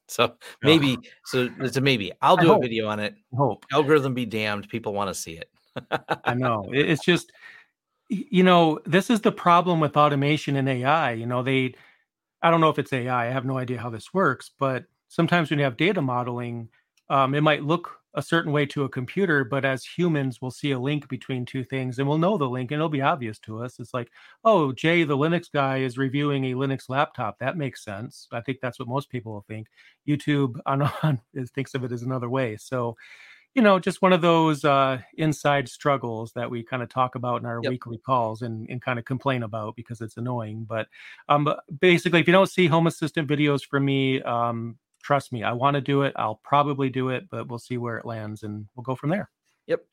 So 0.09 0.35
maybe, 0.63 0.97
so 1.25 1.49
it's 1.59 1.77
a 1.77 1.81
maybe. 1.81 2.11
I'll 2.21 2.37
do 2.37 2.53
a 2.53 2.59
video 2.59 2.87
on 2.87 2.99
it. 2.99 3.15
I 3.33 3.37
hope. 3.37 3.65
Algorithm 3.71 4.13
be 4.13 4.25
damned. 4.25 4.67
People 4.67 4.93
want 4.93 5.09
to 5.09 5.13
see 5.13 5.33
it. 5.33 5.49
I 6.25 6.33
know. 6.33 6.65
It's 6.73 7.03
just, 7.03 7.31
you 8.09 8.43
know, 8.43 8.79
this 8.85 9.09
is 9.09 9.21
the 9.21 9.31
problem 9.31 9.79
with 9.79 9.95
automation 9.95 10.55
and 10.55 10.67
AI. 10.67 11.11
You 11.11 11.27
know, 11.27 11.43
they, 11.43 11.75
I 12.41 12.49
don't 12.49 12.61
know 12.61 12.69
if 12.69 12.79
it's 12.79 12.91
AI. 12.91 13.27
I 13.27 13.31
have 13.31 13.45
no 13.45 13.57
idea 13.57 13.79
how 13.79 13.89
this 13.91 14.13
works, 14.13 14.49
but 14.57 14.85
sometimes 15.09 15.49
when 15.49 15.59
you 15.59 15.65
have 15.65 15.77
data 15.77 16.01
modeling, 16.01 16.69
um, 17.09 17.35
it 17.35 17.41
might 17.41 17.63
look 17.63 17.98
a 18.15 18.21
certain 18.21 18.51
way 18.51 18.65
to 18.65 18.83
a 18.83 18.89
computer, 18.89 19.43
but 19.43 19.63
as 19.63 19.85
humans, 19.85 20.41
we'll 20.41 20.51
see 20.51 20.71
a 20.71 20.79
link 20.79 21.07
between 21.07 21.45
two 21.45 21.63
things 21.63 21.99
and 21.99 22.07
we'll 22.07 22.17
know 22.17 22.37
the 22.37 22.49
link 22.49 22.71
and 22.71 22.79
it'll 22.79 22.89
be 22.89 23.01
obvious 23.01 23.37
to 23.39 23.61
us. 23.61 23.79
It's 23.79 23.93
like, 23.93 24.09
oh, 24.43 24.71
Jay, 24.71 25.03
the 25.03 25.17
Linux 25.17 25.51
guy, 25.51 25.77
is 25.77 25.97
reviewing 25.97 26.45
a 26.45 26.55
Linux 26.55 26.89
laptop. 26.89 27.37
That 27.39 27.57
makes 27.57 27.83
sense. 27.83 28.27
I 28.31 28.41
think 28.41 28.59
that's 28.61 28.79
what 28.79 28.87
most 28.87 29.09
people 29.09 29.33
will 29.33 29.45
think. 29.47 29.67
YouTube 30.07 30.59
on, 30.65 30.81
on 31.03 31.21
thinks 31.53 31.75
of 31.75 31.83
it 31.83 31.91
as 31.91 32.01
another 32.01 32.29
way. 32.29 32.57
So, 32.57 32.97
you 33.55 33.61
know, 33.61 33.79
just 33.79 34.01
one 34.01 34.13
of 34.13 34.21
those 34.21 34.63
uh, 34.63 34.99
inside 35.15 35.67
struggles 35.67 36.31
that 36.33 36.49
we 36.49 36.63
kind 36.63 36.83
of 36.83 36.89
talk 36.89 37.15
about 37.15 37.41
in 37.41 37.47
our 37.47 37.59
yep. 37.63 37.71
weekly 37.71 37.97
calls 37.97 38.41
and, 38.41 38.67
and 38.69 38.81
kind 38.81 38.99
of 38.99 39.05
complain 39.05 39.43
about 39.43 39.75
because 39.75 40.01
it's 40.01 40.17
annoying. 40.17 40.65
But 40.67 40.87
um, 41.27 41.53
basically, 41.79 42.19
if 42.19 42.27
you 42.27 42.33
don't 42.33 42.49
see 42.49 42.67
Home 42.67 42.87
Assistant 42.87 43.27
videos 43.27 43.65
from 43.65 43.85
me, 43.85 44.21
um, 44.21 44.77
trust 45.01 45.31
me, 45.31 45.43
I 45.43 45.51
want 45.53 45.75
to 45.75 45.81
do 45.81 46.03
it. 46.03 46.13
I'll 46.15 46.39
probably 46.43 46.89
do 46.89 47.09
it, 47.09 47.29
but 47.29 47.47
we'll 47.47 47.59
see 47.59 47.77
where 47.77 47.97
it 47.97 48.05
lands 48.05 48.43
and 48.43 48.67
we'll 48.75 48.83
go 48.83 48.95
from 48.95 49.09
there. 49.09 49.29
Yep. 49.67 49.85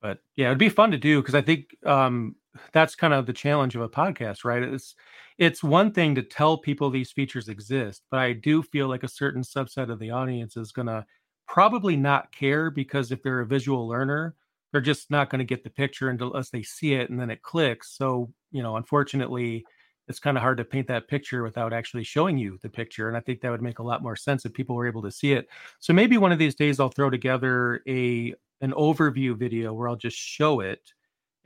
But 0.00 0.18
yeah, 0.36 0.46
it'd 0.46 0.58
be 0.58 0.68
fun 0.68 0.90
to 0.90 0.98
do 0.98 1.20
because 1.20 1.34
I 1.34 1.42
think 1.42 1.76
um, 1.86 2.36
that's 2.72 2.94
kind 2.94 3.14
of 3.14 3.26
the 3.26 3.32
challenge 3.32 3.74
of 3.74 3.82
a 3.82 3.88
podcast, 3.88 4.44
right? 4.44 4.62
It's 4.62 4.94
it's 5.38 5.62
one 5.62 5.92
thing 5.92 6.14
to 6.14 6.22
tell 6.22 6.58
people 6.58 6.90
these 6.90 7.10
features 7.10 7.48
exist, 7.48 8.02
but 8.10 8.20
I 8.20 8.32
do 8.34 8.62
feel 8.62 8.88
like 8.88 9.02
a 9.02 9.08
certain 9.08 9.42
subset 9.42 9.90
of 9.90 9.98
the 9.98 10.10
audience 10.10 10.56
is 10.56 10.72
gonna 10.72 11.06
probably 11.46 11.96
not 11.96 12.32
care 12.32 12.70
because 12.70 13.12
if 13.12 13.22
they're 13.22 13.40
a 13.40 13.46
visual 13.46 13.86
learner, 13.86 14.34
they're 14.72 14.80
just 14.80 15.10
not 15.10 15.30
going 15.30 15.38
to 15.38 15.44
get 15.44 15.62
the 15.62 15.70
picture 15.70 16.08
unless 16.08 16.50
they 16.50 16.62
see 16.62 16.94
it 16.94 17.10
and 17.10 17.20
then 17.20 17.30
it 17.30 17.42
clicks. 17.42 17.96
So, 17.96 18.32
you 18.50 18.62
know, 18.62 18.76
unfortunately, 18.76 19.64
it's 20.12 20.20
kind 20.20 20.36
of 20.36 20.42
hard 20.42 20.58
to 20.58 20.64
paint 20.64 20.86
that 20.88 21.08
picture 21.08 21.42
without 21.42 21.72
actually 21.72 22.04
showing 22.04 22.36
you 22.36 22.58
the 22.60 22.68
picture. 22.68 23.08
And 23.08 23.16
I 23.16 23.20
think 23.20 23.40
that 23.40 23.50
would 23.50 23.62
make 23.62 23.78
a 23.78 23.82
lot 23.82 24.02
more 24.02 24.14
sense 24.14 24.44
if 24.44 24.52
people 24.52 24.76
were 24.76 24.86
able 24.86 25.00
to 25.00 25.10
see 25.10 25.32
it. 25.32 25.48
So 25.80 25.94
maybe 25.94 26.18
one 26.18 26.32
of 26.32 26.38
these 26.38 26.54
days 26.54 26.78
I'll 26.78 26.90
throw 26.90 27.08
together 27.08 27.80
a 27.88 28.34
an 28.60 28.72
overview 28.72 29.34
video 29.34 29.72
where 29.72 29.88
I'll 29.88 29.96
just 29.96 30.18
show 30.18 30.60
it. 30.60 30.92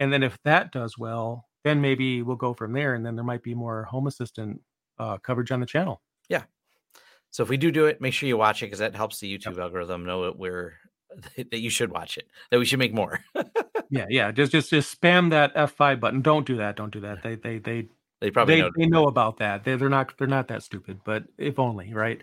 And 0.00 0.12
then 0.12 0.24
if 0.24 0.36
that 0.42 0.72
does 0.72 0.98
well, 0.98 1.46
then 1.62 1.80
maybe 1.80 2.22
we'll 2.22 2.34
go 2.34 2.54
from 2.54 2.72
there. 2.72 2.96
And 2.96 3.06
then 3.06 3.14
there 3.14 3.24
might 3.24 3.44
be 3.44 3.54
more 3.54 3.84
Home 3.84 4.08
Assistant 4.08 4.60
uh, 4.98 5.18
coverage 5.18 5.52
on 5.52 5.60
the 5.60 5.66
channel. 5.66 6.02
Yeah. 6.28 6.42
So 7.30 7.44
if 7.44 7.48
we 7.48 7.56
do 7.56 7.70
do 7.70 7.86
it, 7.86 8.00
make 8.00 8.14
sure 8.14 8.28
you 8.28 8.36
watch 8.36 8.64
it 8.64 8.66
because 8.66 8.80
that 8.80 8.96
helps 8.96 9.20
the 9.20 9.32
YouTube 9.32 9.52
yep. 9.52 9.60
algorithm 9.60 10.04
know 10.04 10.24
that 10.24 10.38
we're 10.38 10.74
that 11.36 11.60
you 11.60 11.70
should 11.70 11.92
watch 11.92 12.18
it. 12.18 12.26
That 12.50 12.58
we 12.58 12.64
should 12.64 12.80
make 12.80 12.92
more. 12.92 13.20
yeah, 13.90 14.06
yeah. 14.08 14.32
Just 14.32 14.50
just 14.50 14.70
just 14.70 15.00
spam 15.00 15.30
that 15.30 15.54
F5 15.54 16.00
button. 16.00 16.20
Don't 16.20 16.46
do 16.46 16.56
that. 16.56 16.76
Don't 16.76 16.92
do 16.92 17.00
that. 17.00 17.22
They 17.22 17.36
they 17.36 17.58
they 17.58 17.88
they 18.20 18.30
probably 18.30 18.56
they, 18.56 18.60
know, 18.62 18.70
they 18.76 18.86
know 18.86 19.06
about 19.08 19.38
that. 19.38 19.64
They, 19.64 19.76
they're 19.76 19.88
not 19.88 20.16
they're 20.18 20.26
not 20.26 20.48
that 20.48 20.62
stupid, 20.62 21.00
but 21.04 21.24
if 21.38 21.58
only, 21.58 21.92
right? 21.92 22.20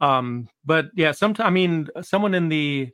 Um, 0.00 0.48
but 0.64 0.86
yeah, 0.94 1.12
sometimes 1.12 1.46
I 1.46 1.50
mean, 1.50 1.88
someone 2.02 2.34
in 2.34 2.48
the 2.48 2.90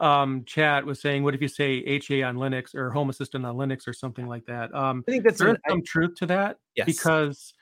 um 0.00 0.44
chat 0.44 0.86
was 0.86 1.00
saying, 1.00 1.24
what 1.24 1.34
if 1.34 1.42
you 1.42 1.48
say 1.48 1.82
HA 1.84 2.22
on 2.22 2.36
Linux 2.36 2.74
or 2.74 2.90
Home 2.90 3.10
Assistant 3.10 3.44
on 3.44 3.56
Linux 3.56 3.86
or 3.86 3.92
something 3.92 4.26
like 4.26 4.46
that? 4.46 4.74
Um, 4.74 5.04
I 5.08 5.10
think 5.10 5.24
that's 5.24 5.38
there's 5.38 5.58
some 5.68 5.82
truth 5.82 6.14
to 6.16 6.26
that 6.26 6.56
yes. 6.74 6.86
because 6.86 7.52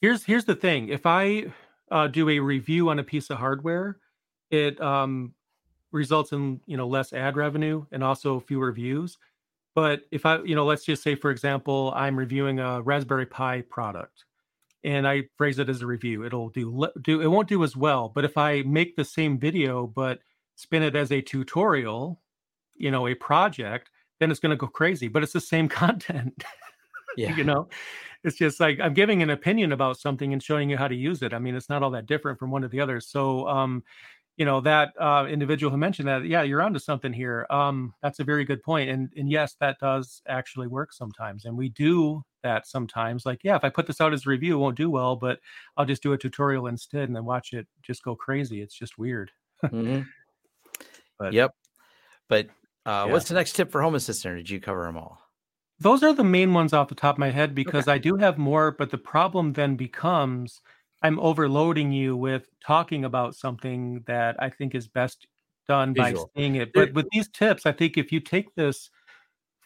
here's 0.00 0.24
here's 0.24 0.44
the 0.44 0.56
thing: 0.56 0.88
if 0.88 1.06
I 1.06 1.46
uh, 1.90 2.08
do 2.08 2.28
a 2.28 2.38
review 2.38 2.90
on 2.90 2.98
a 2.98 3.04
piece 3.04 3.30
of 3.30 3.38
hardware, 3.38 3.98
it 4.50 4.80
um 4.80 5.32
results 5.90 6.32
in 6.32 6.60
you 6.66 6.76
know 6.76 6.86
less 6.86 7.14
ad 7.14 7.36
revenue 7.36 7.84
and 7.92 8.04
also 8.04 8.40
fewer 8.40 8.72
views 8.72 9.16
but 9.78 10.00
if 10.10 10.26
I, 10.26 10.42
you 10.42 10.56
know, 10.56 10.64
let's 10.64 10.84
just 10.84 11.04
say, 11.04 11.14
for 11.14 11.30
example, 11.30 11.92
I'm 11.94 12.18
reviewing 12.18 12.58
a 12.58 12.82
Raspberry 12.82 13.26
Pi 13.26 13.60
product 13.60 14.24
and 14.82 15.06
I 15.06 15.28
phrase 15.36 15.60
it 15.60 15.68
as 15.68 15.82
a 15.82 15.86
review, 15.86 16.24
it'll 16.24 16.48
do, 16.48 16.88
do, 17.00 17.20
it 17.20 17.28
won't 17.28 17.46
do 17.46 17.62
as 17.62 17.76
well. 17.76 18.10
But 18.12 18.24
if 18.24 18.36
I 18.36 18.62
make 18.62 18.96
the 18.96 19.04
same 19.04 19.38
video, 19.38 19.86
but 19.86 20.18
spin 20.56 20.82
it 20.82 20.96
as 20.96 21.12
a 21.12 21.20
tutorial, 21.20 22.20
you 22.74 22.90
know, 22.90 23.06
a 23.06 23.14
project, 23.14 23.88
then 24.18 24.32
it's 24.32 24.40
going 24.40 24.50
to 24.50 24.56
go 24.56 24.66
crazy, 24.66 25.06
but 25.06 25.22
it's 25.22 25.32
the 25.32 25.40
same 25.40 25.68
content. 25.82 26.42
yeah. 27.16 27.36
you 27.36 27.44
know, 27.44 27.68
it's 28.24 28.36
just 28.36 28.58
like 28.58 28.80
I'm 28.80 28.94
giving 28.94 29.22
an 29.22 29.30
opinion 29.30 29.70
about 29.70 29.96
something 29.96 30.32
and 30.32 30.42
showing 30.42 30.68
you 30.68 30.76
how 30.76 30.88
to 30.88 30.96
use 30.96 31.22
it. 31.22 31.32
I 31.32 31.38
mean, 31.38 31.54
it's 31.54 31.68
not 31.68 31.84
all 31.84 31.92
that 31.92 32.06
different 32.06 32.40
from 32.40 32.50
one 32.50 32.62
to 32.62 32.68
the 32.68 32.80
other. 32.80 32.98
So, 32.98 33.46
um, 33.46 33.84
you 34.38 34.44
know 34.44 34.60
that 34.60 34.92
uh, 34.98 35.26
individual 35.28 35.70
who 35.70 35.76
mentioned 35.76 36.08
that 36.08 36.24
yeah 36.24 36.42
you're 36.42 36.62
onto 36.62 36.78
something 36.78 37.12
here 37.12 37.44
um, 37.50 37.92
that's 38.02 38.20
a 38.20 38.24
very 38.24 38.44
good 38.44 38.62
point 38.62 38.88
and 38.88 39.12
and 39.16 39.30
yes 39.30 39.56
that 39.60 39.78
does 39.80 40.22
actually 40.28 40.68
work 40.68 40.92
sometimes 40.92 41.44
and 41.44 41.56
we 41.56 41.68
do 41.70 42.22
that 42.44 42.66
sometimes 42.66 43.26
like 43.26 43.40
yeah 43.42 43.56
if 43.56 43.64
i 43.64 43.68
put 43.68 43.86
this 43.86 44.00
out 44.00 44.12
as 44.12 44.24
a 44.24 44.30
review 44.30 44.54
it 44.54 44.58
won't 44.58 44.76
do 44.76 44.88
well 44.88 45.16
but 45.16 45.40
i'll 45.76 45.84
just 45.84 46.02
do 46.02 46.12
a 46.12 46.18
tutorial 46.18 46.68
instead 46.68 47.08
and 47.08 47.16
then 47.16 47.24
watch 47.24 47.52
it 47.52 47.66
just 47.82 48.02
go 48.04 48.14
crazy 48.14 48.62
it's 48.62 48.78
just 48.78 48.96
weird 48.96 49.30
mm-hmm. 49.64 50.02
but, 51.18 51.32
yep 51.32 51.50
but 52.28 52.46
uh, 52.86 53.04
yeah. 53.06 53.12
what's 53.12 53.28
the 53.28 53.34
next 53.34 53.54
tip 53.54 53.72
for 53.72 53.82
home 53.82 53.96
assistant 53.96 54.36
did 54.36 54.48
you 54.48 54.60
cover 54.60 54.84
them 54.84 54.96
all 54.96 55.20
those 55.80 56.04
are 56.04 56.14
the 56.14 56.24
main 56.24 56.54
ones 56.54 56.72
off 56.72 56.88
the 56.88 56.94
top 56.94 57.16
of 57.16 57.18
my 57.18 57.30
head 57.30 57.56
because 57.56 57.88
okay. 57.88 57.94
i 57.94 57.98
do 57.98 58.14
have 58.14 58.38
more 58.38 58.70
but 58.70 58.90
the 58.90 58.98
problem 58.98 59.52
then 59.52 59.74
becomes 59.74 60.60
I'm 61.02 61.20
overloading 61.20 61.92
you 61.92 62.16
with 62.16 62.48
talking 62.64 63.04
about 63.04 63.34
something 63.36 64.02
that 64.06 64.36
I 64.42 64.50
think 64.50 64.74
is 64.74 64.88
best 64.88 65.26
done 65.68 65.94
Visual. 65.94 66.30
by 66.34 66.40
seeing 66.40 66.56
it. 66.56 66.72
But 66.72 66.92
with 66.94 67.06
these 67.12 67.28
tips, 67.28 67.66
I 67.66 67.72
think 67.72 67.96
if 67.96 68.10
you 68.10 68.20
take 68.20 68.54
this 68.54 68.90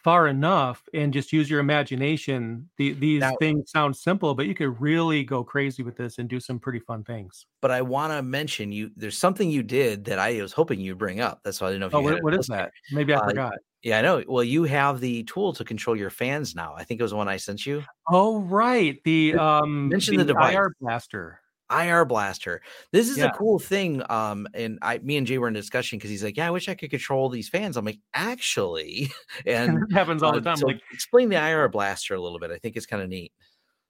far 0.03 0.27
enough 0.27 0.83
and 0.93 1.13
just 1.13 1.31
use 1.31 1.49
your 1.49 1.61
imagination, 1.61 2.69
the, 2.77 2.91
these 2.93 3.21
now, 3.21 3.33
things 3.39 3.71
sound 3.71 3.95
simple, 3.95 4.35
but 4.35 4.45
you 4.45 4.53
could 4.53 4.79
really 4.81 5.23
go 5.23 5.43
crazy 5.43 5.81
with 5.81 5.95
this 5.95 6.17
and 6.17 6.29
do 6.29 6.39
some 6.39 6.59
pretty 6.59 6.79
fun 6.79 7.03
things. 7.03 7.45
But 7.61 7.71
I 7.71 7.81
want 7.81 8.11
to 8.11 8.21
mention 8.21 8.71
you. 8.71 8.91
There's 8.95 9.17
something 9.17 9.49
you 9.49 9.63
did 9.63 10.05
that 10.05 10.19
I 10.19 10.41
was 10.41 10.51
hoping 10.51 10.81
you'd 10.81 10.97
bring 10.97 11.21
up. 11.21 11.39
That's 11.43 11.61
why 11.61 11.67
I 11.67 11.71
didn't 11.71 11.79
know. 11.81 11.87
If 11.87 11.95
oh, 11.95 12.01
what, 12.01 12.23
what 12.23 12.33
is 12.33 12.47
that? 12.47 12.71
Maybe 12.91 13.13
I 13.13 13.17
uh, 13.17 13.29
forgot. 13.29 13.53
Yeah, 13.83 13.99
I 13.99 14.01
know. 14.01 14.23
Well, 14.25 14.45
you 14.45 14.63
have 14.63 15.01
the 15.01 15.23
tool 15.23 15.51
to 15.53 15.65
control 15.65 15.95
your 15.95 16.09
fans 16.09 16.55
now. 16.55 16.73
I 16.77 16.85
think 16.85 17.01
it 17.01 17.03
was 17.03 17.11
the 17.11 17.17
one 17.17 17.27
I 17.27 17.35
sent 17.35 17.65
you. 17.65 17.83
Oh, 18.09 18.39
right. 18.39 18.97
The 19.03 19.35
um 19.35 19.89
mention 19.89 20.15
the, 20.15 20.23
the 20.23 20.33
device. 20.33 20.55
IR 20.55 20.73
blaster. 20.79 21.41
IR 21.69 22.05
blaster. 22.05 22.61
This 22.91 23.09
is 23.09 23.17
yeah. 23.17 23.25
a 23.25 23.33
cool 23.33 23.59
thing. 23.59 24.01
Um, 24.09 24.47
and 24.53 24.79
I, 24.81 24.99
me 24.99 25.17
and 25.17 25.27
Jay 25.27 25.37
were 25.37 25.49
in 25.49 25.53
discussion 25.53 25.97
because 25.97 26.09
he's 26.09 26.23
like, 26.23 26.37
"Yeah, 26.37 26.47
I 26.47 26.51
wish 26.51 26.69
I 26.69 26.75
could 26.75 26.91
control 26.91 27.29
these 27.29 27.49
fans." 27.49 27.75
I'm 27.75 27.83
like, 27.83 27.99
"Actually," 28.13 29.11
and 29.45 29.83
it 29.83 29.93
happens 29.93 30.23
all 30.23 30.31
uh, 30.31 30.35
the 30.35 30.41
time. 30.41 30.57
So 30.57 30.67
like, 30.67 30.81
explain 30.93 31.27
the 31.27 31.35
IR 31.35 31.67
blaster 31.67 32.15
a 32.15 32.21
little 32.21 32.39
bit. 32.39 32.51
I 32.51 32.57
think 32.57 32.77
it's 32.77 32.85
kind 32.85 33.03
of 33.03 33.09
neat. 33.09 33.33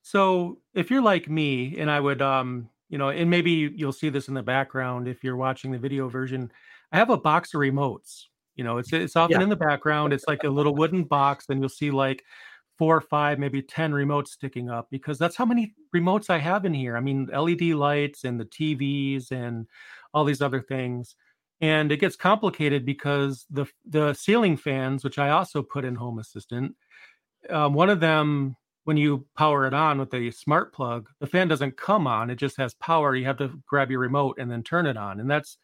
So, 0.01 0.59
if 0.73 0.89
you're 0.89 1.01
like 1.01 1.29
me, 1.29 1.77
and 1.77 1.89
I 1.89 1.99
would, 1.99 2.21
um, 2.21 2.69
you 2.89 2.97
know, 2.97 3.09
and 3.09 3.29
maybe 3.29 3.71
you'll 3.75 3.93
see 3.93 4.09
this 4.09 4.27
in 4.27 4.33
the 4.33 4.43
background 4.43 5.07
if 5.07 5.23
you're 5.23 5.37
watching 5.37 5.71
the 5.71 5.77
video 5.77 6.09
version. 6.09 6.51
I 6.91 6.97
have 6.97 7.09
a 7.09 7.17
box 7.17 7.53
of 7.53 7.59
remotes 7.59 8.25
you 8.55 8.63
know, 8.63 8.77
it's 8.77 8.93
it's 8.93 9.15
often 9.15 9.37
yeah. 9.37 9.43
in 9.43 9.49
the 9.49 9.55
background. 9.55 10.13
It's 10.13 10.25
like 10.27 10.43
a 10.43 10.49
little 10.49 10.75
wooden 10.75 11.03
box, 11.03 11.45
and 11.49 11.59
you'll 11.59 11.69
see 11.69 11.91
like 11.91 12.23
four, 12.77 12.99
five, 13.01 13.39
maybe 13.39 13.61
10 13.61 13.91
remotes 13.91 14.29
sticking 14.29 14.69
up 14.69 14.87
because 14.89 15.17
that's 15.17 15.35
how 15.35 15.45
many 15.45 15.73
remotes 15.95 16.29
I 16.29 16.39
have 16.39 16.65
in 16.65 16.73
here. 16.73 16.97
I 16.97 17.01
mean, 17.01 17.29
LED 17.31 17.61
lights 17.61 18.23
and 18.23 18.39
the 18.39 18.45
TVs 18.45 19.31
and 19.31 19.67
all 20.13 20.25
these 20.25 20.41
other 20.41 20.61
things. 20.61 21.15
And 21.61 21.91
it 21.91 21.97
gets 21.97 22.15
complicated 22.15 22.85
because 22.85 23.45
the 23.49 23.65
the 23.85 24.13
ceiling 24.13 24.57
fans, 24.57 25.03
which 25.03 25.17
I 25.17 25.29
also 25.29 25.61
put 25.61 25.85
in 25.85 25.95
Home 25.95 26.19
Assistant, 26.19 26.75
um, 27.49 27.73
one 27.73 27.89
of 27.89 27.99
them, 27.99 28.57
when 28.83 28.97
you 28.97 29.25
power 29.37 29.65
it 29.65 29.73
on 29.73 29.97
with 29.97 30.13
a 30.13 30.31
smart 30.31 30.73
plug, 30.73 31.07
the 31.19 31.27
fan 31.27 31.47
doesn't 31.47 31.77
come 31.77 32.05
on. 32.05 32.29
It 32.29 32.35
just 32.35 32.57
has 32.57 32.73
power. 32.75 33.15
You 33.15 33.25
have 33.25 33.37
to 33.37 33.61
grab 33.65 33.91
your 33.91 34.01
remote 34.01 34.37
and 34.39 34.51
then 34.51 34.61
turn 34.61 34.85
it 34.85 34.97
on. 34.97 35.21
And 35.21 35.29
that's 35.29 35.57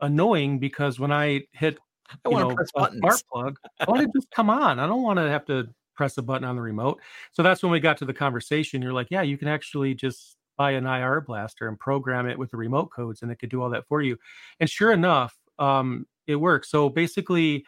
annoying 0.00 0.58
because 0.58 1.00
when 1.00 1.12
I 1.12 1.44
hit 1.52 1.78
I 2.24 2.28
you 2.28 2.36
know, 2.36 2.50
a 2.50 2.66
smart 2.66 3.22
plug. 3.32 3.58
I 3.80 3.84
want 3.88 4.02
to 4.02 4.10
just 4.18 4.30
come 4.30 4.50
on. 4.50 4.78
I 4.78 4.86
don't 4.86 5.02
want 5.02 5.18
to 5.18 5.28
have 5.28 5.44
to 5.46 5.68
press 5.94 6.18
a 6.18 6.22
button 6.22 6.46
on 6.46 6.56
the 6.56 6.62
remote. 6.62 7.00
So 7.32 7.42
that's 7.42 7.62
when 7.62 7.72
we 7.72 7.80
got 7.80 7.96
to 7.98 8.04
the 8.04 8.14
conversation. 8.14 8.82
You're 8.82 8.92
like, 8.92 9.08
yeah, 9.10 9.22
you 9.22 9.38
can 9.38 9.48
actually 9.48 9.94
just 9.94 10.36
buy 10.56 10.72
an 10.72 10.86
IR 10.86 11.20
blaster 11.20 11.68
and 11.68 11.78
program 11.78 12.26
it 12.26 12.38
with 12.38 12.50
the 12.50 12.56
remote 12.56 12.90
codes, 12.94 13.22
and 13.22 13.30
it 13.30 13.38
could 13.38 13.50
do 13.50 13.62
all 13.62 13.70
that 13.70 13.86
for 13.88 14.02
you. 14.02 14.16
And 14.60 14.68
sure 14.68 14.92
enough, 14.92 15.34
um, 15.58 16.06
it 16.26 16.36
works. 16.36 16.70
So 16.70 16.88
basically, 16.88 17.64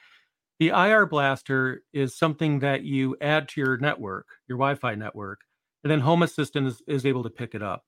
the 0.59 0.69
IR 0.69 1.07
blaster 1.07 1.83
is 1.93 2.17
something 2.17 2.61
that 2.61 2.83
you 2.83 3.17
add 3.21 3.49
to 3.51 3.61
your 3.61 3.77
network, 3.79 4.27
your 4.49 4.59
Wi-Fi 4.59 4.95
network, 4.95 5.41
and 5.85 5.91
then 5.91 6.01
Home 6.01 6.23
Assistant 6.23 6.67
is, 6.67 6.83
is 6.87 7.07
able 7.07 7.23
to 7.23 7.31
pick 7.31 7.55
it 7.55 7.63
up. 7.63 7.85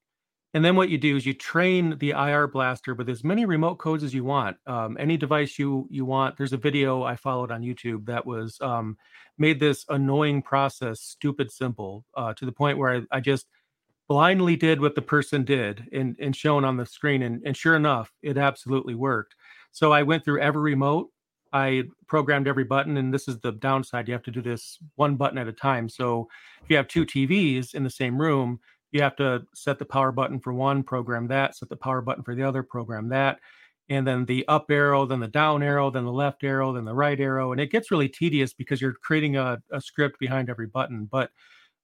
And 0.53 0.65
then 0.65 0.75
what 0.75 0.89
you 0.89 0.99
do 0.99 1.17
is 1.17 1.25
you 1.25 1.35
train 1.35 1.97
the 1.99 2.11
IR 2.11 2.49
blaster 2.49 2.95
with 2.95 3.09
as 3.09 3.23
many 3.23 3.45
remote 3.45 3.77
codes 3.77 4.03
as 4.03 4.13
you 4.13 4.25
want. 4.25 4.57
Um, 4.67 4.97
any 4.99 5.17
device 5.17 5.59
you 5.59 5.87
you 5.91 6.05
want. 6.05 6.37
There's 6.37 6.53
a 6.53 6.57
video 6.57 7.05
I 7.05 7.15
followed 7.17 7.53
on 7.53 7.63
YouTube 7.63 8.07
that 8.07 8.27
was 8.27 8.59
um, 8.61 8.97
made 9.39 9.61
this 9.61 9.85
annoying 9.89 10.43
process 10.43 11.01
stupid 11.01 11.53
simple 11.53 12.05
uh, 12.17 12.35
to 12.35 12.45
the 12.45 12.53
point 12.53 12.79
where 12.79 12.97
I, 12.97 13.17
I, 13.17 13.21
just 13.21 13.47
blindly 14.09 14.57
did 14.57 14.81
what 14.81 14.97
the 14.97 15.03
person 15.03 15.45
did 15.45 15.85
and, 15.93 16.17
and 16.21 16.35
shown 16.35 16.65
on 16.65 16.77
the 16.77 16.85
screen. 16.85 17.23
And, 17.23 17.41
and 17.47 17.57
sure 17.57 17.77
enough, 17.77 18.13
it 18.23 18.37
absolutely 18.37 18.97
worked. 18.97 19.37
So 19.71 19.93
I 19.93 20.03
went 20.03 20.25
through 20.25 20.41
every 20.41 20.63
remote. 20.63 21.11
I 21.53 21.85
programmed 22.07 22.49
every 22.49 22.65
button, 22.65 22.97
and 22.97 23.15
this 23.15 23.29
is 23.29 23.39
the 23.39 23.53
downside. 23.53 24.09
You 24.09 24.15
have 24.15 24.23
to 24.25 24.31
do 24.31 24.43
this 24.43 24.79
one 24.97 25.17
button 25.17 25.39
at 25.39 25.49
a 25.49 25.53
time. 25.53 25.89
So 25.89 26.29
if 26.63 26.71
you 26.71 26.77
have 26.77 26.89
two 26.89 27.07
TVs 27.07 27.75
in 27.75 27.83
the 27.83 27.91
same 27.91 28.21
room, 28.21 28.61
you 28.93 29.03
have 29.03 29.17
to 29.17 29.45
set 29.55 29.79
the 29.79 29.85
power 29.85 30.13
button 30.13 30.41
for 30.41 30.53
one, 30.53 30.83
program 30.83 31.29
that, 31.29 31.57
set 31.57 31.69
the 31.69 31.77
power 31.77 32.01
button 32.01 32.25
for 32.25 32.35
the 32.35 32.43
other, 32.43 32.63
program 32.63 33.09
that, 33.11 33.39
and 33.89 34.07
then 34.07 34.25
the 34.25 34.47
up 34.49 34.71
arrow, 34.71 35.05
then 35.05 35.21
the 35.21 35.29
down 35.29 35.63
arrow, 35.63 35.91
then 35.91 36.05
the 36.05 36.13
left 36.13 36.45
arrow, 36.45 36.73
then 36.73 36.85
the 36.85 36.95
right 36.95 37.19
arrow. 37.19 37.53
And 37.53 37.61
it 37.61 37.73
gets 37.73 37.91
really 37.91 38.09
tedious 38.09 38.53
because 38.53 38.81
you're 38.81 38.95
creating 38.95 39.37
a, 39.37 39.61
a 39.73 39.81
script 39.81 40.19
behind 40.19 40.49
every 40.49 40.69
button. 40.69 41.09
But 41.11 41.31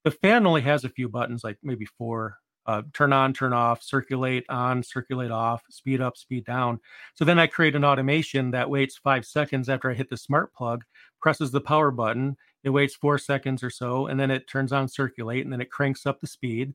the 0.05 0.13
fan 0.13 0.47
only 0.47 0.63
has 0.63 0.85
a 0.85 0.89
few 0.89 1.09
buttons, 1.09 1.43
like 1.43 1.59
maybe 1.63 1.87
four. 1.99 2.37
Uh, 2.65 2.83
turn 2.93 3.13
on, 3.13 3.33
turn 3.33 3.53
off, 3.53 3.81
circulate 3.81 4.45
on, 4.49 4.83
circulate 4.83 5.31
off, 5.31 5.63
speed 5.71 6.01
up, 6.01 6.17
speed 6.17 6.45
down. 6.45 6.81
So 7.15 7.25
then 7.25 7.39
I 7.39 7.47
create 7.47 7.77
an 7.77 7.85
automation 7.85 8.51
that 8.51 8.69
waits 8.69 8.97
five 8.97 9.25
seconds 9.25 9.69
after 9.69 9.89
I 9.89 9.95
hit 9.95 10.11
the 10.11 10.17
smart 10.17 10.53
plug, 10.53 10.85
presses 11.21 11.53
the 11.53 11.61
power 11.61 11.93
button. 11.93 12.37
It 12.65 12.71
waits 12.71 12.97
four 12.97 13.19
seconds 13.19 13.63
or 13.63 13.71
so, 13.71 14.09
and 14.09 14.19
then 14.19 14.33
it 14.33 14.49
turns 14.49 14.73
on 14.73 14.89
circulate, 14.89 15.45
and 15.45 15.53
then 15.53 15.61
it 15.61 15.71
cranks 15.71 16.07
up 16.07 16.21
the 16.21 16.27
speed 16.27 16.75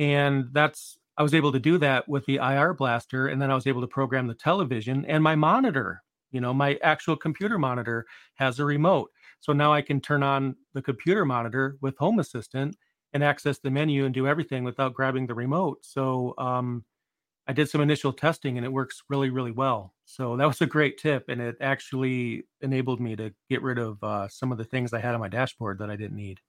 and 0.00 0.48
that's 0.52 0.98
I 1.16 1.22
was 1.22 1.34
able 1.34 1.52
to 1.52 1.60
do 1.60 1.76
that 1.78 2.08
with 2.08 2.24
the 2.24 2.36
IR 2.36 2.72
blaster, 2.72 3.28
and 3.28 3.40
then 3.40 3.50
I 3.50 3.54
was 3.54 3.66
able 3.66 3.82
to 3.82 3.86
program 3.86 4.26
the 4.26 4.34
television 4.34 5.04
and 5.04 5.22
my 5.22 5.36
monitor. 5.36 6.02
You 6.32 6.40
know, 6.40 6.54
my 6.54 6.78
actual 6.82 7.16
computer 7.16 7.58
monitor 7.58 8.06
has 8.36 8.58
a 8.58 8.64
remote, 8.64 9.10
so 9.40 9.52
now 9.52 9.72
I 9.72 9.82
can 9.82 10.00
turn 10.00 10.22
on 10.22 10.56
the 10.72 10.82
computer 10.82 11.24
monitor 11.24 11.76
with 11.82 11.98
Home 11.98 12.18
Assistant 12.18 12.76
and 13.12 13.22
access 13.22 13.58
the 13.58 13.70
menu 13.70 14.04
and 14.06 14.14
do 14.14 14.26
everything 14.26 14.64
without 14.64 14.94
grabbing 14.94 15.26
the 15.26 15.34
remote. 15.34 15.84
So 15.84 16.34
um, 16.38 16.84
I 17.46 17.52
did 17.52 17.68
some 17.68 17.80
initial 17.80 18.12
testing, 18.12 18.56
and 18.56 18.64
it 18.64 18.72
works 18.72 19.02
really, 19.10 19.28
really 19.28 19.50
well. 19.50 19.92
So 20.06 20.36
that 20.36 20.46
was 20.46 20.62
a 20.62 20.66
great 20.66 20.96
tip, 20.96 21.28
and 21.28 21.40
it 21.40 21.56
actually 21.60 22.44
enabled 22.62 23.00
me 23.00 23.16
to 23.16 23.34
get 23.50 23.62
rid 23.62 23.78
of 23.78 24.02
uh, 24.02 24.28
some 24.28 24.52
of 24.52 24.58
the 24.58 24.64
things 24.64 24.94
I 24.94 25.00
had 25.00 25.14
on 25.14 25.20
my 25.20 25.28
dashboard 25.28 25.80
that 25.80 25.90
I 25.90 25.96
didn't 25.96 26.16
need. 26.16 26.40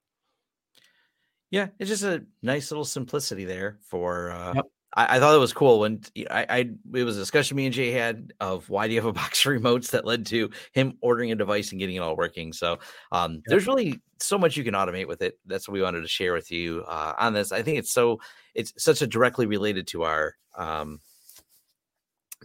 Yeah, 1.52 1.68
it's 1.78 1.90
just 1.90 2.02
a 2.02 2.24
nice 2.40 2.70
little 2.70 2.86
simplicity 2.86 3.44
there 3.44 3.78
for. 3.82 4.30
Uh, 4.30 4.54
yep. 4.54 4.64
I, 4.94 5.16
I, 5.16 5.20
thought 5.20 5.34
it 5.34 5.38
was 5.38 5.52
cool 5.52 5.80
when 5.80 6.00
I, 6.30 6.46
I 6.48 6.58
it 6.94 7.04
was 7.04 7.16
a 7.16 7.20
discussion 7.20 7.58
me 7.58 7.66
and 7.66 7.74
Jay 7.74 7.90
had 7.90 8.32
of 8.40 8.70
why 8.70 8.88
do 8.88 8.94
you 8.94 9.00
have 9.00 9.08
a 9.08 9.12
box 9.12 9.44
of 9.44 9.52
remotes 9.52 9.90
that 9.90 10.06
led 10.06 10.24
to 10.26 10.50
him 10.72 10.96
ordering 11.02 11.30
a 11.30 11.34
device 11.34 11.70
and 11.70 11.78
getting 11.78 11.96
it 11.96 12.00
all 12.00 12.16
working. 12.16 12.54
So 12.54 12.78
um, 13.12 13.34
yep. 13.34 13.42
there's 13.46 13.66
really 13.66 14.00
so 14.18 14.38
much 14.38 14.56
you 14.56 14.64
can 14.64 14.72
automate 14.72 15.08
with 15.08 15.20
it. 15.20 15.38
That's 15.44 15.68
what 15.68 15.74
we 15.74 15.82
wanted 15.82 16.00
to 16.00 16.08
share 16.08 16.32
with 16.32 16.50
you 16.50 16.84
uh, 16.88 17.12
on 17.18 17.34
this. 17.34 17.52
I 17.52 17.62
think 17.62 17.78
it's 17.78 17.92
so 17.92 18.18
it's 18.54 18.72
such 18.82 19.02
a 19.02 19.06
directly 19.06 19.44
related 19.44 19.86
to 19.88 20.04
our 20.04 20.34
um, 20.56 21.00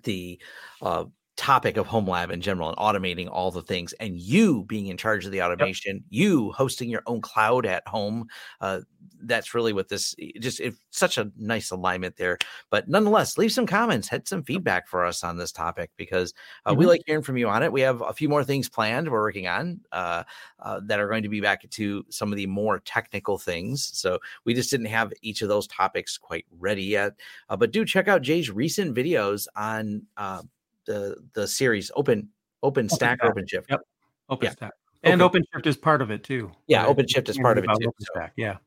the 0.03 0.37
uh, 0.81 1.05
topic 1.37 1.77
of 1.77 1.85
home 1.85 2.07
lab 2.07 2.31
in 2.31 2.41
general 2.41 2.67
and 2.67 2.77
automating 2.77 3.29
all 3.31 3.51
the 3.51 3.61
things 3.61 3.93
and 3.93 4.19
you 4.19 4.63
being 4.65 4.87
in 4.87 4.97
charge 4.97 5.25
of 5.25 5.31
the 5.31 5.41
automation 5.41 5.95
yep. 5.95 6.03
you 6.09 6.51
hosting 6.51 6.89
your 6.89 7.03
own 7.05 7.21
cloud 7.21 7.65
at 7.65 7.87
home 7.87 8.27
uh, 8.59 8.79
that's 9.21 9.53
really 9.53 9.73
what 9.73 9.89
this 9.89 10.15
just 10.39 10.61
such 10.89 11.17
a 11.17 11.31
nice 11.37 11.71
alignment 11.71 12.15
there. 12.17 12.37
But 12.69 12.87
nonetheless 12.87 13.37
leave 13.37 13.51
some 13.51 13.65
comments 13.65 14.07
had 14.07 14.27
some 14.27 14.43
feedback 14.43 14.87
for 14.87 15.05
us 15.05 15.23
on 15.23 15.37
this 15.37 15.51
topic 15.51 15.91
because 15.97 16.33
uh, 16.65 16.71
mm-hmm. 16.71 16.79
we 16.79 16.85
like 16.85 17.01
hearing 17.05 17.23
from 17.23 17.37
you 17.37 17.47
on 17.47 17.63
it. 17.63 17.71
We 17.71 17.81
have 17.81 18.01
a 18.01 18.13
few 18.13 18.29
more 18.29 18.43
things 18.43 18.69
planned 18.69 19.09
we're 19.09 19.21
working 19.21 19.47
on 19.47 19.81
uh, 19.91 20.23
uh, 20.59 20.81
that 20.85 20.99
are 20.99 21.07
going 21.07 21.23
to 21.23 21.29
be 21.29 21.41
back 21.41 21.67
to 21.69 22.05
some 22.09 22.31
of 22.31 22.37
the 22.37 22.47
more 22.47 22.79
technical 22.79 23.37
things. 23.37 23.89
So 23.93 24.19
we 24.45 24.53
just 24.53 24.69
didn't 24.69 24.87
have 24.87 25.13
each 25.21 25.41
of 25.41 25.49
those 25.49 25.67
topics 25.67 26.17
quite 26.17 26.45
ready 26.51 26.83
yet. 26.83 27.13
Uh, 27.49 27.57
but 27.57 27.71
do 27.71 27.85
check 27.85 28.07
out 28.07 28.21
jay's 28.21 28.49
recent 28.49 28.95
videos 28.95 29.47
on 29.55 30.03
uh, 30.15 30.41
the 30.87 31.17
the 31.33 31.47
series 31.47 31.91
open 31.95 32.29
OpenStack 32.63 33.17
open 33.21 33.45
shift. 33.45 33.69
Yep. 33.69 33.81
Open 34.29 34.55
yeah. 34.59 34.69
and 35.03 35.21
open. 35.21 35.43
OpenShift 35.55 35.67
is 35.67 35.77
part 35.77 36.01
of 36.01 36.09
it 36.09 36.23
too 36.23 36.51
yeah 36.67 36.85
right? 36.85 36.97
OpenShift 36.97 37.29
is 37.29 37.37
part 37.37 37.59
of 37.59 37.65
it 37.65 37.69
too 37.79 37.91
yeah. 38.35 38.57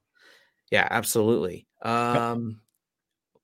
Yeah 0.70 0.86
absolutely. 0.88 1.66
Um 1.82 2.60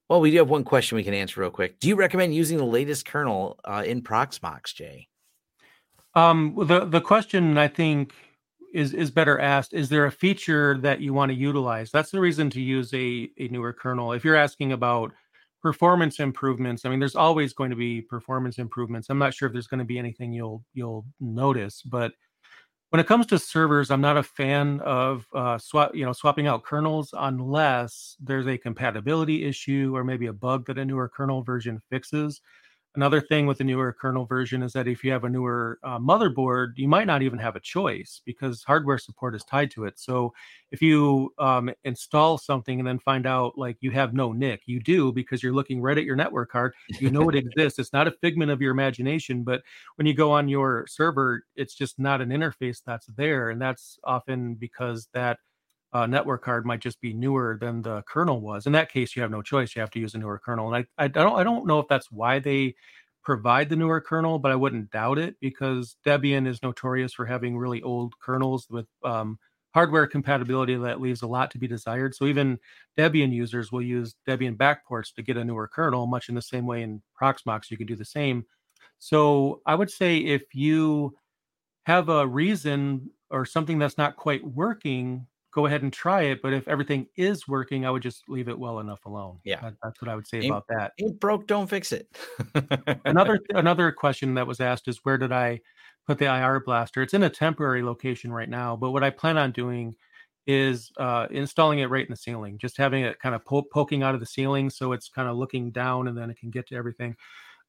well 0.07 0.21
we 0.21 0.31
do 0.31 0.37
have 0.37 0.49
one 0.49 0.63
question 0.63 0.95
we 0.95 1.03
can 1.03 1.13
answer 1.13 1.41
real 1.41 1.49
quick. 1.49 1.79
Do 1.79 1.89
you 1.89 1.95
recommend 1.95 2.33
using 2.33 2.57
the 2.57 2.63
latest 2.63 3.05
kernel 3.05 3.59
uh, 3.65 3.83
in 3.85 4.01
proxmox 4.01 4.73
jay? 4.73 5.09
Um 6.15 6.55
the 6.65 6.85
the 6.85 7.01
question 7.01 7.57
i 7.57 7.67
think 7.67 8.13
is 8.73 8.93
is 8.93 9.11
better 9.11 9.39
asked 9.39 9.73
is 9.73 9.89
there 9.89 10.05
a 10.05 10.11
feature 10.11 10.77
that 10.79 11.01
you 11.01 11.13
want 11.13 11.31
to 11.31 11.35
utilize? 11.35 11.91
That's 11.91 12.11
the 12.11 12.19
reason 12.19 12.49
to 12.51 12.61
use 12.61 12.93
a 12.93 13.29
a 13.37 13.47
newer 13.49 13.73
kernel. 13.73 14.13
If 14.13 14.23
you're 14.23 14.35
asking 14.35 14.71
about 14.71 15.13
performance 15.61 16.19
improvements 16.19 16.85
i 16.85 16.89
mean 16.89 16.99
there's 16.99 17.15
always 17.15 17.53
going 17.53 17.69
to 17.69 17.75
be 17.75 18.01
performance 18.01 18.57
improvements 18.59 19.09
i'm 19.09 19.17
not 19.17 19.33
sure 19.33 19.47
if 19.47 19.53
there's 19.53 19.67
going 19.67 19.79
to 19.79 19.85
be 19.85 19.97
anything 19.97 20.31
you'll 20.31 20.63
you'll 20.73 21.05
notice 21.19 21.81
but 21.81 22.13
when 22.89 22.99
it 22.99 23.07
comes 23.07 23.25
to 23.25 23.39
servers 23.39 23.89
i'm 23.89 24.01
not 24.01 24.17
a 24.17 24.23
fan 24.23 24.79
of 24.81 25.25
uh, 25.33 25.57
swap 25.57 25.95
you 25.95 26.05
know 26.05 26.13
swapping 26.13 26.47
out 26.47 26.63
kernels 26.63 27.13
unless 27.17 28.15
there's 28.19 28.47
a 28.47 28.57
compatibility 28.57 29.45
issue 29.45 29.91
or 29.95 30.03
maybe 30.03 30.27
a 30.27 30.33
bug 30.33 30.65
that 30.67 30.77
a 30.77 30.85
newer 30.85 31.09
kernel 31.09 31.41
version 31.41 31.81
fixes 31.89 32.41
Another 32.97 33.21
thing 33.21 33.45
with 33.45 33.59
the 33.59 33.63
newer 33.63 33.93
kernel 33.93 34.25
version 34.25 34.63
is 34.63 34.73
that 34.73 34.87
if 34.87 35.03
you 35.03 35.11
have 35.11 35.23
a 35.23 35.29
newer 35.29 35.77
uh, 35.83 35.99
motherboard, 35.99 36.69
you 36.77 36.87
might 36.87 37.05
not 37.05 37.21
even 37.21 37.37
have 37.37 37.55
a 37.55 37.59
choice 37.59 38.23
because 38.25 38.63
hardware 38.63 38.97
support 38.97 39.35
is 39.35 39.43
tied 39.43 39.69
to 39.69 39.85
it. 39.85 39.99
So 39.99 40.33
if 40.71 40.81
you 40.81 41.31
um, 41.37 41.69
install 41.83 42.39
something 42.39 42.79
and 42.79 42.87
then 42.87 42.97
find 42.97 43.27
out 43.27 43.55
like 43.55 43.77
you 43.81 43.91
have 43.91 44.15
no 44.15 44.33
NIC, 44.33 44.61
you 44.65 44.79
do 44.79 45.11
because 45.11 45.43
you're 45.43 45.53
looking 45.53 45.79
right 45.79 45.95
at 45.95 46.05
your 46.05 46.15
network 46.15 46.49
card. 46.49 46.73
You 46.99 47.11
know 47.11 47.29
it 47.29 47.35
exists. 47.55 47.77
It's 47.77 47.93
not 47.93 48.07
a 48.07 48.15
figment 48.19 48.49
of 48.49 48.63
your 48.63 48.71
imagination, 48.71 49.43
but 49.43 49.61
when 49.97 50.07
you 50.07 50.15
go 50.15 50.31
on 50.31 50.49
your 50.49 50.87
server, 50.87 51.43
it's 51.55 51.75
just 51.75 51.99
not 51.99 52.19
an 52.19 52.29
interface 52.29 52.81
that's 52.83 53.05
there, 53.15 53.51
and 53.51 53.61
that's 53.61 53.99
often 54.05 54.55
because 54.55 55.07
that 55.13 55.37
uh, 55.93 56.05
network 56.05 56.43
card 56.43 56.65
might 56.65 56.81
just 56.81 56.99
be 57.01 57.13
newer 57.13 57.57
than 57.59 57.81
the 57.81 58.03
kernel 58.07 58.41
was. 58.41 58.65
In 58.65 58.73
that 58.73 58.91
case, 58.91 59.15
you 59.15 59.21
have 59.21 59.31
no 59.31 59.41
choice; 59.41 59.75
you 59.75 59.79
have 59.79 59.91
to 59.91 59.99
use 59.99 60.15
a 60.15 60.17
newer 60.17 60.39
kernel. 60.43 60.73
And 60.73 60.85
I, 60.97 61.05
I 61.05 61.07
don't, 61.07 61.39
I 61.39 61.43
don't 61.43 61.65
know 61.65 61.79
if 61.79 61.87
that's 61.87 62.11
why 62.11 62.39
they 62.39 62.75
provide 63.23 63.69
the 63.69 63.75
newer 63.75 63.99
kernel, 63.99 64.39
but 64.39 64.51
I 64.51 64.55
wouldn't 64.55 64.91
doubt 64.91 65.17
it 65.17 65.35
because 65.41 65.97
Debian 66.05 66.47
is 66.47 66.63
notorious 66.63 67.13
for 67.13 67.25
having 67.25 67.57
really 67.57 67.81
old 67.81 68.13
kernels 68.21 68.67
with 68.69 68.87
um, 69.03 69.37
hardware 69.73 70.07
compatibility 70.07 70.75
that 70.75 71.01
leaves 71.01 71.21
a 71.21 71.27
lot 71.27 71.51
to 71.51 71.57
be 71.57 71.67
desired. 71.67 72.15
So 72.15 72.25
even 72.25 72.57
Debian 72.97 73.33
users 73.33 73.71
will 73.71 73.81
use 73.81 74.15
Debian 74.27 74.55
backports 74.55 75.13
to 75.13 75.21
get 75.21 75.37
a 75.37 75.43
newer 75.43 75.67
kernel, 75.67 76.07
much 76.07 76.29
in 76.29 76.35
the 76.35 76.41
same 76.41 76.65
way 76.65 76.83
in 76.83 77.01
Proxmox 77.21 77.69
you 77.69 77.77
can 77.77 77.85
do 77.85 77.95
the 77.95 78.05
same. 78.05 78.45
So 78.99 79.61
I 79.65 79.75
would 79.75 79.91
say 79.91 80.17
if 80.17 80.55
you 80.55 81.15
have 81.85 82.09
a 82.09 82.25
reason 82.25 83.11
or 83.29 83.45
something 83.45 83.77
that's 83.77 83.97
not 83.97 84.15
quite 84.15 84.43
working 84.43 85.27
go 85.57 85.65
ahead 85.65 85.81
and 85.81 85.91
try 85.91 86.21
it. 86.21 86.39
But 86.43 86.53
if 86.53 86.67
everything 86.67 87.07
is 87.15 87.47
working, 87.47 87.83
I 87.83 87.89
would 87.89 88.03
just 88.03 88.29
leave 88.29 88.47
it 88.47 88.57
well 88.57 88.77
enough 88.77 89.03
alone. 89.07 89.39
Yeah, 89.43 89.59
that, 89.61 89.73
that's 89.81 89.99
what 89.99 90.07
I 90.07 90.15
would 90.15 90.27
say 90.27 90.37
ain't, 90.37 90.51
about 90.51 90.65
that. 90.69 90.91
Ain't 91.01 91.19
broke, 91.19 91.47
don't 91.47 91.67
fix 91.67 91.91
it. 91.91 92.07
another 93.05 93.39
another 93.49 93.91
question 93.91 94.35
that 94.35 94.45
was 94.45 94.61
asked 94.61 94.87
is 94.87 94.99
where 95.01 95.17
did 95.17 95.31
I 95.31 95.61
put 96.05 96.19
the 96.19 96.25
IR 96.25 96.59
blaster? 96.59 97.01
It's 97.01 97.15
in 97.15 97.23
a 97.23 97.29
temporary 97.29 97.81
location 97.81 98.31
right 98.31 98.47
now, 98.47 98.75
but 98.75 98.91
what 98.91 99.03
I 99.03 99.09
plan 99.09 99.39
on 99.39 99.51
doing 99.51 99.95
is 100.45 100.91
uh, 100.97 101.25
installing 101.31 101.79
it 101.79 101.89
right 101.89 102.05
in 102.05 102.11
the 102.11 102.17
ceiling, 102.17 102.59
just 102.59 102.77
having 102.77 103.03
it 103.03 103.19
kind 103.19 103.33
of 103.33 103.43
po- 103.43 103.65
poking 103.73 104.03
out 104.03 104.13
of 104.13 104.19
the 104.19 104.27
ceiling, 104.27 104.69
so 104.69 104.91
it's 104.91 105.09
kind 105.09 105.27
of 105.27 105.37
looking 105.37 105.71
down, 105.71 106.07
and 106.07 106.15
then 106.15 106.29
it 106.29 106.37
can 106.37 106.51
get 106.51 106.67
to 106.67 106.75
everything. 106.75 107.15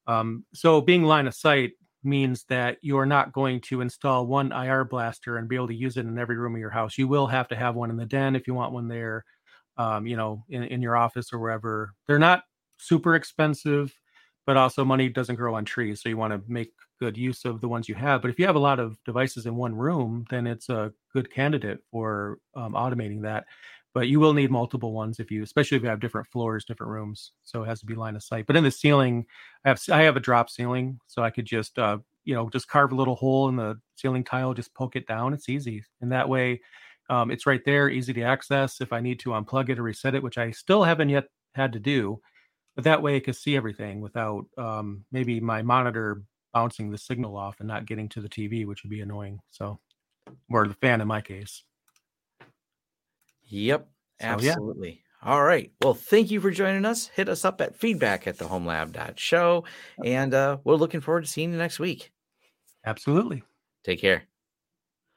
Um, 0.05 0.45
so 0.53 0.79
being 0.79 1.03
line 1.03 1.25
of 1.25 1.33
sight, 1.33 1.71
means 2.03 2.45
that 2.45 2.77
you're 2.81 3.05
not 3.05 3.33
going 3.33 3.61
to 3.61 3.81
install 3.81 4.25
one 4.25 4.51
IR 4.51 4.85
blaster 4.85 5.37
and 5.37 5.49
be 5.49 5.55
able 5.55 5.67
to 5.67 5.75
use 5.75 5.97
it 5.97 6.05
in 6.05 6.17
every 6.17 6.37
room 6.37 6.55
of 6.55 6.59
your 6.59 6.69
house. 6.69 6.97
You 6.97 7.07
will 7.07 7.27
have 7.27 7.47
to 7.49 7.55
have 7.55 7.75
one 7.75 7.89
in 7.89 7.97
the 7.97 8.05
den 8.05 8.35
if 8.35 8.47
you 8.47 8.53
want 8.53 8.73
one 8.73 8.87
there, 8.87 9.25
um, 9.77 10.07
you 10.07 10.15
know, 10.15 10.43
in, 10.49 10.63
in 10.63 10.81
your 10.81 10.95
office 10.95 11.33
or 11.33 11.39
wherever. 11.39 11.93
They're 12.07 12.19
not 12.19 12.43
super 12.77 13.15
expensive, 13.15 13.93
but 14.45 14.57
also 14.57 14.85
money 14.85 15.09
doesn't 15.09 15.35
grow 15.35 15.55
on 15.55 15.65
trees. 15.65 16.01
So 16.01 16.09
you 16.09 16.17
want 16.17 16.33
to 16.33 16.41
make 16.51 16.71
good 16.99 17.17
use 17.17 17.45
of 17.45 17.61
the 17.61 17.67
ones 17.67 17.87
you 17.87 17.95
have. 17.95 18.21
But 18.21 18.31
if 18.31 18.39
you 18.39 18.45
have 18.45 18.55
a 18.55 18.59
lot 18.59 18.79
of 18.79 18.97
devices 19.05 19.45
in 19.45 19.55
one 19.55 19.75
room, 19.75 20.25
then 20.29 20.47
it's 20.47 20.69
a 20.69 20.91
good 21.13 21.31
candidate 21.31 21.79
for 21.91 22.39
um, 22.55 22.73
automating 22.73 23.21
that 23.23 23.45
but 23.93 24.07
you 24.07 24.19
will 24.19 24.33
need 24.33 24.51
multiple 24.51 24.93
ones 24.93 25.19
if 25.19 25.31
you 25.31 25.43
especially 25.43 25.77
if 25.77 25.83
you 25.83 25.89
have 25.89 25.99
different 25.99 26.27
floors 26.27 26.65
different 26.65 26.91
rooms 26.91 27.31
so 27.43 27.63
it 27.63 27.67
has 27.67 27.79
to 27.79 27.85
be 27.85 27.95
line 27.95 28.15
of 28.15 28.23
sight 28.23 28.45
but 28.47 28.55
in 28.55 28.63
the 28.63 28.71
ceiling 28.71 29.25
i 29.65 29.69
have 29.69 29.81
i 29.91 30.01
have 30.01 30.17
a 30.17 30.21
drop 30.21 30.49
ceiling 30.49 30.99
so 31.07 31.23
i 31.23 31.29
could 31.29 31.45
just 31.45 31.77
uh 31.79 31.97
you 32.25 32.33
know 32.33 32.49
just 32.49 32.67
carve 32.67 32.91
a 32.91 32.95
little 32.95 33.15
hole 33.15 33.49
in 33.49 33.55
the 33.55 33.77
ceiling 33.95 34.23
tile 34.23 34.53
just 34.53 34.73
poke 34.73 34.95
it 34.95 35.07
down 35.07 35.33
it's 35.33 35.49
easy 35.49 35.83
and 36.01 36.11
that 36.11 36.27
way 36.27 36.59
um, 37.09 37.31
it's 37.31 37.47
right 37.47 37.65
there 37.65 37.89
easy 37.89 38.13
to 38.13 38.21
access 38.21 38.81
if 38.81 38.93
i 38.93 38.99
need 38.99 39.19
to 39.19 39.29
unplug 39.29 39.69
it 39.69 39.79
or 39.79 39.83
reset 39.83 40.15
it 40.15 40.23
which 40.23 40.37
i 40.37 40.51
still 40.51 40.83
haven't 40.83 41.09
yet 41.09 41.25
had 41.55 41.73
to 41.73 41.79
do 41.79 42.19
but 42.75 42.83
that 42.83 43.01
way 43.01 43.15
i 43.15 43.19
can 43.19 43.33
see 43.33 43.55
everything 43.55 43.99
without 43.99 44.45
um, 44.57 45.03
maybe 45.11 45.39
my 45.39 45.61
monitor 45.61 46.21
bouncing 46.53 46.89
the 46.89 46.97
signal 46.97 47.37
off 47.37 47.59
and 47.59 47.67
not 47.67 47.85
getting 47.85 48.09
to 48.09 48.21
the 48.21 48.29
TV, 48.29 48.65
which 48.65 48.83
would 48.83 48.89
be 48.89 49.01
annoying. 49.01 49.39
So, 49.51 49.79
or 50.49 50.67
the 50.67 50.73
fan 50.75 51.01
in 51.01 51.07
my 51.07 51.21
case. 51.21 51.63
Yep, 53.49 53.87
so, 54.21 54.27
absolutely. 54.27 54.89
Yeah. 54.89 55.31
All 55.31 55.43
right. 55.43 55.71
Well, 55.81 55.93
thank 55.93 56.31
you 56.31 56.39
for 56.39 56.49
joining 56.49 56.85
us. 56.85 57.07
Hit 57.07 57.27
us 57.27 57.43
up 57.43 57.59
at 57.59 57.75
feedback 57.75 58.25
at 58.25 58.37
the 58.37 58.45
homelab.show. 58.45 59.65
And 60.05 60.33
uh, 60.33 60.57
we're 60.63 60.75
looking 60.75 61.01
forward 61.01 61.25
to 61.25 61.29
seeing 61.29 61.51
you 61.51 61.57
next 61.57 61.77
week. 61.77 62.11
Absolutely. 62.85 63.43
Take 63.83 63.99
care. 63.99 64.23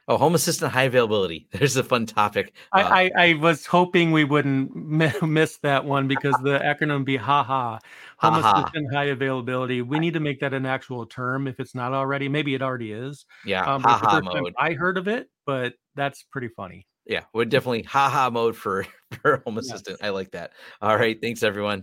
Oh, 0.08 0.16
Home 0.16 0.34
Assistant 0.34 0.72
high 0.72 0.82
availability. 0.82 1.46
There's 1.52 1.76
a 1.76 1.84
fun 1.84 2.06
topic. 2.06 2.52
Uh, 2.72 2.80
I, 2.80 3.04
I, 3.04 3.10
I, 3.16 3.34
was 3.34 3.64
hoping 3.64 4.10
we 4.10 4.24
wouldn't 4.24 4.74
miss 5.22 5.58
that 5.58 5.84
one 5.84 6.08
because 6.08 6.34
the 6.42 6.58
acronym 6.58 7.04
be 7.04 7.16
HAHA. 7.16 7.78
Home 8.18 8.34
ha-ha. 8.34 8.62
Assistant 8.62 8.92
high 8.92 9.06
availability. 9.06 9.82
We 9.82 10.00
need 10.00 10.14
to 10.14 10.20
make 10.20 10.40
that 10.40 10.52
an 10.52 10.66
actual 10.66 11.06
term 11.06 11.46
if 11.46 11.60
it's 11.60 11.76
not 11.76 11.92
already. 11.92 12.28
Maybe 12.28 12.54
it 12.54 12.62
already 12.62 12.90
is. 12.90 13.24
Yeah. 13.46 13.62
Um, 13.64 13.82
ha-ha 13.82 14.20
mode. 14.20 14.54
I 14.58 14.72
heard 14.72 14.98
of 14.98 15.06
it, 15.06 15.28
but 15.46 15.74
that's 15.94 16.24
pretty 16.32 16.48
funny. 16.48 16.88
Yeah, 17.06 17.24
we're 17.32 17.44
definitely 17.44 17.82
haha 17.82 18.30
mode 18.30 18.56
for 18.56 18.86
for 19.22 19.42
Home 19.44 19.58
Assistant. 19.58 19.98
Yes. 20.00 20.06
I 20.06 20.10
like 20.10 20.32
that. 20.32 20.52
All 20.80 20.96
right, 20.96 21.20
thanks 21.20 21.42
everyone. 21.42 21.70